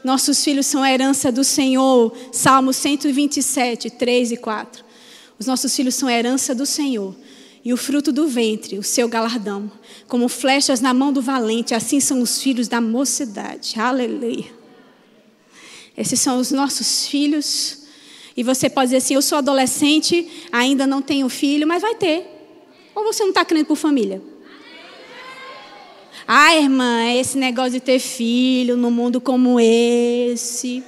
Nossos 0.04 0.42
filhos 0.42 0.66
são 0.66 0.82
a 0.82 0.92
herança 0.92 1.32
do 1.32 1.42
Senhor. 1.42 2.14
Salmo 2.32 2.72
127, 2.72 3.90
3 3.90 4.32
e 4.32 4.36
4. 4.36 4.84
Os 5.38 5.46
nossos 5.46 5.74
filhos 5.74 5.94
são 5.94 6.08
a 6.08 6.12
herança 6.12 6.54
do 6.54 6.66
Senhor. 6.66 7.14
E 7.64 7.72
o 7.72 7.76
fruto 7.76 8.10
do 8.10 8.26
ventre, 8.26 8.78
o 8.78 8.82
seu 8.82 9.08
galardão. 9.08 9.70
Como 10.06 10.28
flechas 10.28 10.80
na 10.80 10.94
mão 10.94 11.12
do 11.12 11.20
valente, 11.20 11.74
assim 11.74 12.00
são 12.00 12.20
os 12.20 12.40
filhos 12.40 12.68
da 12.68 12.80
mocidade. 12.80 13.78
Aleluia. 13.78 14.46
Esses 15.96 16.20
são 16.20 16.38
os 16.38 16.50
nossos 16.50 17.06
filhos. 17.06 17.79
E 18.36 18.42
você 18.42 18.70
pode 18.70 18.86
dizer 18.86 18.98
assim: 18.98 19.14
eu 19.14 19.22
sou 19.22 19.38
adolescente, 19.38 20.46
ainda 20.52 20.86
não 20.86 21.02
tenho 21.02 21.28
filho, 21.28 21.66
mas 21.66 21.82
vai 21.82 21.94
ter. 21.94 22.26
Ou 22.94 23.04
você 23.04 23.22
não 23.22 23.30
está 23.30 23.44
crendo 23.44 23.66
por 23.66 23.76
família? 23.76 24.22
Ah, 26.26 26.54
irmã, 26.54 27.02
é 27.02 27.16
esse 27.16 27.36
negócio 27.36 27.72
de 27.72 27.80
ter 27.80 27.98
filho 27.98 28.76
num 28.76 28.90
mundo 28.90 29.20
como 29.20 29.58
esse. 29.58 30.82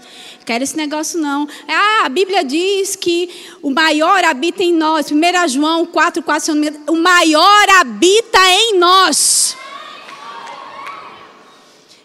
Quero 0.44 0.62
esse 0.62 0.76
negócio 0.76 1.20
não. 1.20 1.48
Ah, 1.66 2.02
a 2.04 2.08
Bíblia 2.08 2.44
diz 2.44 2.96
que 2.96 3.28
o 3.60 3.70
maior 3.70 4.24
habita 4.24 4.62
em 4.62 4.72
nós. 4.72 5.10
1 5.10 5.48
João 5.48 5.86
4, 5.86 6.22
4, 6.22 6.54
o 6.88 6.96
maior 6.96 7.68
habita 7.80 8.38
em 8.38 8.78
nós. 8.78 9.56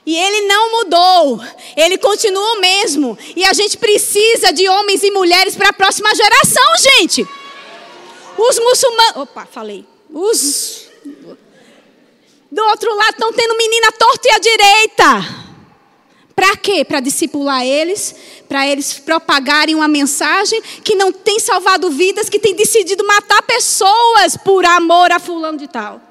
E 0.08 0.16
ele 0.16 0.48
não 0.48 0.72
mudou, 0.72 1.42
ele 1.76 1.98
continua 1.98 2.54
o 2.54 2.62
mesmo. 2.62 3.18
E 3.36 3.44
a 3.44 3.52
gente 3.52 3.78
precisa 3.78 4.54
de 4.54 4.70
homens 4.70 5.04
e 5.04 5.12
mulheres 5.12 5.54
para 5.54 5.68
a 5.68 5.74
próxima 5.74 6.16
geração, 6.16 6.78
gente. 6.98 7.28
Os 8.38 8.58
muçulmanos. 8.58 9.18
Opa, 9.18 9.46
falei. 9.46 9.86
Os 10.10 10.88
do 12.50 12.64
outro 12.64 12.96
lado 12.96 13.12
estão 13.12 13.34
tendo 13.34 13.58
menina 13.58 13.92
torta 13.92 14.30
e 14.30 14.32
à 14.32 14.40
direita. 14.40 15.48
Para 16.34 16.56
quê? 16.56 16.86
Para 16.86 17.02
discipular 17.02 17.66
eles, 17.66 18.16
para 18.48 18.66
eles 18.66 19.00
propagarem 19.00 19.76
uma 19.76 19.90
mensagem 19.90 20.62
que 20.86 20.96
não 20.96 21.12
tem 21.12 21.38
salvado 21.38 21.92
vidas, 21.92 22.30
que 22.30 22.40
tem 22.40 22.56
decidido 22.56 23.06
matar 23.06 23.42
pessoas 23.42 24.38
por 24.38 24.64
amor 24.64 25.12
a 25.12 25.20
fulano 25.20 25.58
de 25.58 25.68
tal. 25.68 26.02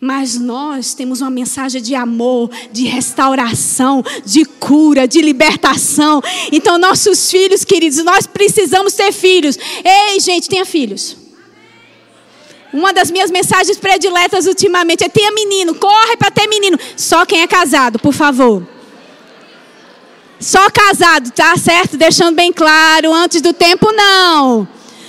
Mas 0.00 0.38
nós 0.38 0.92
temos 0.94 1.20
uma 1.20 1.30
mensagem 1.30 1.80
de 1.80 1.94
amor, 1.94 2.50
de 2.70 2.84
restauração, 2.84 4.04
de 4.24 4.44
cura, 4.44 5.08
de 5.08 5.22
libertação. 5.22 6.22
Então, 6.52 6.78
nossos 6.78 7.30
filhos, 7.30 7.64
queridos, 7.64 8.04
nós 8.04 8.26
precisamos 8.26 8.92
ter 8.92 9.12
filhos. 9.12 9.58
Ei, 9.82 10.20
gente, 10.20 10.48
tenha 10.48 10.66
filhos. 10.66 11.16
Uma 12.72 12.92
das 12.92 13.10
minhas 13.10 13.30
mensagens 13.30 13.78
prediletas 13.78 14.46
ultimamente 14.46 15.02
é: 15.02 15.08
tenha 15.08 15.32
menino, 15.32 15.74
corre 15.74 16.16
para 16.16 16.30
ter 16.30 16.46
menino. 16.46 16.78
Só 16.94 17.24
quem 17.24 17.40
é 17.40 17.46
casado, 17.46 17.98
por 17.98 18.12
favor. 18.12 18.66
Só 20.38 20.68
casado, 20.70 21.30
tá 21.30 21.56
certo? 21.56 21.96
Deixando 21.96 22.34
bem 22.34 22.52
claro, 22.52 23.14
antes 23.14 23.40
do 23.40 23.54
tempo 23.54 23.90
não. 23.92 24.68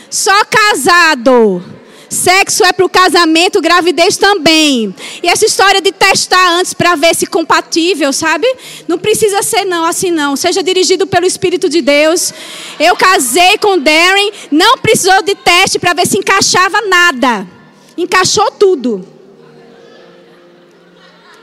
Só 0.10 0.46
casado. 0.46 1.77
Sexo 2.10 2.64
é 2.64 2.72
para 2.72 2.86
o 2.86 2.90
casamento, 2.90 3.62
gravidez 3.62 4.18
também. 4.18 4.96
E 5.22 5.28
essa 5.28 5.46
história 5.46 5.82
de 5.82 5.92
testar 5.92 6.52
antes 6.54 6.74
para 6.74 6.96
ver 6.96 7.16
se 7.16 7.26
compatível, 7.28 8.14
sabe? 8.14 8.48
Não 8.88 8.98
precisa 8.98 9.42
ser 9.42 9.66
não, 9.66 9.86
assim 9.86 10.12
não. 10.12 10.36
Seja 10.36 10.64
dirigido 10.64 11.06
pelo 11.06 11.26
Espírito 11.26 11.70
de 11.70 11.82
Deus. 11.82 12.34
Eu 12.80 12.96
casei 12.96 13.58
com 13.58 13.78
Darren, 13.78 14.32
não 14.52 14.78
precisou 14.78 15.22
de 15.24 15.36
teste 15.36 15.80
para 15.80 15.94
ver 15.94 16.08
se 16.08 16.18
encaixava 16.18 16.82
nada 16.82 17.58
encaixou 17.98 18.52
tudo. 18.52 19.06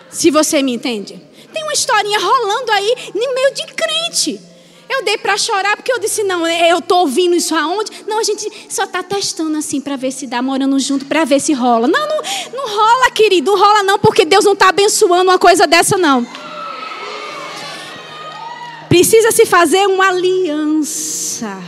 Se 0.09 0.31
você 0.31 0.63
me 0.63 0.73
entende. 0.73 1.21
Tem 1.53 1.63
uma 1.63 1.73
historinha 1.73 2.19
rolando 2.19 2.73
aí 2.73 2.95
no 3.15 3.35
meio 3.35 3.55
de 3.55 3.67
crente. 3.67 4.41
Eu 4.89 5.05
dei 5.05 5.17
para 5.17 5.37
chorar 5.37 5.77
porque 5.77 5.93
eu 5.93 5.99
disse: 5.99 6.23
não, 6.23 6.47
eu 6.47 6.79
estou 6.79 7.01
ouvindo 7.01 7.35
isso 7.35 7.55
aonde? 7.55 7.91
Não, 8.07 8.19
a 8.19 8.23
gente 8.23 8.51
só 8.69 8.85
está 8.85 9.03
testando 9.03 9.57
assim 9.57 9.81
para 9.81 9.97
ver 9.97 10.13
se 10.13 10.27
dá, 10.27 10.43
morando 10.43 10.79
junto, 10.79 11.07
para 11.07 11.25
ver 11.25 11.41
se 11.41 11.53
rola. 11.53 11.89
Não, 11.89 12.09
não, 12.09 12.23
não 12.53 12.69
rola, 12.69 13.11
querido, 13.11 13.51
não 13.51 13.59
rola 13.59 13.83
não, 13.83 13.99
porque 13.99 14.25
Deus 14.25 14.45
não 14.45 14.53
está 14.53 14.69
abençoando 14.69 15.31
uma 15.31 15.39
coisa 15.39 15.67
dessa, 15.67 15.97
não. 15.97 16.27
Precisa 18.89 19.33
se 19.33 19.45
fazer 19.47 19.87
uma 19.87 20.09
aliança. 20.09 21.59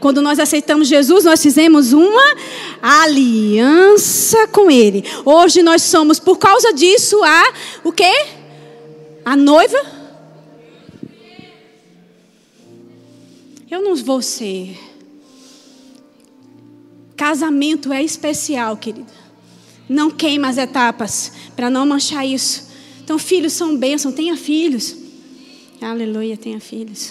Quando 0.00 0.20
nós 0.20 0.38
aceitamos 0.38 0.88
Jesus, 0.88 1.24
nós 1.24 1.40
fizemos 1.42 1.92
uma 1.92 2.36
aliança 2.82 4.46
com 4.48 4.70
Ele. 4.70 5.04
Hoje 5.24 5.62
nós 5.62 5.82
somos, 5.82 6.18
por 6.18 6.38
causa 6.38 6.72
disso, 6.72 7.22
a 7.22 7.52
o 7.84 7.92
quê? 7.92 8.12
A 9.24 9.36
noiva? 9.36 9.95
Eu 13.70 13.82
não 13.82 13.96
vou 13.96 14.22
ser. 14.22 14.78
Casamento 17.16 17.92
é 17.92 18.02
especial, 18.02 18.76
querido. 18.76 19.10
Não 19.88 20.10
queima 20.10 20.48
as 20.48 20.58
etapas 20.58 21.32
para 21.54 21.70
não 21.70 21.86
manchar 21.86 22.26
isso. 22.26 22.68
Então, 23.02 23.18
filhos 23.18 23.52
são 23.52 23.76
bênçãos, 23.76 24.14
tenha 24.14 24.36
filhos. 24.36 24.96
Aleluia, 25.80 26.36
tenha 26.36 26.60
filhos. 26.60 27.10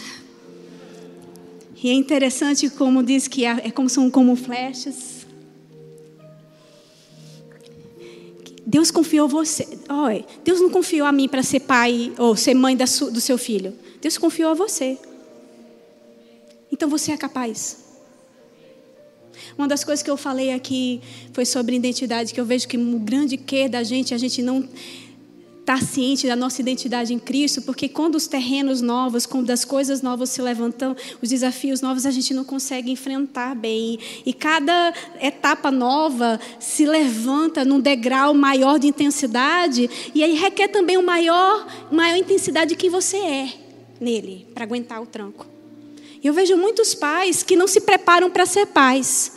E 1.82 1.90
é 1.90 1.94
interessante 1.94 2.70
como 2.70 3.04
diz 3.04 3.28
que 3.28 3.46
é 3.46 3.70
como 3.72 3.90
são 3.90 4.10
como 4.10 4.36
flechas. 4.36 5.26
Deus 8.66 8.90
confiou 8.90 9.28
você. 9.28 9.68
Oi, 9.90 10.26
Deus 10.44 10.60
não 10.60 10.70
confiou 10.70 11.06
a 11.06 11.12
mim 11.12 11.30
para 11.30 11.44
ser 11.44 11.62
pai 11.62 12.12
ou 12.18 12.36
ser 12.36 12.56
mãe 12.56 12.76
do 12.76 13.22
seu 13.22 13.38
filho. 13.38 13.74
Deus 14.02 14.18
confiou 14.18 14.52
a 14.52 14.54
você. 14.54 14.98
Então 16.76 16.90
você 16.90 17.14
é 17.14 17.18
capaz. 17.18 17.78
Uma 19.58 19.66
das 19.66 19.86
coisas 19.86 20.04
que 20.04 20.12
eu 20.12 20.18
falei 20.18 20.52
aqui 20.52 21.02
foi 21.32 21.46
sobre 21.46 21.74
identidade, 21.74 22.34
que 22.34 22.40
eu 22.40 22.46
vejo 22.46 22.68
que 22.68 22.78
um 22.78 23.00
grande 23.00 23.38
que 23.38 23.70
da 23.70 23.82
gente, 23.82 24.14
a 24.14 24.18
gente 24.18 24.42
não 24.42 24.60
estar 24.60 25.80
tá 25.80 25.86
ciente 25.86 26.28
da 26.28 26.36
nossa 26.36 26.60
identidade 26.60 27.14
em 27.14 27.18
Cristo, 27.18 27.62
porque 27.62 27.88
quando 27.88 28.16
os 28.16 28.28
terrenos 28.28 28.82
novos, 28.82 29.26
quando 29.26 29.50
as 29.52 29.64
coisas 29.64 30.02
novas 30.02 30.32
se 30.32 30.42
levantam, 30.42 30.94
os 31.22 31.30
desafios 31.30 31.80
novos 31.80 32.06
a 32.06 32.12
gente 32.12 32.34
não 32.34 32.44
consegue 32.44 32.92
enfrentar 32.92 33.56
bem. 33.56 33.98
E 34.26 34.34
cada 34.34 34.94
etapa 35.22 35.72
nova 35.72 36.42
se 36.60 36.86
levanta 36.86 37.64
num 37.64 37.80
degrau 37.80 38.34
maior 38.34 38.78
de 38.78 38.88
intensidade, 38.88 39.90
e 40.14 40.22
aí 40.22 40.34
requer 40.34 40.68
também 40.68 40.98
uma 40.98 41.14
maior, 41.14 41.88
maior 41.90 42.18
intensidade 42.18 42.72
de 42.72 42.76
quem 42.76 42.90
você 42.90 43.16
é 43.16 43.54
nele, 43.98 44.46
para 44.54 44.66
aguentar 44.66 45.02
o 45.02 45.06
tranco. 45.06 45.55
Eu 46.26 46.34
vejo 46.34 46.58
muitos 46.58 46.96
pais 46.96 47.44
que 47.44 47.56
não 47.56 47.68
se 47.68 47.80
preparam 47.80 48.32
para 48.32 48.48
ser 48.48 48.66
pais. 48.66 49.32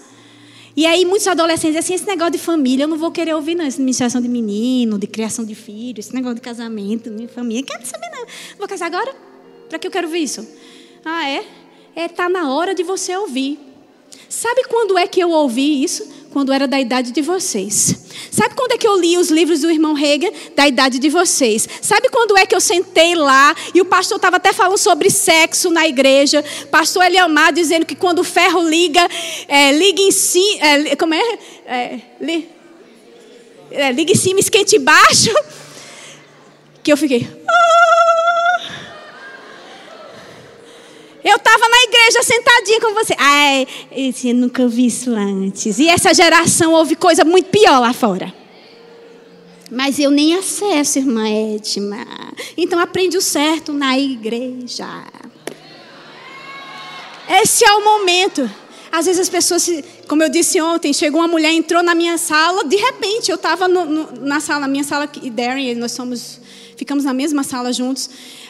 E 0.74 0.86
aí 0.86 1.05
muitos 1.05 1.26
adolescentes 1.28 1.76
dizem 1.76 1.78
assim, 1.80 1.95
esse 1.95 2.07
negócio 2.07 2.32
de 2.32 2.39
família, 2.39 2.84
eu 2.84 2.89
não 2.89 2.97
vou 2.97 3.11
querer 3.11 3.34
ouvir 3.34 3.55
não, 3.55 3.66
essa 3.66 3.76
administração 3.76 4.22
de 4.22 4.28
menino, 4.28 4.99
de 4.99 5.07
criação 5.07 5.45
de 5.45 5.55
filhos, 5.55 6.07
esse 6.07 6.14
negócio 6.14 6.36
de 6.36 6.41
casamento, 6.41 7.11
de 7.11 7.26
família, 7.26 7.62
quero 7.62 7.84
saber 7.84 8.09
não. 8.11 8.24
Vou 8.57 8.66
casar 8.66 8.86
agora? 8.86 9.14
Para 9.68 9.78
que 9.78 9.86
eu 9.86 9.91
quero 9.91 10.07
ouvir 10.07 10.22
isso? 10.22 10.49
Ah, 11.05 11.28
é? 11.28 11.45
É, 11.95 12.09
tá 12.09 12.26
na 12.26 12.55
hora 12.55 12.74
de 12.74 12.82
você 12.82 13.14
ouvir. 13.14 13.61
Sabe 14.26 14.64
quando 14.64 14.97
é 14.97 15.07
que 15.07 15.20
eu 15.20 15.28
ouvi 15.28 15.84
isso? 15.84 16.09
Quando 16.30 16.52
era 16.52 16.68
da 16.68 16.80
idade 16.80 17.10
de 17.12 17.22
vocês. 17.22 17.96
Sabe 18.30 18.54
quando 18.54 18.72
é 18.72 18.78
que 18.78 18.86
eu 18.86 18.98
li 19.00 19.16
os 19.16 19.30
livros 19.30 19.60
do 19.60 19.70
irmão 19.70 19.96
Hegel? 19.96 20.32
Da 20.54 20.68
idade 20.68 20.98
de 20.98 21.08
vocês. 21.08 21.68
Sabe 21.80 22.08
quando 22.10 22.36
é 22.36 22.44
que 22.44 22.54
eu 22.54 22.60
sentei 22.60 23.14
lá 23.14 23.54
e 23.74 23.80
o 23.80 23.84
pastor 23.84 24.16
estava 24.16 24.36
até 24.36 24.52
falando 24.52 24.78
sobre 24.78 25.10
sexo 25.10 25.70
na 25.70 25.86
igreja? 25.86 26.44
Pastor 26.70 27.04
Eliamar 27.04 27.52
dizendo 27.52 27.86
que 27.86 27.94
quando 27.94 28.20
o 28.20 28.24
ferro 28.24 28.68
liga, 28.68 29.08
é, 29.48 29.72
liga 29.72 30.00
em 30.00 30.10
cima. 30.10 30.66
É, 30.66 30.96
como 30.96 31.14
é? 31.14 31.38
é, 31.66 32.00
li, 32.20 32.48
é 33.70 33.92
liga 33.92 34.12
em 34.12 34.16
cima, 34.16 34.40
esquente 34.40 34.76
embaixo. 34.76 35.30
Que 36.80 36.92
eu 36.92 36.96
fiquei. 36.96 37.28
Eu 41.24 41.36
estava 41.36 41.68
na 41.68 41.82
igreja 41.84 42.22
sentadinha 42.22 42.80
com 42.80 42.94
você. 42.94 43.14
Ai, 43.18 43.66
eu 44.24 44.34
nunca 44.34 44.66
vi 44.68 44.86
isso 44.86 45.10
antes. 45.10 45.78
E 45.78 45.88
essa 45.88 46.14
geração 46.14 46.72
ouve 46.72 46.94
coisa 46.94 47.24
muito 47.24 47.50
pior 47.50 47.80
lá 47.80 47.92
fora. 47.92 48.32
Mas 49.70 49.98
eu 49.98 50.10
nem 50.10 50.34
acesso, 50.34 50.98
irmã 50.98 51.28
Edma. 51.28 52.06
Então 52.56 52.78
aprende 52.78 53.16
o 53.18 53.20
certo 53.20 53.72
na 53.72 53.98
igreja. 53.98 54.86
Esse 57.28 57.64
é 57.64 57.72
o 57.72 57.84
momento. 57.84 58.50
Às 58.90 59.04
vezes 59.04 59.20
as 59.20 59.28
pessoas, 59.28 59.68
como 60.08 60.22
eu 60.22 60.30
disse 60.30 60.60
ontem, 60.62 60.94
chegou 60.94 61.20
uma 61.20 61.28
mulher, 61.28 61.52
entrou 61.52 61.82
na 61.82 61.94
minha 61.94 62.16
sala, 62.16 62.64
de 62.64 62.76
repente 62.76 63.30
eu 63.30 63.34
estava 63.34 63.68
na 63.68 64.40
sala, 64.40 64.66
minha 64.66 64.84
sala, 64.84 65.10
e 65.22 65.28
Darren, 65.28 65.74
nós 65.74 65.92
somos, 65.92 66.40
ficamos 66.74 67.04
na 67.04 67.12
mesma 67.12 67.42
sala 67.42 67.70
juntos. 67.70 68.08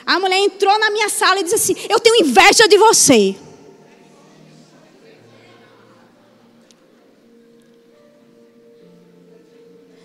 A 0.09 0.18
mulher 0.18 0.38
entrou 0.38 0.78
na 0.78 0.90
minha 0.90 1.11
sala 1.11 1.38
e 1.38 1.42
disse 1.42 1.56
assim: 1.56 1.76
Eu 1.86 2.00
tenho 2.00 2.24
inveja 2.24 2.66
de 2.66 2.78
você. 2.78 3.36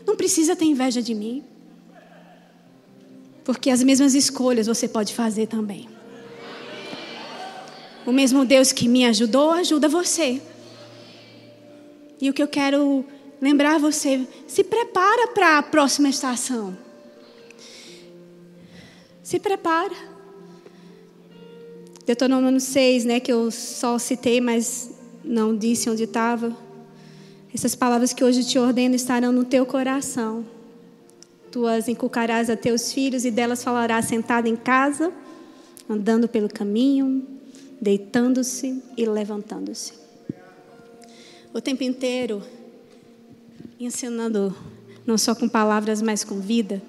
Não 0.06 0.18
precisa 0.18 0.58
ter 0.58 0.66
inveja 0.66 1.02
de 1.02 1.16
mim. 1.16 1.42
Porque 3.46 3.70
as 3.70 3.82
mesmas 3.82 4.14
escolhas 4.14 4.68
você 4.68 4.90
pode 4.90 5.14
fazer 5.14 5.48
também. 5.48 5.88
O 8.06 8.12
mesmo 8.12 8.44
Deus 8.44 8.74
que 8.74 8.90
me 8.90 9.06
ajudou, 9.06 9.52
ajuda 9.52 9.88
você. 9.88 10.42
E 12.20 12.30
o 12.30 12.34
que 12.34 12.44
eu 12.44 12.48
quero 12.50 13.06
lembrar 13.42 13.80
você, 13.80 14.28
se 14.48 14.66
prepara 14.66 15.30
para 15.30 15.60
a 15.60 15.64
próxima 15.64 16.10
estação. 16.10 16.83
Se 19.24 19.40
prepara. 19.40 19.96
Deuteronômio 22.06 22.60
6, 22.60 23.06
né, 23.06 23.20
que 23.22 23.32
eu 23.32 23.50
só 23.50 23.98
citei, 23.98 24.42
mas 24.42 24.92
não 25.24 25.56
disse 25.56 25.90
onde 25.90 26.04
estava. 26.04 26.54
Essas 27.54 27.74
palavras 27.74 28.12
que 28.12 28.22
hoje 28.22 28.44
te 28.44 28.60
ordeno 28.60 28.94
estarão 28.94 29.32
no 29.32 29.46
teu 29.46 29.66
coração. 29.66 30.46
Tu 31.50 31.66
as 31.66 31.88
inculcarás 31.88 32.50
a 32.50 32.58
teus 32.58 32.92
filhos 32.92 33.24
e 33.24 33.32
delas 33.32 33.64
falarás 33.64 34.06
sentado 34.06 34.48
em 34.48 34.58
casa, 34.58 35.14
andando 35.90 36.28
pelo 36.28 36.50
caminho, 36.50 37.26
deitando-se 37.80 38.84
e 38.98 39.06
levantando-se. 39.06 39.94
O 41.54 41.62
tempo 41.62 41.84
inteiro 41.84 42.44
ensinando 43.80 44.54
não 45.06 45.18
só 45.18 45.34
com 45.34 45.48
palavras, 45.48 46.02
mas 46.02 46.26
com 46.26 46.42
vida. 46.42 46.82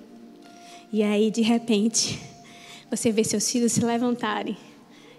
E 0.95 1.03
aí, 1.03 1.29
de 1.29 1.43
repente, 1.43 2.21
você 2.89 3.11
vê 3.11 3.25
seus 3.25 3.51
filhos 3.51 3.73
se 3.73 3.85
levantarem 3.85 4.57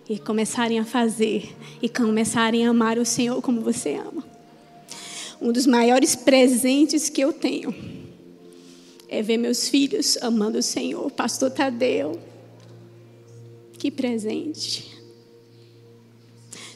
e 0.08 0.18
começarem 0.18 0.80
a 0.80 0.86
fazer 0.86 1.54
e 1.82 1.90
começarem 1.90 2.66
a 2.66 2.70
amar 2.70 2.98
o 2.98 3.06
Senhor 3.06 3.42
como 3.42 3.60
você 3.60 3.96
ama. 3.96 4.24
Um 5.42 5.52
dos 5.52 5.66
maiores 5.66 6.16
presentes 6.16 7.10
que 7.10 7.20
eu 7.20 7.34
tenho 7.34 7.76
é 9.10 9.22
ver 9.22 9.36
meus 9.36 9.68
filhos 9.68 10.18
amando 10.22 10.60
o 10.60 10.64
Senhor. 10.64 11.12
Pastor 11.12 11.52
Tadeu, 11.52 12.22
que 13.78 13.92
presente. 13.92 14.98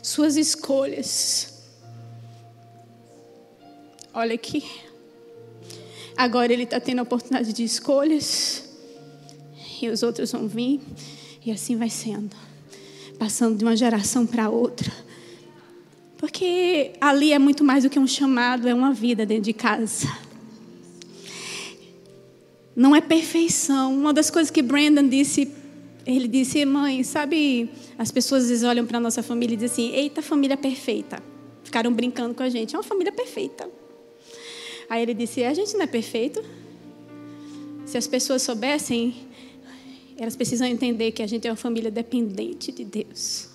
Suas 0.04 0.36
escolhas. 0.36 1.64
Olha 4.14 4.36
aqui. 4.36 4.70
Agora 6.18 6.52
ele 6.52 6.64
está 6.64 6.82
tendo 6.82 7.00
a 7.00 7.04
oportunidade 7.04 7.54
de 7.54 7.64
escolhas. 7.64 8.68
E 9.82 9.90
os 9.90 10.04
outros 10.04 10.32
vão 10.32 10.48
vir. 10.48 10.80
E 11.46 11.52
assim 11.52 11.76
vai 11.78 11.90
sendo. 11.90 12.36
Passando 13.18 13.58
de 13.58 13.64
uma 13.64 13.76
geração 13.76 14.26
para 14.26 14.50
outra. 14.50 14.92
Porque 16.18 16.92
ali 17.00 17.32
é 17.32 17.40
muito 17.40 17.64
mais 17.64 17.84
do 17.84 17.90
que 17.90 17.98
um 17.98 18.08
chamado, 18.08 18.68
é 18.68 18.74
uma 18.74 18.94
vida 18.94 19.26
dentro 19.26 19.44
de 19.44 19.54
casa. 19.54 20.08
Não 22.76 22.96
é 22.96 23.02
perfeição. 23.02 23.94
Uma 23.94 24.14
das 24.14 24.30
coisas 24.30 24.52
que 24.52 24.62
Brandon 24.62 25.08
disse, 25.08 25.50
ele 26.06 26.28
disse, 26.28 26.66
mãe, 26.66 27.04
sabe, 27.04 27.70
as 27.98 28.12
pessoas 28.12 28.44
às 28.44 28.50
vezes 28.50 28.64
olham 28.64 28.86
para 28.86 28.98
a 28.98 29.02
nossa 29.02 29.24
família 29.24 29.54
e 29.54 29.58
dizem 29.58 29.90
assim, 29.90 29.96
eita, 29.96 30.22
família 30.22 30.58
perfeita. 30.58 31.24
Ficaram 31.64 31.94
brincando 31.94 32.34
com 32.34 32.44
a 32.44 32.50
gente, 32.50 32.76
é 32.76 32.78
uma 32.78 32.84
família 32.84 33.12
perfeita. 33.12 33.70
Aí 34.90 35.04
ele 35.04 35.14
disse: 35.14 35.44
A 35.44 35.54
gente 35.54 35.74
não 35.76 35.84
é 35.84 35.88
perfeito. 35.88 36.44
Se 37.86 37.98
as 37.98 38.08
pessoas 38.08 38.42
soubessem, 38.42 39.16
elas 40.20 40.36
precisam 40.36 40.68
entender 40.68 41.12
que 41.12 41.24
a 41.24 41.28
gente 41.28 41.48
é 41.48 41.50
uma 41.50 41.56
família 41.56 41.90
dependente 41.90 42.72
de 42.72 42.84
Deus. 42.84 43.48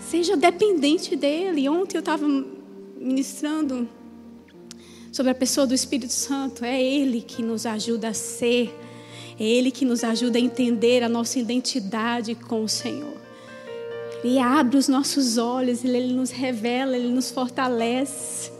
Seja 0.00 0.36
dependente 0.36 1.14
dele. 1.14 1.68
Ontem 1.68 1.96
eu 1.96 2.00
estava 2.00 2.26
ministrando 2.98 3.88
sobre 5.12 5.32
a 5.32 5.34
pessoa 5.34 5.66
do 5.66 5.74
Espírito 5.74 6.12
Santo. 6.12 6.64
É 6.64 6.82
Ele 6.82 7.20
que 7.20 7.42
nos 7.42 7.66
ajuda 7.66 8.08
a 8.08 8.14
ser, 8.14 8.74
é 9.38 9.44
Ele 9.44 9.70
que 9.70 9.84
nos 9.84 10.02
ajuda 10.02 10.38
a 10.38 10.40
entender 10.40 11.02
a 11.02 11.08
nossa 11.08 11.38
identidade 11.38 12.34
com 12.34 12.64
o 12.64 12.68
Senhor. 12.68 13.20
Ele 14.24 14.38
abre 14.38 14.76
os 14.76 14.88
nossos 14.88 15.36
olhos, 15.36 15.84
Ele 15.84 16.14
nos 16.14 16.30
revela, 16.30 16.96
Ele 16.96 17.08
nos 17.08 17.30
fortalece. 17.30 18.50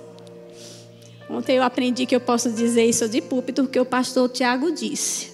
Ontem 1.33 1.57
eu 1.57 1.62
aprendi 1.62 2.05
que 2.05 2.14
eu 2.14 2.20
posso 2.20 2.51
dizer 2.51 2.85
isso 2.85 3.09
de 3.09 3.22
púlpito, 3.22 3.62
porque 3.64 3.80
o 3.80 3.87
pastor 3.87 4.28
Tiago 4.28 4.70
disse. 4.70 5.33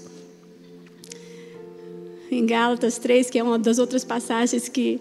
Em 2.30 2.46
Gálatas 2.46 2.99
3, 2.99 3.28
que 3.28 3.38
é 3.38 3.42
uma 3.42 3.59
das 3.59 3.80
outras 3.80 4.05
passagens 4.05 4.68
que 4.68 5.01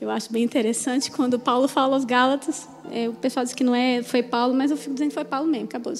eu 0.00 0.08
acho 0.08 0.32
bem 0.32 0.44
interessante, 0.44 1.10
quando 1.10 1.36
Paulo 1.36 1.66
fala 1.66 1.96
aos 1.96 2.04
Gálatas, 2.04 2.68
é, 2.92 3.08
o 3.08 3.12
pessoal 3.12 3.44
diz 3.44 3.52
que 3.54 3.64
não 3.64 3.74
é, 3.74 4.00
foi 4.04 4.22
Paulo, 4.22 4.54
mas 4.54 4.70
eu 4.70 4.76
fico 4.76 4.92
dizendo 4.92 5.08
que 5.08 5.14
foi 5.14 5.24
Paulo 5.24 5.48
mesmo, 5.48 5.64
acabou. 5.64 5.92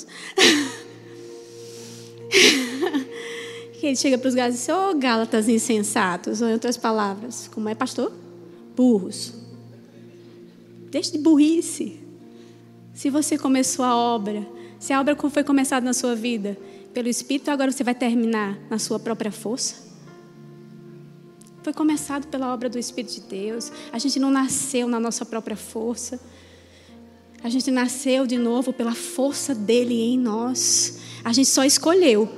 que 3.73 3.87
ele 3.87 3.97
chega 3.97 4.17
para 4.17 4.29
os 4.29 4.35
Gálatas 4.35 4.61
e 4.61 4.67
diz, 4.67 4.69
ô 4.69 4.91
oh, 4.91 4.95
Gálatas 4.97 5.49
insensatos, 5.49 6.41
ou 6.41 6.49
em 6.49 6.53
outras 6.53 6.77
palavras, 6.77 7.51
como 7.53 7.69
é 7.69 7.75
pastor? 7.75 8.13
Burros. 8.77 9.33
Deixe 10.89 11.11
de 11.11 11.19
burrice. 11.19 11.99
Se 12.99 13.11
você 13.11 13.39
começou 13.39 13.85
a 13.85 13.95
obra, 13.95 14.45
se 14.77 14.93
a 14.93 15.01
obra 15.01 15.15
foi 15.15 15.45
começada 15.45 15.87
na 15.87 15.93
sua 15.93 16.17
vida 16.17 16.59
pelo 16.93 17.07
Espírito, 17.07 17.49
agora 17.49 17.71
você 17.71 17.85
vai 17.85 17.95
terminar 17.95 18.59
na 18.69 18.77
sua 18.77 18.99
própria 18.99 19.31
força? 19.31 19.77
Foi 21.63 21.73
começado 21.73 22.27
pela 22.27 22.53
obra 22.53 22.69
do 22.69 22.77
Espírito 22.77 23.15
de 23.15 23.21
Deus. 23.21 23.71
A 23.93 24.01
gente 24.01 24.19
não 24.19 24.33
nasceu 24.33 24.89
na 24.89 24.99
nossa 24.99 25.25
própria 25.25 25.57
força. 25.57 26.19
A 27.41 27.49
gente 27.49 27.71
nasceu 27.71 28.27
de 28.27 28.37
novo 28.37 28.73
pela 28.73 28.97
força 28.97 29.55
dele 29.55 29.95
em 29.95 30.19
nós. 30.19 30.99
A 31.23 31.33
gente 31.33 31.51
só 31.51 31.65
escolheu. 31.65 32.29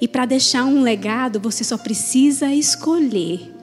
E 0.00 0.08
para 0.08 0.24
deixar 0.24 0.64
um 0.64 0.80
legado, 0.80 1.38
você 1.38 1.62
só 1.62 1.76
precisa 1.76 2.54
escolher 2.54 3.54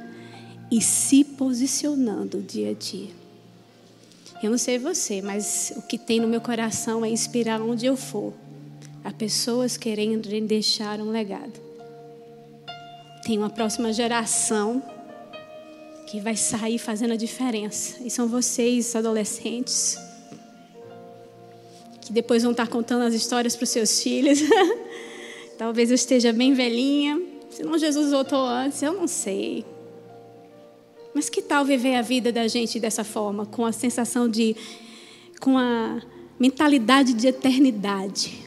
e 0.69 0.79
se 0.79 1.23
posicionando 1.23 2.43
dia 2.43 2.69
a 2.69 2.73
dia. 2.73 3.20
Eu 4.41 4.49
não 4.49 4.57
sei 4.57 4.79
você, 4.79 5.21
mas 5.21 5.71
o 5.77 5.81
que 5.83 5.97
tem 5.97 6.19
no 6.19 6.27
meu 6.27 6.41
coração 6.41 7.05
é 7.05 7.09
inspirar 7.09 7.61
onde 7.61 7.85
eu 7.85 7.95
for 7.95 8.33
a 9.03 9.11
pessoas 9.11 9.77
querendo 9.77 10.27
deixar 10.47 10.99
um 10.99 11.11
legado. 11.11 11.59
Tem 13.23 13.37
uma 13.37 13.49
próxima 13.49 13.93
geração 13.93 14.81
que 16.07 16.19
vai 16.19 16.35
sair 16.35 16.77
fazendo 16.77 17.13
a 17.13 17.15
diferença. 17.15 17.97
E 18.03 18.09
são 18.09 18.27
vocês, 18.27 18.95
adolescentes, 18.95 19.97
que 22.01 22.11
depois 22.11 22.41
vão 22.41 22.51
estar 22.51 22.67
contando 22.67 23.03
as 23.03 23.13
histórias 23.13 23.55
para 23.55 23.63
os 23.63 23.69
seus 23.69 24.01
filhos. 24.01 24.39
Talvez 25.57 25.89
eu 25.89 25.95
esteja 25.95 26.33
bem 26.33 26.53
velhinha. 26.53 27.21
Senão 27.51 27.77
Jesus 27.77 28.11
voltou 28.11 28.43
antes, 28.43 28.81
eu 28.81 28.93
não 28.93 29.07
sei. 29.07 29.63
Mas 31.13 31.29
que 31.29 31.41
tal 31.41 31.65
viver 31.65 31.95
a 31.95 32.01
vida 32.01 32.31
da 32.31 32.47
gente 32.47 32.79
dessa 32.79 33.03
forma, 33.03 33.45
com 33.45 33.65
a 33.65 33.71
sensação 33.71 34.29
de. 34.29 34.55
com 35.39 35.57
a 35.57 36.01
mentalidade 36.39 37.13
de 37.13 37.27
eternidade 37.27 38.39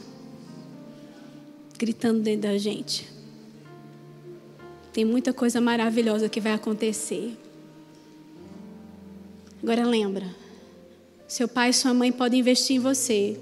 gritando 1.77 2.21
dentro 2.21 2.49
da 2.49 2.57
gente? 2.57 3.07
Tem 4.91 5.03
muita 5.03 5.33
coisa 5.33 5.59
maravilhosa 5.59 6.29
que 6.29 6.39
vai 6.39 6.53
acontecer. 6.53 7.37
Agora 9.61 9.85
lembra, 9.85 10.25
seu 11.27 11.47
pai 11.47 11.71
e 11.71 11.73
sua 11.73 11.93
mãe 11.93 12.11
podem 12.11 12.39
investir 12.39 12.77
em 12.77 12.79
você, 12.79 13.37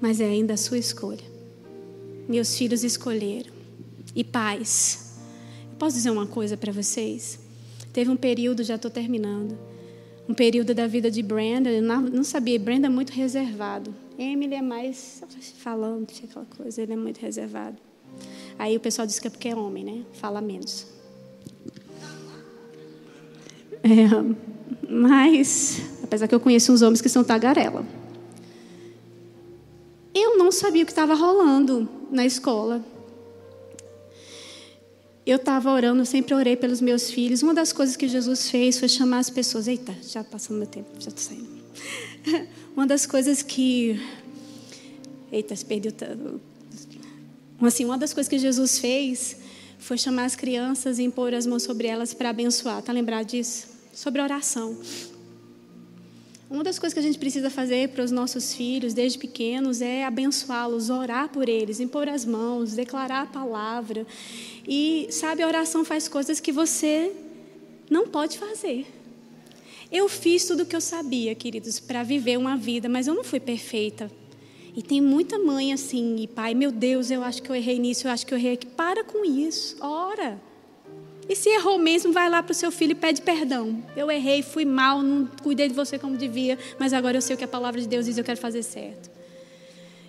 mas 0.00 0.20
é 0.20 0.26
ainda 0.26 0.54
a 0.54 0.56
sua 0.56 0.76
escolha. 0.76 1.24
Meus 2.28 2.56
filhos 2.56 2.84
escolheram. 2.84 3.50
E 4.14 4.24
pais, 4.24 5.14
posso 5.78 5.96
dizer 5.96 6.10
uma 6.10 6.26
coisa 6.26 6.56
para 6.56 6.72
vocês? 6.72 7.38
Teve 7.92 8.10
um 8.10 8.16
período, 8.16 8.62
já 8.62 8.76
estou 8.76 8.90
terminando, 8.90 9.58
um 10.28 10.34
período 10.34 10.74
da 10.74 10.86
vida 10.86 11.10
de 11.10 11.22
Brenda, 11.22 11.70
eu 11.70 11.82
não, 11.82 12.22
sabia, 12.22 12.58
Brenda 12.58 12.86
é 12.86 12.90
muito 12.90 13.10
reservado. 13.10 13.94
Emily 14.18 14.54
é 14.54 14.62
mais 14.62 15.22
falando, 15.58 16.06
aquela 16.24 16.44
coisa, 16.44 16.82
ele 16.82 16.92
é 16.92 16.96
muito 16.96 17.18
reservado. 17.18 17.76
Aí 18.58 18.76
o 18.76 18.80
pessoal 18.80 19.06
diz 19.06 19.18
que 19.18 19.26
é 19.26 19.30
porque 19.30 19.48
é 19.48 19.56
homem, 19.56 19.84
né? 19.84 20.04
Fala 20.12 20.40
menos. 20.40 20.86
É, 23.82 24.08
mas, 24.88 25.80
apesar 26.02 26.28
que 26.28 26.34
eu 26.34 26.40
conheço 26.40 26.72
uns 26.72 26.82
homens 26.82 27.00
que 27.00 27.08
são 27.08 27.24
tagarela. 27.24 27.86
Eu 30.14 30.36
não 30.36 30.50
sabia 30.50 30.82
o 30.82 30.86
que 30.86 30.92
estava 30.92 31.14
rolando 31.14 31.88
na 32.10 32.26
escola 32.26 32.84
eu 35.30 35.36
estava 35.36 35.70
orando, 35.70 36.00
eu 36.00 36.06
sempre 36.06 36.32
orei 36.34 36.56
pelos 36.56 36.80
meus 36.80 37.10
filhos. 37.10 37.42
Uma 37.42 37.52
das 37.52 37.70
coisas 37.70 37.96
que 37.96 38.08
Jesus 38.08 38.50
fez 38.50 38.78
foi 38.78 38.88
chamar 38.88 39.18
as 39.18 39.28
pessoas. 39.28 39.68
Eita, 39.68 39.94
já 40.02 40.24
passou 40.24 40.56
meu 40.56 40.66
tempo, 40.66 40.88
já 40.98 41.08
estou 41.08 41.22
saindo. 41.22 41.48
Uma 42.74 42.86
das 42.86 43.04
coisas 43.04 43.42
que. 43.42 44.00
Eita, 45.30 45.54
se 45.54 45.64
perdeu. 45.64 45.92
Assim, 47.60 47.84
uma 47.84 47.98
das 47.98 48.14
coisas 48.14 48.28
que 48.28 48.38
Jesus 48.38 48.78
fez 48.78 49.36
foi 49.78 49.98
chamar 49.98 50.24
as 50.24 50.36
crianças 50.36 50.98
e 50.98 51.02
impor 51.02 51.34
as 51.34 51.44
mãos 51.44 51.64
sobre 51.64 51.88
elas 51.88 52.14
para 52.14 52.30
abençoar. 52.30 52.78
Está 52.78 52.92
lembrado 52.92 53.26
disso? 53.26 53.66
Sobre 53.92 54.22
oração. 54.22 54.78
Uma 56.50 56.64
das 56.64 56.78
coisas 56.78 56.94
que 56.94 57.00
a 57.00 57.02
gente 57.02 57.18
precisa 57.18 57.50
fazer 57.50 57.90
para 57.90 58.02
os 58.02 58.10
nossos 58.10 58.54
filhos, 58.54 58.94
desde 58.94 59.18
pequenos, 59.18 59.82
é 59.82 60.06
abençoá-los, 60.06 60.88
orar 60.88 61.28
por 61.28 61.46
eles, 61.46 61.78
impor 61.78 62.08
as 62.08 62.24
mãos, 62.24 62.72
declarar 62.72 63.22
a 63.22 63.26
palavra. 63.26 64.06
E, 64.66 65.08
sabe, 65.10 65.42
a 65.42 65.46
oração 65.46 65.84
faz 65.84 66.08
coisas 66.08 66.40
que 66.40 66.50
você 66.50 67.12
não 67.90 68.08
pode 68.08 68.38
fazer. 68.38 68.86
Eu 69.92 70.08
fiz 70.08 70.46
tudo 70.46 70.62
o 70.62 70.66
que 70.66 70.74
eu 70.74 70.80
sabia, 70.80 71.34
queridos, 71.34 71.78
para 71.78 72.02
viver 72.02 72.38
uma 72.38 72.56
vida, 72.56 72.88
mas 72.88 73.06
eu 73.06 73.14
não 73.14 73.24
fui 73.24 73.40
perfeita. 73.40 74.10
E 74.74 74.82
tem 74.82 75.02
muita 75.02 75.38
mãe 75.38 75.74
assim, 75.74 76.16
e 76.16 76.26
pai, 76.26 76.54
meu 76.54 76.72
Deus, 76.72 77.10
eu 77.10 77.22
acho 77.22 77.42
que 77.42 77.50
eu 77.50 77.56
errei 77.56 77.78
nisso, 77.78 78.06
eu 78.06 78.10
acho 78.10 78.26
que 78.26 78.32
eu 78.32 78.38
errei 78.38 78.54
aqui. 78.54 78.66
Para 78.66 79.04
com 79.04 79.22
isso, 79.22 79.76
ora. 79.80 80.40
E 81.28 81.36
se 81.36 81.48
errou 81.50 81.78
mesmo, 81.78 82.12
vai 82.12 82.30
lá 82.30 82.42
para 82.42 82.52
o 82.52 82.54
seu 82.54 82.70
filho 82.70 82.92
e 82.92 82.94
pede 82.94 83.20
perdão. 83.20 83.82
Eu 83.94 84.10
errei, 84.10 84.42
fui 84.42 84.64
mal, 84.64 85.02
não 85.02 85.26
cuidei 85.42 85.68
de 85.68 85.74
você 85.74 85.98
como 85.98 86.16
devia, 86.16 86.58
mas 86.78 86.92
agora 86.92 87.18
eu 87.18 87.20
sei 87.20 87.34
o 87.34 87.38
que 87.38 87.44
a 87.44 87.48
palavra 87.48 87.80
de 87.80 87.86
Deus 87.86 88.06
diz, 88.06 88.16
eu 88.16 88.24
quero 88.24 88.40
fazer 88.40 88.62
certo. 88.62 89.10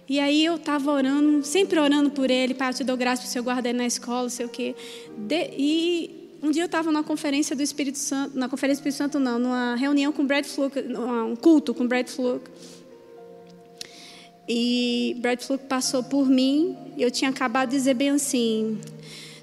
E 0.07 0.19
aí 0.19 0.43
eu 0.43 0.55
estava 0.55 0.91
orando, 0.91 1.45
sempre 1.45 1.77
orando 1.77 2.09
por 2.09 2.31
ele, 2.31 2.53
Pai, 2.53 2.69
eu 2.69 2.73
te 2.73 2.83
dou 2.83 2.97
graça 2.97 3.21
por 3.21 3.27
seu 3.27 3.43
guardar 3.43 3.73
na 3.73 3.85
escola, 3.85 4.29
sei 4.29 4.45
o 4.45 4.49
quê. 4.49 4.73
De, 5.15 5.51
e 5.55 6.19
um 6.41 6.51
dia 6.51 6.63
eu 6.63 6.67
estava 6.67 6.91
numa 6.91 7.03
conferência 7.03 7.55
do 7.55 7.61
Espírito 7.61 7.97
Santo, 7.97 8.37
na 8.37 8.47
conferência 8.47 8.81
do 8.81 8.87
Espírito 8.87 8.97
Santo 8.97 9.19
não, 9.19 9.37
numa 9.37 9.75
reunião 9.75 10.11
com 10.11 10.25
Brad 10.25 10.45
Fluke, 10.45 10.79
um 10.79 11.35
culto 11.35 11.73
com 11.75 11.85
Brad 11.85 12.07
Fluke. 12.07 12.49
E 14.47 15.15
Brad 15.19 15.41
Fluke 15.41 15.65
passou 15.65 16.01
por 16.01 16.27
mim, 16.27 16.75
e 16.97 17.03
eu 17.03 17.11
tinha 17.11 17.29
acabado 17.29 17.69
de 17.69 17.75
dizer 17.75 17.93
bem 17.93 18.09
assim, 18.09 18.79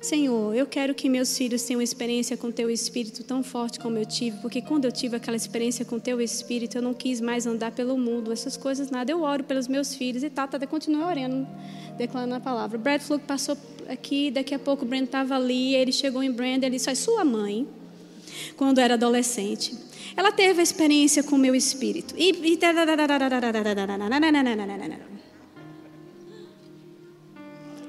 Senhor, 0.07 0.55
eu 0.55 0.69
quero 0.69 0.95
que 0.95 1.09
meus 1.09 1.37
filhos 1.37 1.65
tenham 1.65 1.81
uma 1.81 1.85
experiência 1.85 2.37
com 2.37 2.53
Teu 2.53 2.71
Espírito 2.71 3.25
tão 3.25 3.43
forte 3.43 3.81
como 3.81 3.99
eu 3.99 4.07
tive, 4.07 4.39
porque 4.39 4.63
quando 4.63 4.85
eu 4.85 4.93
tive 4.93 5.17
aquela 5.17 5.37
experiência 5.37 5.85
com 5.85 5.99
Teu 5.99 6.21
Espírito, 6.21 6.79
eu 6.79 6.83
não 6.83 6.95
quis 6.95 7.21
mais 7.21 7.45
andar 7.45 7.73
pelo 7.73 7.99
mundo, 7.99 8.31
essas 8.31 8.57
coisas, 8.57 8.89
nada. 8.89 9.11
Eu 9.11 9.23
oro 9.23 9.43
pelos 9.43 9.67
meus 9.67 9.97
filhos 9.97 10.23
e 10.23 10.31
Tata 10.31 10.65
continua 10.65 11.09
orando, 11.09 11.45
declarando 11.99 12.37
a 12.37 12.39
palavra. 12.39 12.79
Brad 12.79 13.01
Fluke 13.01 13.25
passou 13.27 13.59
aqui, 13.89 14.31
daqui 14.31 14.55
a 14.55 14.61
pouco 14.61 14.85
o 14.85 14.89
Brand 14.89 15.07
estava 15.07 15.35
ali, 15.35 15.75
ele 15.75 15.91
chegou 15.91 16.23
em 16.23 16.31
Brand, 16.31 16.63
ele 16.63 16.77
disse: 16.77 16.95
Sua 16.95 17.25
mãe, 17.25 17.67
quando 18.57 18.79
era 18.79 18.95
adolescente, 18.95 19.75
ela 20.17 20.31
teve 20.31 20.61
a 20.61 20.63
experiência 20.63 21.25
com 21.25 21.35
o 21.35 21.39
meu 21.39 21.53
espírito. 21.53 22.15
E. 22.17 22.33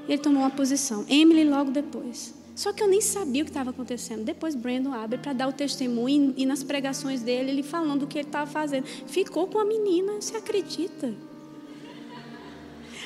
Ele 0.08 0.18
tomou 0.18 0.41
uma 0.43 0.49
posição. 0.49 1.05
Emily 1.10 1.43
logo 1.43 1.72
depois. 1.72 2.34
Só 2.58 2.74
que 2.74 2.82
eu 2.82 2.88
nem 2.88 2.99
sabia 3.01 3.43
o 3.43 3.45
que 3.45 3.51
estava 3.51 3.70
acontecendo. 3.70 4.24
Depois 4.24 4.55
Brandon 4.55 4.91
abre 4.91 5.20
para 5.20 5.32
dar 5.32 5.47
o 5.47 5.53
testemunho 5.53 6.34
e, 6.36 6.43
nas 6.43 6.64
pregações 6.64 7.22
dele, 7.22 7.51
ele 7.51 7.62
falando 7.62 8.03
o 8.03 8.08
que 8.08 8.18
ele 8.18 8.28
estava 8.28 8.49
fazendo. 8.49 8.86
Ficou 9.05 9.45
com 9.45 9.60
a 9.60 9.66
menina, 9.66 10.14
você 10.20 10.38
acredita? 10.38 11.14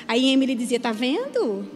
Aí 0.08 0.30
Emily 0.30 0.54
dizia: 0.54 0.80
Tá 0.80 0.90
vendo? 0.90 1.68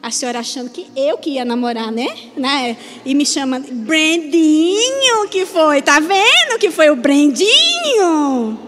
A 0.00 0.12
senhora 0.12 0.38
achando 0.38 0.70
que 0.70 0.86
eu 0.94 1.18
que 1.18 1.30
ia 1.30 1.44
namorar, 1.44 1.90
né? 1.90 2.06
né? 2.36 2.76
E 3.04 3.14
me 3.14 3.26
chama 3.26 3.58
Brandinho, 3.58 5.28
que 5.28 5.44
foi? 5.44 5.82
Tá 5.82 5.98
vendo 5.98 6.58
que 6.60 6.70
foi 6.70 6.90
o 6.90 6.96
Brandinho? 6.96 8.58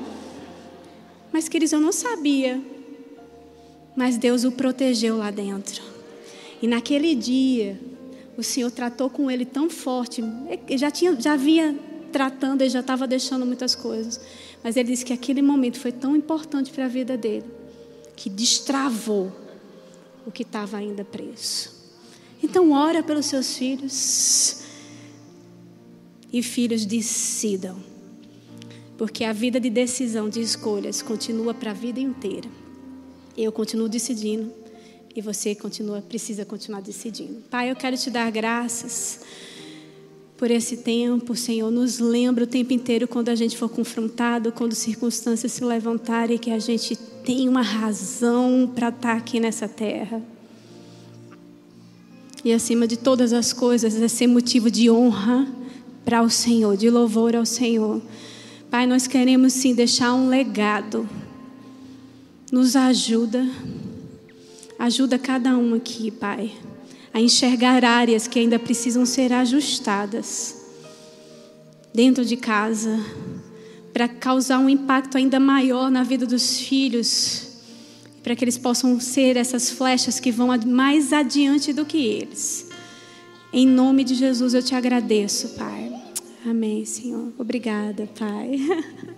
Mas, 1.31 1.49
queridos, 1.49 1.73
eu 1.73 1.81
não 1.81 1.93
sabia. 1.93 2.61
Mas 3.95 4.17
Deus 4.17 4.45
o 4.45 4.51
protegeu 4.51 5.19
lá 5.19 5.31
dentro. 5.31 5.96
E 6.63 6.67
naquele 6.67 7.15
dia, 7.15 7.79
o 8.37 8.43
Senhor 8.43 8.71
tratou 8.71 9.11
com 9.11 9.31
ele 9.31 9.45
tão 9.45 9.69
forte. 9.69 10.23
Ele 10.69 10.79
já 10.79 10.91
tinha, 10.91 11.19
já 11.21 11.37
vinha 11.37 11.79
tratando, 12.13 12.63
ele 12.63 12.71
já 12.71 12.81
estava 12.81 13.07
deixando 13.07 13.45
muitas 13.45 13.75
coisas. 13.75 14.21
Mas 14.63 14.77
ele 14.77 14.91
disse 14.91 15.05
que 15.05 15.13
aquele 15.13 15.43
momento 15.43 15.79
foi 15.79 15.93
tão 15.93 16.17
importante 16.17 16.71
para 16.71 16.87
a 16.87 16.89
vida 16.89 17.17
dele 17.17 17.45
que 18.17 18.31
destravou 18.31 19.31
o 20.27 20.33
que 20.33 20.43
estava 20.43 20.79
ainda 20.79 21.05
preso. 21.05 21.71
Então 22.43 22.73
ora 22.73 23.03
pelos 23.03 23.27
seus 23.27 23.57
filhos 23.57 24.63
e 26.33 26.43
filhos 26.43 26.85
decidam, 26.85 27.77
porque 28.99 29.25
a 29.25 29.33
vida 29.33 29.61
de 29.61 29.71
decisão, 29.71 30.29
de 30.29 30.41
escolhas 30.41 31.03
continua 31.03 31.55
para 31.55 31.71
a 31.71 31.75
vida 31.75 32.01
inteira. 32.01 32.49
Eu 33.37 33.53
continuo 33.53 33.89
decidindo 33.89 34.53
e 35.17 35.23
você 35.23 35.55
continua, 35.55 36.03
precisa 36.03 36.45
continuar 36.45 36.81
decidindo. 36.81 37.43
Pai, 37.51 37.71
eu 37.71 37.77
quero 37.77 37.97
te 37.97 38.11
dar 38.11 38.31
graças 38.31 39.21
por 40.37 40.51
esse 40.51 40.77
tempo, 40.79 41.35
Senhor. 41.35 41.71
Nos 41.71 41.99
lembra 41.99 42.45
o 42.45 42.47
tempo 42.47 42.73
inteiro 42.73 43.09
quando 43.09 43.31
a 43.31 43.35
gente 43.35 43.57
for 43.57 43.69
confrontado, 43.69 44.53
quando 44.53 44.75
circunstâncias 44.75 45.53
se 45.53 45.65
levantarem, 45.65 46.37
que 46.37 46.51
a 46.51 46.59
gente 46.59 46.97
tem 47.25 47.49
uma 47.49 47.63
razão 47.63 48.71
para 48.75 48.89
estar 48.89 49.01
tá 49.01 49.13
aqui 49.15 49.41
nessa 49.41 49.67
terra. 49.67 50.23
E 52.45 52.53
acima 52.53 52.87
de 52.87 52.99
todas 52.99 53.33
as 53.33 53.53
coisas, 53.53 54.01
é 54.01 54.09
ser 54.09 54.27
motivo 54.27 54.71
de 54.71 54.91
honra 54.91 55.49
para 56.05 56.23
o 56.23 56.29
Senhor, 56.29 56.77
de 56.77 56.91
louvor 56.91 57.35
ao 57.35 57.47
Senhor. 57.47 58.03
Pai, 58.71 58.87
nós 58.87 59.07
queremos 59.07 59.55
sim 59.55 59.75
deixar 59.75 60.15
um 60.15 60.29
legado. 60.29 61.09
Nos 62.53 62.77
ajuda 62.77 63.45
Ajuda 64.79 65.19
cada 65.19 65.57
um 65.57 65.75
aqui, 65.75 66.11
Pai, 66.11 66.53
a 67.13 67.21
enxergar 67.21 67.85
áreas 67.85 68.29
que 68.29 68.39
ainda 68.39 68.59
precisam 68.59 69.07
ser 69.07 69.33
ajustadas 69.33 70.67
dentro 71.95 72.25
de 72.25 72.37
casa, 72.37 73.01
para 73.91 74.07
causar 74.07 74.59
um 74.59 74.69
impacto 74.69 75.17
ainda 75.17 75.41
maior 75.41 75.91
na 75.91 76.03
vida 76.03 76.27
dos 76.27 76.61
filhos, 76.61 77.57
para 78.23 78.37
que 78.37 78.45
eles 78.45 78.59
possam 78.59 79.01
ser 79.01 79.39
essas 79.39 79.71
flechas 79.71 80.21
que 80.21 80.31
vão 80.31 80.49
mais 80.67 81.11
adiante 81.11 81.73
do 81.73 81.87
que 81.87 81.97
eles. 81.97 82.69
Em 83.51 83.67
nome 83.67 84.05
de 84.05 84.15
Jesus 84.15 84.53
eu 84.53 84.63
te 84.63 84.75
agradeço, 84.75 85.55
Pai. 85.57 85.91
Amém, 86.45 86.85
Senhor. 86.85 87.33
Obrigada, 87.39 88.07
Pai. 88.19 88.61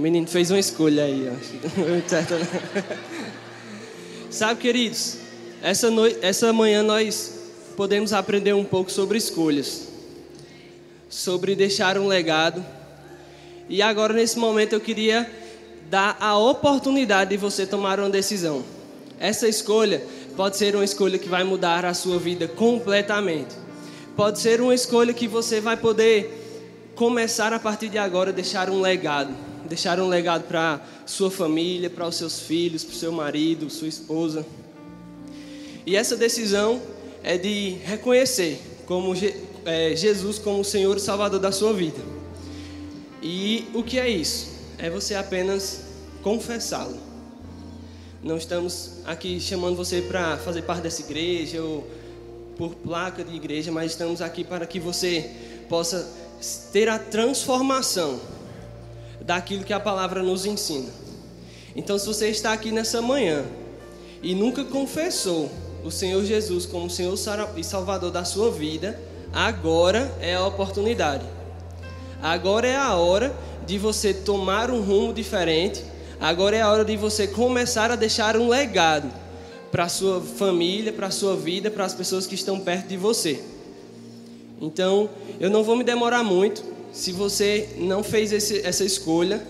menino 0.00 0.26
fez 0.26 0.50
uma 0.50 0.58
escolha 0.58 1.04
aí. 1.04 1.30
Sabe, 4.30 4.60
queridos, 4.60 5.18
essa, 5.62 5.90
noite, 5.90 6.18
essa 6.22 6.52
manhã 6.52 6.82
nós 6.82 7.38
podemos 7.76 8.12
aprender 8.12 8.54
um 8.54 8.64
pouco 8.64 8.90
sobre 8.90 9.18
escolhas, 9.18 9.88
sobre 11.08 11.54
deixar 11.54 11.98
um 11.98 12.06
legado. 12.06 12.64
E 13.68 13.82
agora, 13.82 14.14
nesse 14.14 14.38
momento, 14.38 14.72
eu 14.72 14.80
queria 14.80 15.30
dar 15.90 16.16
a 16.20 16.38
oportunidade 16.38 17.30
de 17.30 17.36
você 17.36 17.66
tomar 17.66 17.98
uma 17.98 18.10
decisão. 18.10 18.64
Essa 19.18 19.48
escolha 19.48 20.02
pode 20.36 20.56
ser 20.56 20.74
uma 20.74 20.84
escolha 20.84 21.18
que 21.18 21.28
vai 21.28 21.44
mudar 21.44 21.84
a 21.84 21.92
sua 21.92 22.18
vida 22.18 22.48
completamente. 22.48 23.54
Pode 24.16 24.38
ser 24.38 24.60
uma 24.60 24.74
escolha 24.74 25.12
que 25.12 25.28
você 25.28 25.60
vai 25.60 25.76
poder 25.76 26.92
começar 26.94 27.52
a 27.52 27.58
partir 27.58 27.88
de 27.88 27.98
agora 27.98 28.32
deixar 28.32 28.70
um 28.70 28.80
legado 28.80 29.49
deixar 29.70 30.00
um 30.00 30.08
legado 30.08 30.48
para 30.48 30.80
sua 31.06 31.30
família, 31.30 31.88
para 31.88 32.04
os 32.04 32.16
seus 32.16 32.40
filhos, 32.40 32.82
para 32.82 32.92
o 32.92 32.96
seu 32.96 33.12
marido, 33.12 33.70
sua 33.70 33.86
esposa. 33.86 34.44
E 35.86 35.94
essa 35.94 36.16
decisão 36.16 36.82
é 37.22 37.38
de 37.38 37.76
reconhecer 37.84 38.60
como 38.84 39.14
é, 39.64 39.94
Jesus 39.94 40.40
como 40.40 40.60
o 40.60 40.64
Senhor 40.64 40.96
e 40.96 41.00
Salvador 41.00 41.38
da 41.38 41.52
sua 41.52 41.72
vida. 41.72 42.00
E 43.22 43.68
o 43.72 43.84
que 43.84 44.00
é 44.00 44.08
isso? 44.08 44.48
É 44.76 44.90
você 44.90 45.14
apenas 45.14 45.82
confessá-lo. 46.20 46.98
Não 48.24 48.36
estamos 48.36 48.94
aqui 49.04 49.38
chamando 49.40 49.76
você 49.76 50.02
para 50.02 50.36
fazer 50.38 50.62
parte 50.62 50.82
dessa 50.82 51.00
igreja 51.00 51.62
ou 51.62 51.86
por 52.58 52.74
placa 52.74 53.22
de 53.22 53.36
igreja, 53.36 53.70
mas 53.70 53.92
estamos 53.92 54.20
aqui 54.20 54.42
para 54.42 54.66
que 54.66 54.80
você 54.80 55.30
possa 55.68 56.12
ter 56.72 56.88
a 56.88 56.98
transformação 56.98 58.20
daquilo 59.30 59.62
que 59.62 59.72
a 59.72 59.78
palavra 59.78 60.24
nos 60.24 60.44
ensina. 60.44 60.88
Então, 61.76 61.96
se 61.96 62.04
você 62.04 62.30
está 62.30 62.52
aqui 62.52 62.72
nessa 62.72 63.00
manhã 63.00 63.44
e 64.20 64.34
nunca 64.34 64.64
confessou 64.64 65.48
o 65.84 65.90
Senhor 65.90 66.24
Jesus 66.24 66.66
como 66.66 66.90
Senhor 66.90 67.16
e 67.56 67.62
Salvador 67.62 68.10
da 68.10 68.24
sua 68.24 68.50
vida, 68.50 69.00
agora 69.32 70.12
é 70.20 70.34
a 70.34 70.44
oportunidade. 70.44 71.24
Agora 72.20 72.66
é 72.66 72.76
a 72.76 72.96
hora 72.96 73.32
de 73.64 73.78
você 73.78 74.12
tomar 74.12 74.68
um 74.68 74.80
rumo 74.80 75.14
diferente. 75.14 75.84
Agora 76.20 76.56
é 76.56 76.62
a 76.62 76.68
hora 76.68 76.84
de 76.84 76.96
você 76.96 77.28
começar 77.28 77.88
a 77.92 77.94
deixar 77.94 78.36
um 78.36 78.48
legado 78.48 79.08
para 79.70 79.88
sua 79.88 80.20
família, 80.20 80.92
para 80.92 81.08
sua 81.12 81.36
vida, 81.36 81.70
para 81.70 81.84
as 81.84 81.94
pessoas 81.94 82.26
que 82.26 82.34
estão 82.34 82.58
perto 82.58 82.88
de 82.88 82.96
você. 82.96 83.40
Então, 84.60 85.08
eu 85.38 85.48
não 85.48 85.62
vou 85.62 85.76
me 85.76 85.84
demorar 85.84 86.24
muito. 86.24 86.69
Se 86.92 87.12
você 87.12 87.68
não 87.78 88.02
fez 88.02 88.32
esse, 88.32 88.66
essa 88.66 88.84
escolha, 88.84 89.40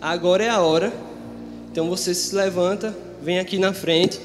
agora 0.00 0.44
é 0.44 0.48
a 0.48 0.60
hora. 0.60 0.92
Então 1.70 1.88
você 1.88 2.14
se 2.14 2.34
levanta, 2.34 2.96
vem 3.22 3.38
aqui 3.38 3.58
na 3.58 3.72
frente. 3.72 4.18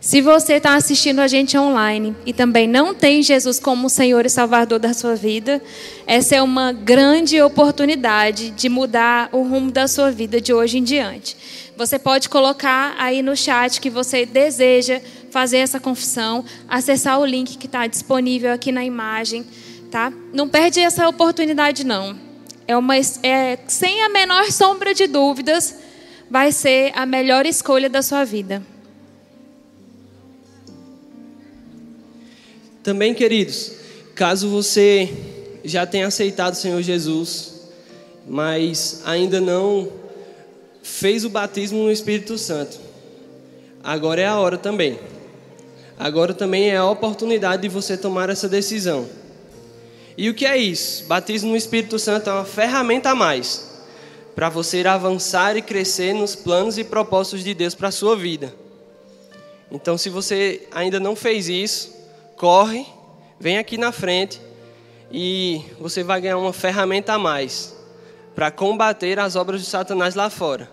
Se 0.00 0.22
você 0.22 0.54
está 0.54 0.76
assistindo 0.76 1.18
a 1.18 1.28
gente 1.28 1.58
online 1.58 2.16
e 2.24 2.32
também 2.32 2.66
não 2.66 2.94
tem 2.94 3.22
Jesus 3.22 3.60
como 3.60 3.90
Senhor 3.90 4.24
e 4.24 4.30
Salvador 4.30 4.78
da 4.78 4.94
sua 4.94 5.14
vida, 5.14 5.60
essa 6.06 6.36
é 6.36 6.42
uma 6.42 6.72
grande 6.72 7.42
oportunidade 7.42 8.50
de 8.50 8.68
mudar 8.70 9.28
o 9.30 9.42
rumo 9.42 9.70
da 9.70 9.86
sua 9.86 10.10
vida 10.10 10.40
de 10.40 10.54
hoje 10.54 10.78
em 10.78 10.82
diante. 10.82 11.36
Você 11.76 11.98
pode 11.98 12.30
colocar 12.30 12.94
aí 12.98 13.20
no 13.20 13.36
chat 13.36 13.78
que 13.78 13.90
você 13.90 14.24
deseja 14.24 15.02
fazer 15.30 15.58
essa 15.58 15.78
confissão, 15.78 16.44
acessar 16.66 17.20
o 17.20 17.26
link 17.26 17.58
que 17.58 17.66
está 17.66 17.86
disponível 17.86 18.52
aqui 18.52 18.72
na 18.72 18.84
imagem, 18.84 19.44
tá? 19.90 20.12
Não 20.32 20.48
perde 20.48 20.80
essa 20.80 21.08
oportunidade 21.08 21.84
não. 21.84 22.16
É 22.66 22.76
uma 22.76 22.96
é, 22.96 23.58
sem 23.66 24.02
a 24.02 24.08
menor 24.08 24.50
sombra 24.52 24.94
de 24.94 25.06
dúvidas, 25.06 25.74
vai 26.30 26.52
ser 26.52 26.92
a 26.94 27.04
melhor 27.04 27.44
escolha 27.44 27.90
da 27.90 28.02
sua 28.02 28.24
vida. 28.24 28.62
Também, 32.82 33.12
queridos, 33.12 33.72
caso 34.14 34.48
você 34.48 35.12
já 35.64 35.84
tenha 35.84 36.06
aceitado 36.06 36.54
o 36.54 36.56
Senhor 36.56 36.80
Jesus, 36.80 37.68
mas 38.26 39.02
ainda 39.04 39.40
não 39.40 39.90
fez 40.82 41.24
o 41.24 41.28
batismo 41.28 41.82
no 41.82 41.90
Espírito 41.90 42.38
Santo, 42.38 42.78
agora 43.82 44.20
é 44.22 44.26
a 44.26 44.38
hora 44.38 44.56
também. 44.56 44.98
Agora 45.98 46.32
também 46.32 46.70
é 46.70 46.76
a 46.76 46.86
oportunidade 46.86 47.62
de 47.62 47.68
você 47.68 47.94
tomar 47.94 48.30
essa 48.30 48.48
decisão. 48.48 49.06
E 50.16 50.28
o 50.28 50.34
que 50.34 50.44
é 50.46 50.56
isso? 50.56 51.04
Batismo 51.04 51.50
no 51.50 51.56
Espírito 51.56 51.98
Santo 51.98 52.30
é 52.30 52.32
uma 52.32 52.44
ferramenta 52.44 53.10
a 53.10 53.14
mais 53.14 53.70
para 54.34 54.48
você 54.48 54.86
avançar 54.86 55.56
e 55.56 55.62
crescer 55.62 56.14
nos 56.14 56.34
planos 56.34 56.78
e 56.78 56.84
propósitos 56.84 57.44
de 57.44 57.52
Deus 57.52 57.74
para 57.74 57.88
a 57.88 57.92
sua 57.92 58.16
vida. 58.16 58.54
Então, 59.70 59.98
se 59.98 60.08
você 60.08 60.66
ainda 60.72 60.98
não 60.98 61.14
fez 61.14 61.48
isso, 61.48 61.94
corre, 62.36 62.86
vem 63.38 63.58
aqui 63.58 63.76
na 63.76 63.92
frente 63.92 64.40
e 65.12 65.62
você 65.78 66.02
vai 66.02 66.20
ganhar 66.20 66.38
uma 66.38 66.52
ferramenta 66.52 67.12
a 67.12 67.18
mais 67.18 67.76
para 68.34 68.50
combater 68.50 69.18
as 69.18 69.36
obras 69.36 69.60
de 69.60 69.66
Satanás 69.66 70.14
lá 70.14 70.30
fora. 70.30 70.70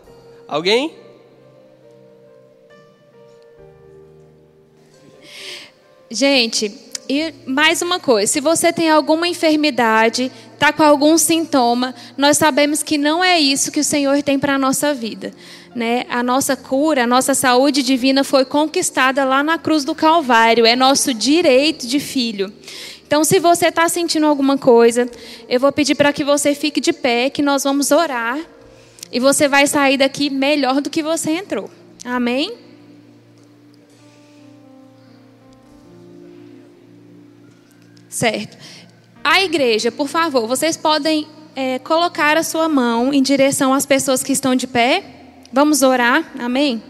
Alguém? 0.47 0.95
Gente, 6.09 6.69
e 7.09 7.33
mais 7.45 7.81
uma 7.81 7.99
coisa: 7.99 8.31
se 8.31 8.39
você 8.39 8.71
tem 8.73 8.89
alguma 8.89 9.27
enfermidade, 9.27 10.31
está 10.53 10.73
com 10.73 10.83
algum 10.83 11.17
sintoma, 11.17 11.93
nós 12.17 12.37
sabemos 12.37 12.83
que 12.83 12.97
não 12.97 13.23
é 13.23 13.39
isso 13.39 13.71
que 13.71 13.79
o 13.79 13.83
Senhor 13.83 14.21
tem 14.23 14.37
para 14.39 14.55
a 14.55 14.59
nossa 14.59 14.93
vida 14.93 15.33
né, 15.77 16.05
a 16.09 16.23
nossa 16.23 16.55
cura, 16.55 17.03
a 17.03 17.07
nossa 17.07 17.35
saúde 17.35 17.83
divina 17.83 18.23
foi 18.23 18.43
conquistada 18.43 19.23
lá 19.23 19.43
na 19.43 19.59
cruz 19.59 19.85
do 19.85 19.93
Calvário. 19.93 20.65
É 20.65 20.75
nosso 20.75 21.13
direito 21.13 21.85
de 21.85 21.99
filho. 21.99 22.51
Então, 23.05 23.23
se 23.23 23.39
você 23.39 23.67
está 23.67 23.87
sentindo 23.87 24.25
alguma 24.25 24.57
coisa, 24.57 25.07
eu 25.47 25.59
vou 25.59 25.71
pedir 25.71 25.93
para 25.93 26.11
que 26.11 26.23
você 26.23 26.55
fique 26.55 26.81
de 26.81 26.91
pé, 26.91 27.29
que 27.29 27.43
nós 27.43 27.63
vamos 27.63 27.91
orar. 27.91 28.39
E 29.11 29.19
você 29.19 29.47
vai 29.47 29.67
sair 29.67 29.97
daqui 29.97 30.31
melhor 30.31 30.81
do 30.81 30.89
que 30.89 31.03
você 31.03 31.29
entrou. 31.29 31.69
Amém? 32.03 32.66
Certo. 38.17 38.57
A 39.23 39.43
igreja, 39.43 39.91
por 39.91 40.07
favor, 40.07 40.47
vocês 40.47 40.75
podem 40.75 41.27
é, 41.55 41.77
colocar 41.77 42.35
a 42.35 42.41
sua 42.41 42.67
mão 42.67 43.13
em 43.13 43.21
direção 43.21 43.75
às 43.75 43.85
pessoas 43.85 44.23
que 44.23 44.33
estão 44.33 44.55
de 44.55 44.65
pé. 44.65 45.03
Vamos 45.53 45.83
orar, 45.83 46.25
amém? 46.39 46.81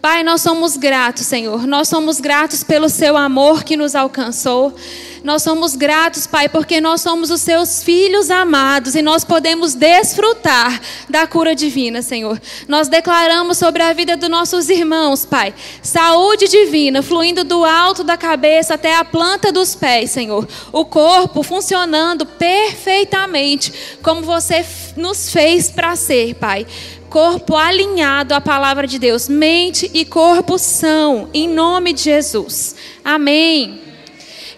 Pai, 0.00 0.22
nós 0.22 0.40
somos 0.40 0.78
gratos, 0.78 1.26
Senhor. 1.26 1.66
Nós 1.66 1.88
somos 1.88 2.20
gratos 2.20 2.64
pelo 2.64 2.88
seu 2.88 3.18
amor 3.18 3.64
que 3.64 3.76
nos 3.76 3.94
alcançou. 3.94 4.74
Nós 5.22 5.42
somos 5.42 5.76
gratos, 5.76 6.26
Pai, 6.26 6.48
porque 6.48 6.80
nós 6.80 7.00
somos 7.00 7.30
os 7.30 7.40
seus 7.40 7.82
filhos 7.82 8.30
amados 8.30 8.94
e 8.96 9.02
nós 9.02 9.24
podemos 9.24 9.74
desfrutar 9.74 10.80
da 11.08 11.26
cura 11.26 11.54
divina, 11.54 12.02
Senhor. 12.02 12.40
Nós 12.66 12.88
declaramos 12.88 13.58
sobre 13.58 13.82
a 13.82 13.92
vida 13.92 14.16
dos 14.16 14.28
nossos 14.28 14.68
irmãos, 14.68 15.24
Pai, 15.24 15.54
saúde 15.80 16.48
divina 16.48 17.02
fluindo 17.02 17.44
do 17.44 17.64
alto 17.64 18.02
da 18.02 18.16
cabeça 18.16 18.74
até 18.74 18.96
a 18.96 19.04
planta 19.04 19.52
dos 19.52 19.74
pés, 19.74 20.10
Senhor. 20.10 20.48
O 20.72 20.84
corpo 20.84 21.42
funcionando 21.42 22.26
perfeitamente 22.26 23.72
como 24.02 24.22
você 24.22 24.66
nos 24.96 25.30
fez 25.30 25.70
para 25.70 25.94
ser, 25.94 26.34
Pai 26.34 26.66
corpo 27.08 27.56
alinhado 27.56 28.32
à 28.32 28.40
palavra 28.40 28.86
de 28.86 28.98
Deus. 28.98 29.28
Mente 29.28 29.90
e 29.92 30.02
corpo 30.02 30.58
são, 30.58 31.28
em 31.34 31.46
nome 31.46 31.92
de 31.92 32.04
Jesus. 32.04 32.74
Amém. 33.04 33.91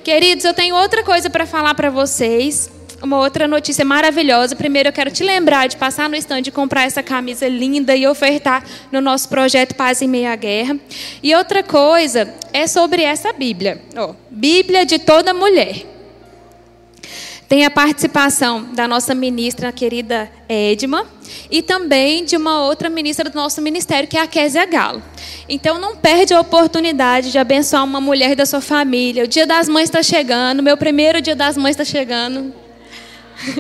Queridos, 0.04 0.44
eu 0.44 0.52
tenho 0.52 0.76
outra 0.76 1.02
coisa 1.02 1.30
para 1.30 1.46
falar 1.46 1.74
para 1.74 1.88
vocês. 1.88 2.70
Uma 3.02 3.18
outra 3.20 3.48
notícia 3.48 3.86
maravilhosa. 3.86 4.54
Primeiro, 4.54 4.90
eu 4.90 4.92
quero 4.92 5.10
te 5.10 5.24
lembrar 5.24 5.66
de 5.66 5.78
passar 5.78 6.10
no 6.10 6.16
stand 6.16 6.42
e 6.44 6.50
comprar 6.50 6.82
essa 6.82 7.02
camisa 7.02 7.48
linda 7.48 7.96
e 7.96 8.06
ofertar 8.06 8.62
no 8.92 9.00
nosso 9.00 9.30
projeto 9.30 9.74
Paz 9.74 10.02
em 10.02 10.08
Meia 10.08 10.36
Guerra. 10.36 10.76
E 11.22 11.34
outra 11.34 11.62
coisa 11.62 12.34
é 12.52 12.66
sobre 12.66 13.02
essa 13.02 13.32
Bíblia. 13.32 13.80
Oh, 13.96 14.14
Bíblia 14.30 14.84
de 14.84 14.98
toda 14.98 15.32
mulher. 15.32 15.93
Tem 17.48 17.64
a 17.64 17.70
participação 17.70 18.64
da 18.72 18.88
nossa 18.88 19.14
ministra, 19.14 19.70
querida 19.70 20.30
Edma, 20.48 21.06
e 21.50 21.60
também 21.62 22.24
de 22.24 22.36
uma 22.36 22.62
outra 22.62 22.88
ministra 22.88 23.28
do 23.28 23.36
nosso 23.36 23.60
ministério, 23.60 24.08
que 24.08 24.16
é 24.16 24.22
a 24.22 24.26
Késia 24.26 24.64
Galo. 24.64 25.02
Então 25.48 25.78
não 25.78 25.94
perde 25.94 26.32
a 26.32 26.40
oportunidade 26.40 27.30
de 27.30 27.38
abençoar 27.38 27.84
uma 27.84 28.00
mulher 28.00 28.34
da 28.34 28.46
sua 28.46 28.60
família. 28.60 29.24
O 29.24 29.28
dia 29.28 29.46
das 29.46 29.68
mães 29.68 29.84
está 29.84 30.02
chegando, 30.02 30.62
meu 30.62 30.76
primeiro 30.76 31.20
dia 31.20 31.36
das 31.36 31.56
mães 31.56 31.72
está 31.72 31.84
chegando. 31.84 32.52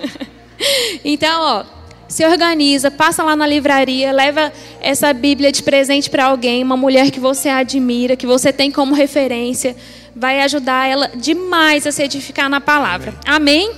então, 1.04 1.42
ó, 1.42 1.64
se 2.08 2.24
organiza, 2.24 2.90
passa 2.90 3.22
lá 3.22 3.36
na 3.36 3.46
livraria, 3.46 4.12
leva 4.12 4.52
essa 4.80 5.12
Bíblia 5.12 5.52
de 5.52 5.62
presente 5.62 6.08
para 6.08 6.26
alguém, 6.26 6.62
uma 6.62 6.76
mulher 6.76 7.10
que 7.10 7.20
você 7.20 7.48
admira, 7.48 8.16
que 8.16 8.26
você 8.26 8.52
tem 8.52 8.70
como 8.70 8.94
referência 8.94 9.76
vai 10.14 10.40
ajudar 10.42 10.88
ela 10.88 11.08
demais 11.08 11.86
a 11.86 11.92
se 11.92 12.02
edificar 12.02 12.48
na 12.48 12.60
palavra. 12.60 13.14
Amém? 13.26 13.72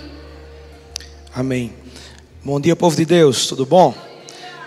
Amém. 1.35 1.73
Bom 2.45 2.61
dia, 2.61 2.77
povo 2.77 2.95
de 2.95 3.05
Deus, 3.05 3.47
tudo 3.47 3.65
bom? 3.65 3.95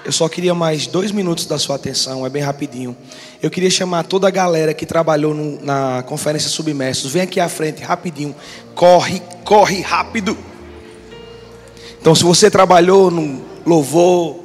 Eu 0.03 0.11
só 0.11 0.28
queria 0.28 0.55
mais 0.55 0.88
dois 0.88 1.11
minutos 1.11 1.45
da 1.45 1.59
sua 1.59 1.76
atenção, 1.76 2.26
é 2.26 2.30
bem 2.30 2.41
rapidinho. 2.41 2.95
Eu 3.41 3.49
queria 3.49 3.70
chamar 3.70 4.03
toda 4.03 4.28
a 4.28 4.32
galera 4.32 4.74
que 4.74 4.86
trabalhou 4.86 5.34
no, 5.34 5.63
na 5.63 6.03
conferência 6.07 6.49
Submersos. 6.49 7.13
Vem 7.13 7.22
aqui 7.22 7.39
à 7.39 7.47
frente, 7.47 7.84
rapidinho. 7.84 8.36
Corre, 8.74 9.22
corre 9.43 9.82
rápido. 9.82 10.38
Então, 12.01 12.15
se 12.15 12.24
você 12.24 12.49
trabalhou 12.49 13.11
no 13.11 13.41
louvor, 13.65 14.39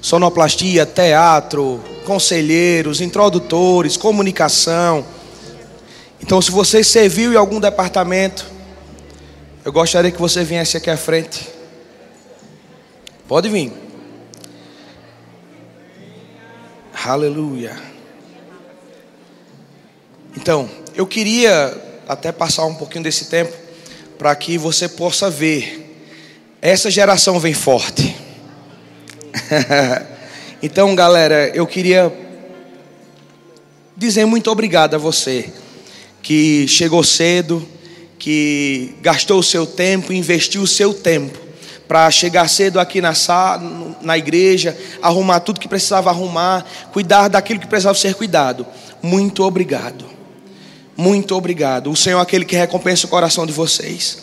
sonoplastia, 0.00 0.84
teatro, 0.84 1.80
conselheiros, 2.04 3.00
introdutores, 3.00 3.96
comunicação, 3.96 5.04
então, 6.22 6.40
se 6.40 6.52
você 6.52 6.84
serviu 6.84 7.32
em 7.32 7.36
algum 7.36 7.58
departamento, 7.58 8.46
eu 9.64 9.72
gostaria 9.72 10.10
que 10.10 10.20
você 10.20 10.44
viesse 10.44 10.76
aqui 10.76 10.88
à 10.88 10.96
frente. 10.96 11.48
Pode 13.26 13.48
vir. 13.48 13.72
Aleluia. 17.04 17.76
Então, 20.36 20.70
eu 20.94 21.06
queria 21.06 21.76
até 22.08 22.30
passar 22.30 22.66
um 22.66 22.74
pouquinho 22.74 23.02
desse 23.02 23.24
tempo 23.24 23.52
para 24.16 24.34
que 24.36 24.56
você 24.56 24.88
possa 24.88 25.28
ver. 25.28 25.80
Essa 26.62 26.88
geração 26.88 27.40
vem 27.40 27.52
forte. 27.52 28.16
então, 30.62 30.94
galera, 30.94 31.48
eu 31.48 31.66
queria 31.66 32.12
dizer 33.96 34.24
muito 34.24 34.48
obrigado 34.50 34.94
a 34.94 34.98
você 34.98 35.52
que 36.22 36.66
chegou 36.68 37.02
cedo, 37.02 37.66
que 38.18 38.94
gastou 39.02 39.40
o 39.40 39.42
seu 39.42 39.66
tempo, 39.66 40.12
investiu 40.12 40.62
o 40.62 40.66
seu 40.66 40.94
tempo 40.94 41.38
para 41.88 42.10
chegar 42.10 42.48
cedo 42.48 42.80
aqui 42.80 43.00
na, 43.00 43.12
sala, 43.12 43.60
na 44.00 44.16
igreja, 44.16 44.78
arrumar 45.02 45.40
tudo 45.40 45.60
que 45.60 45.68
precisava 45.68 46.08
arrumar, 46.08 46.64
cuidar 46.92 47.28
daquilo 47.28 47.60
que 47.60 47.66
precisava 47.66 47.98
ser 47.98 48.14
cuidado. 48.14 48.66
Muito 49.02 49.42
obrigado. 49.42 50.06
Muito 50.96 51.34
obrigado. 51.34 51.90
O 51.90 51.96
Senhor 51.96 52.18
é 52.18 52.22
aquele 52.22 52.44
que 52.44 52.56
recompensa 52.56 53.06
o 53.06 53.10
coração 53.10 53.44
de 53.44 53.52
vocês. 53.52 54.18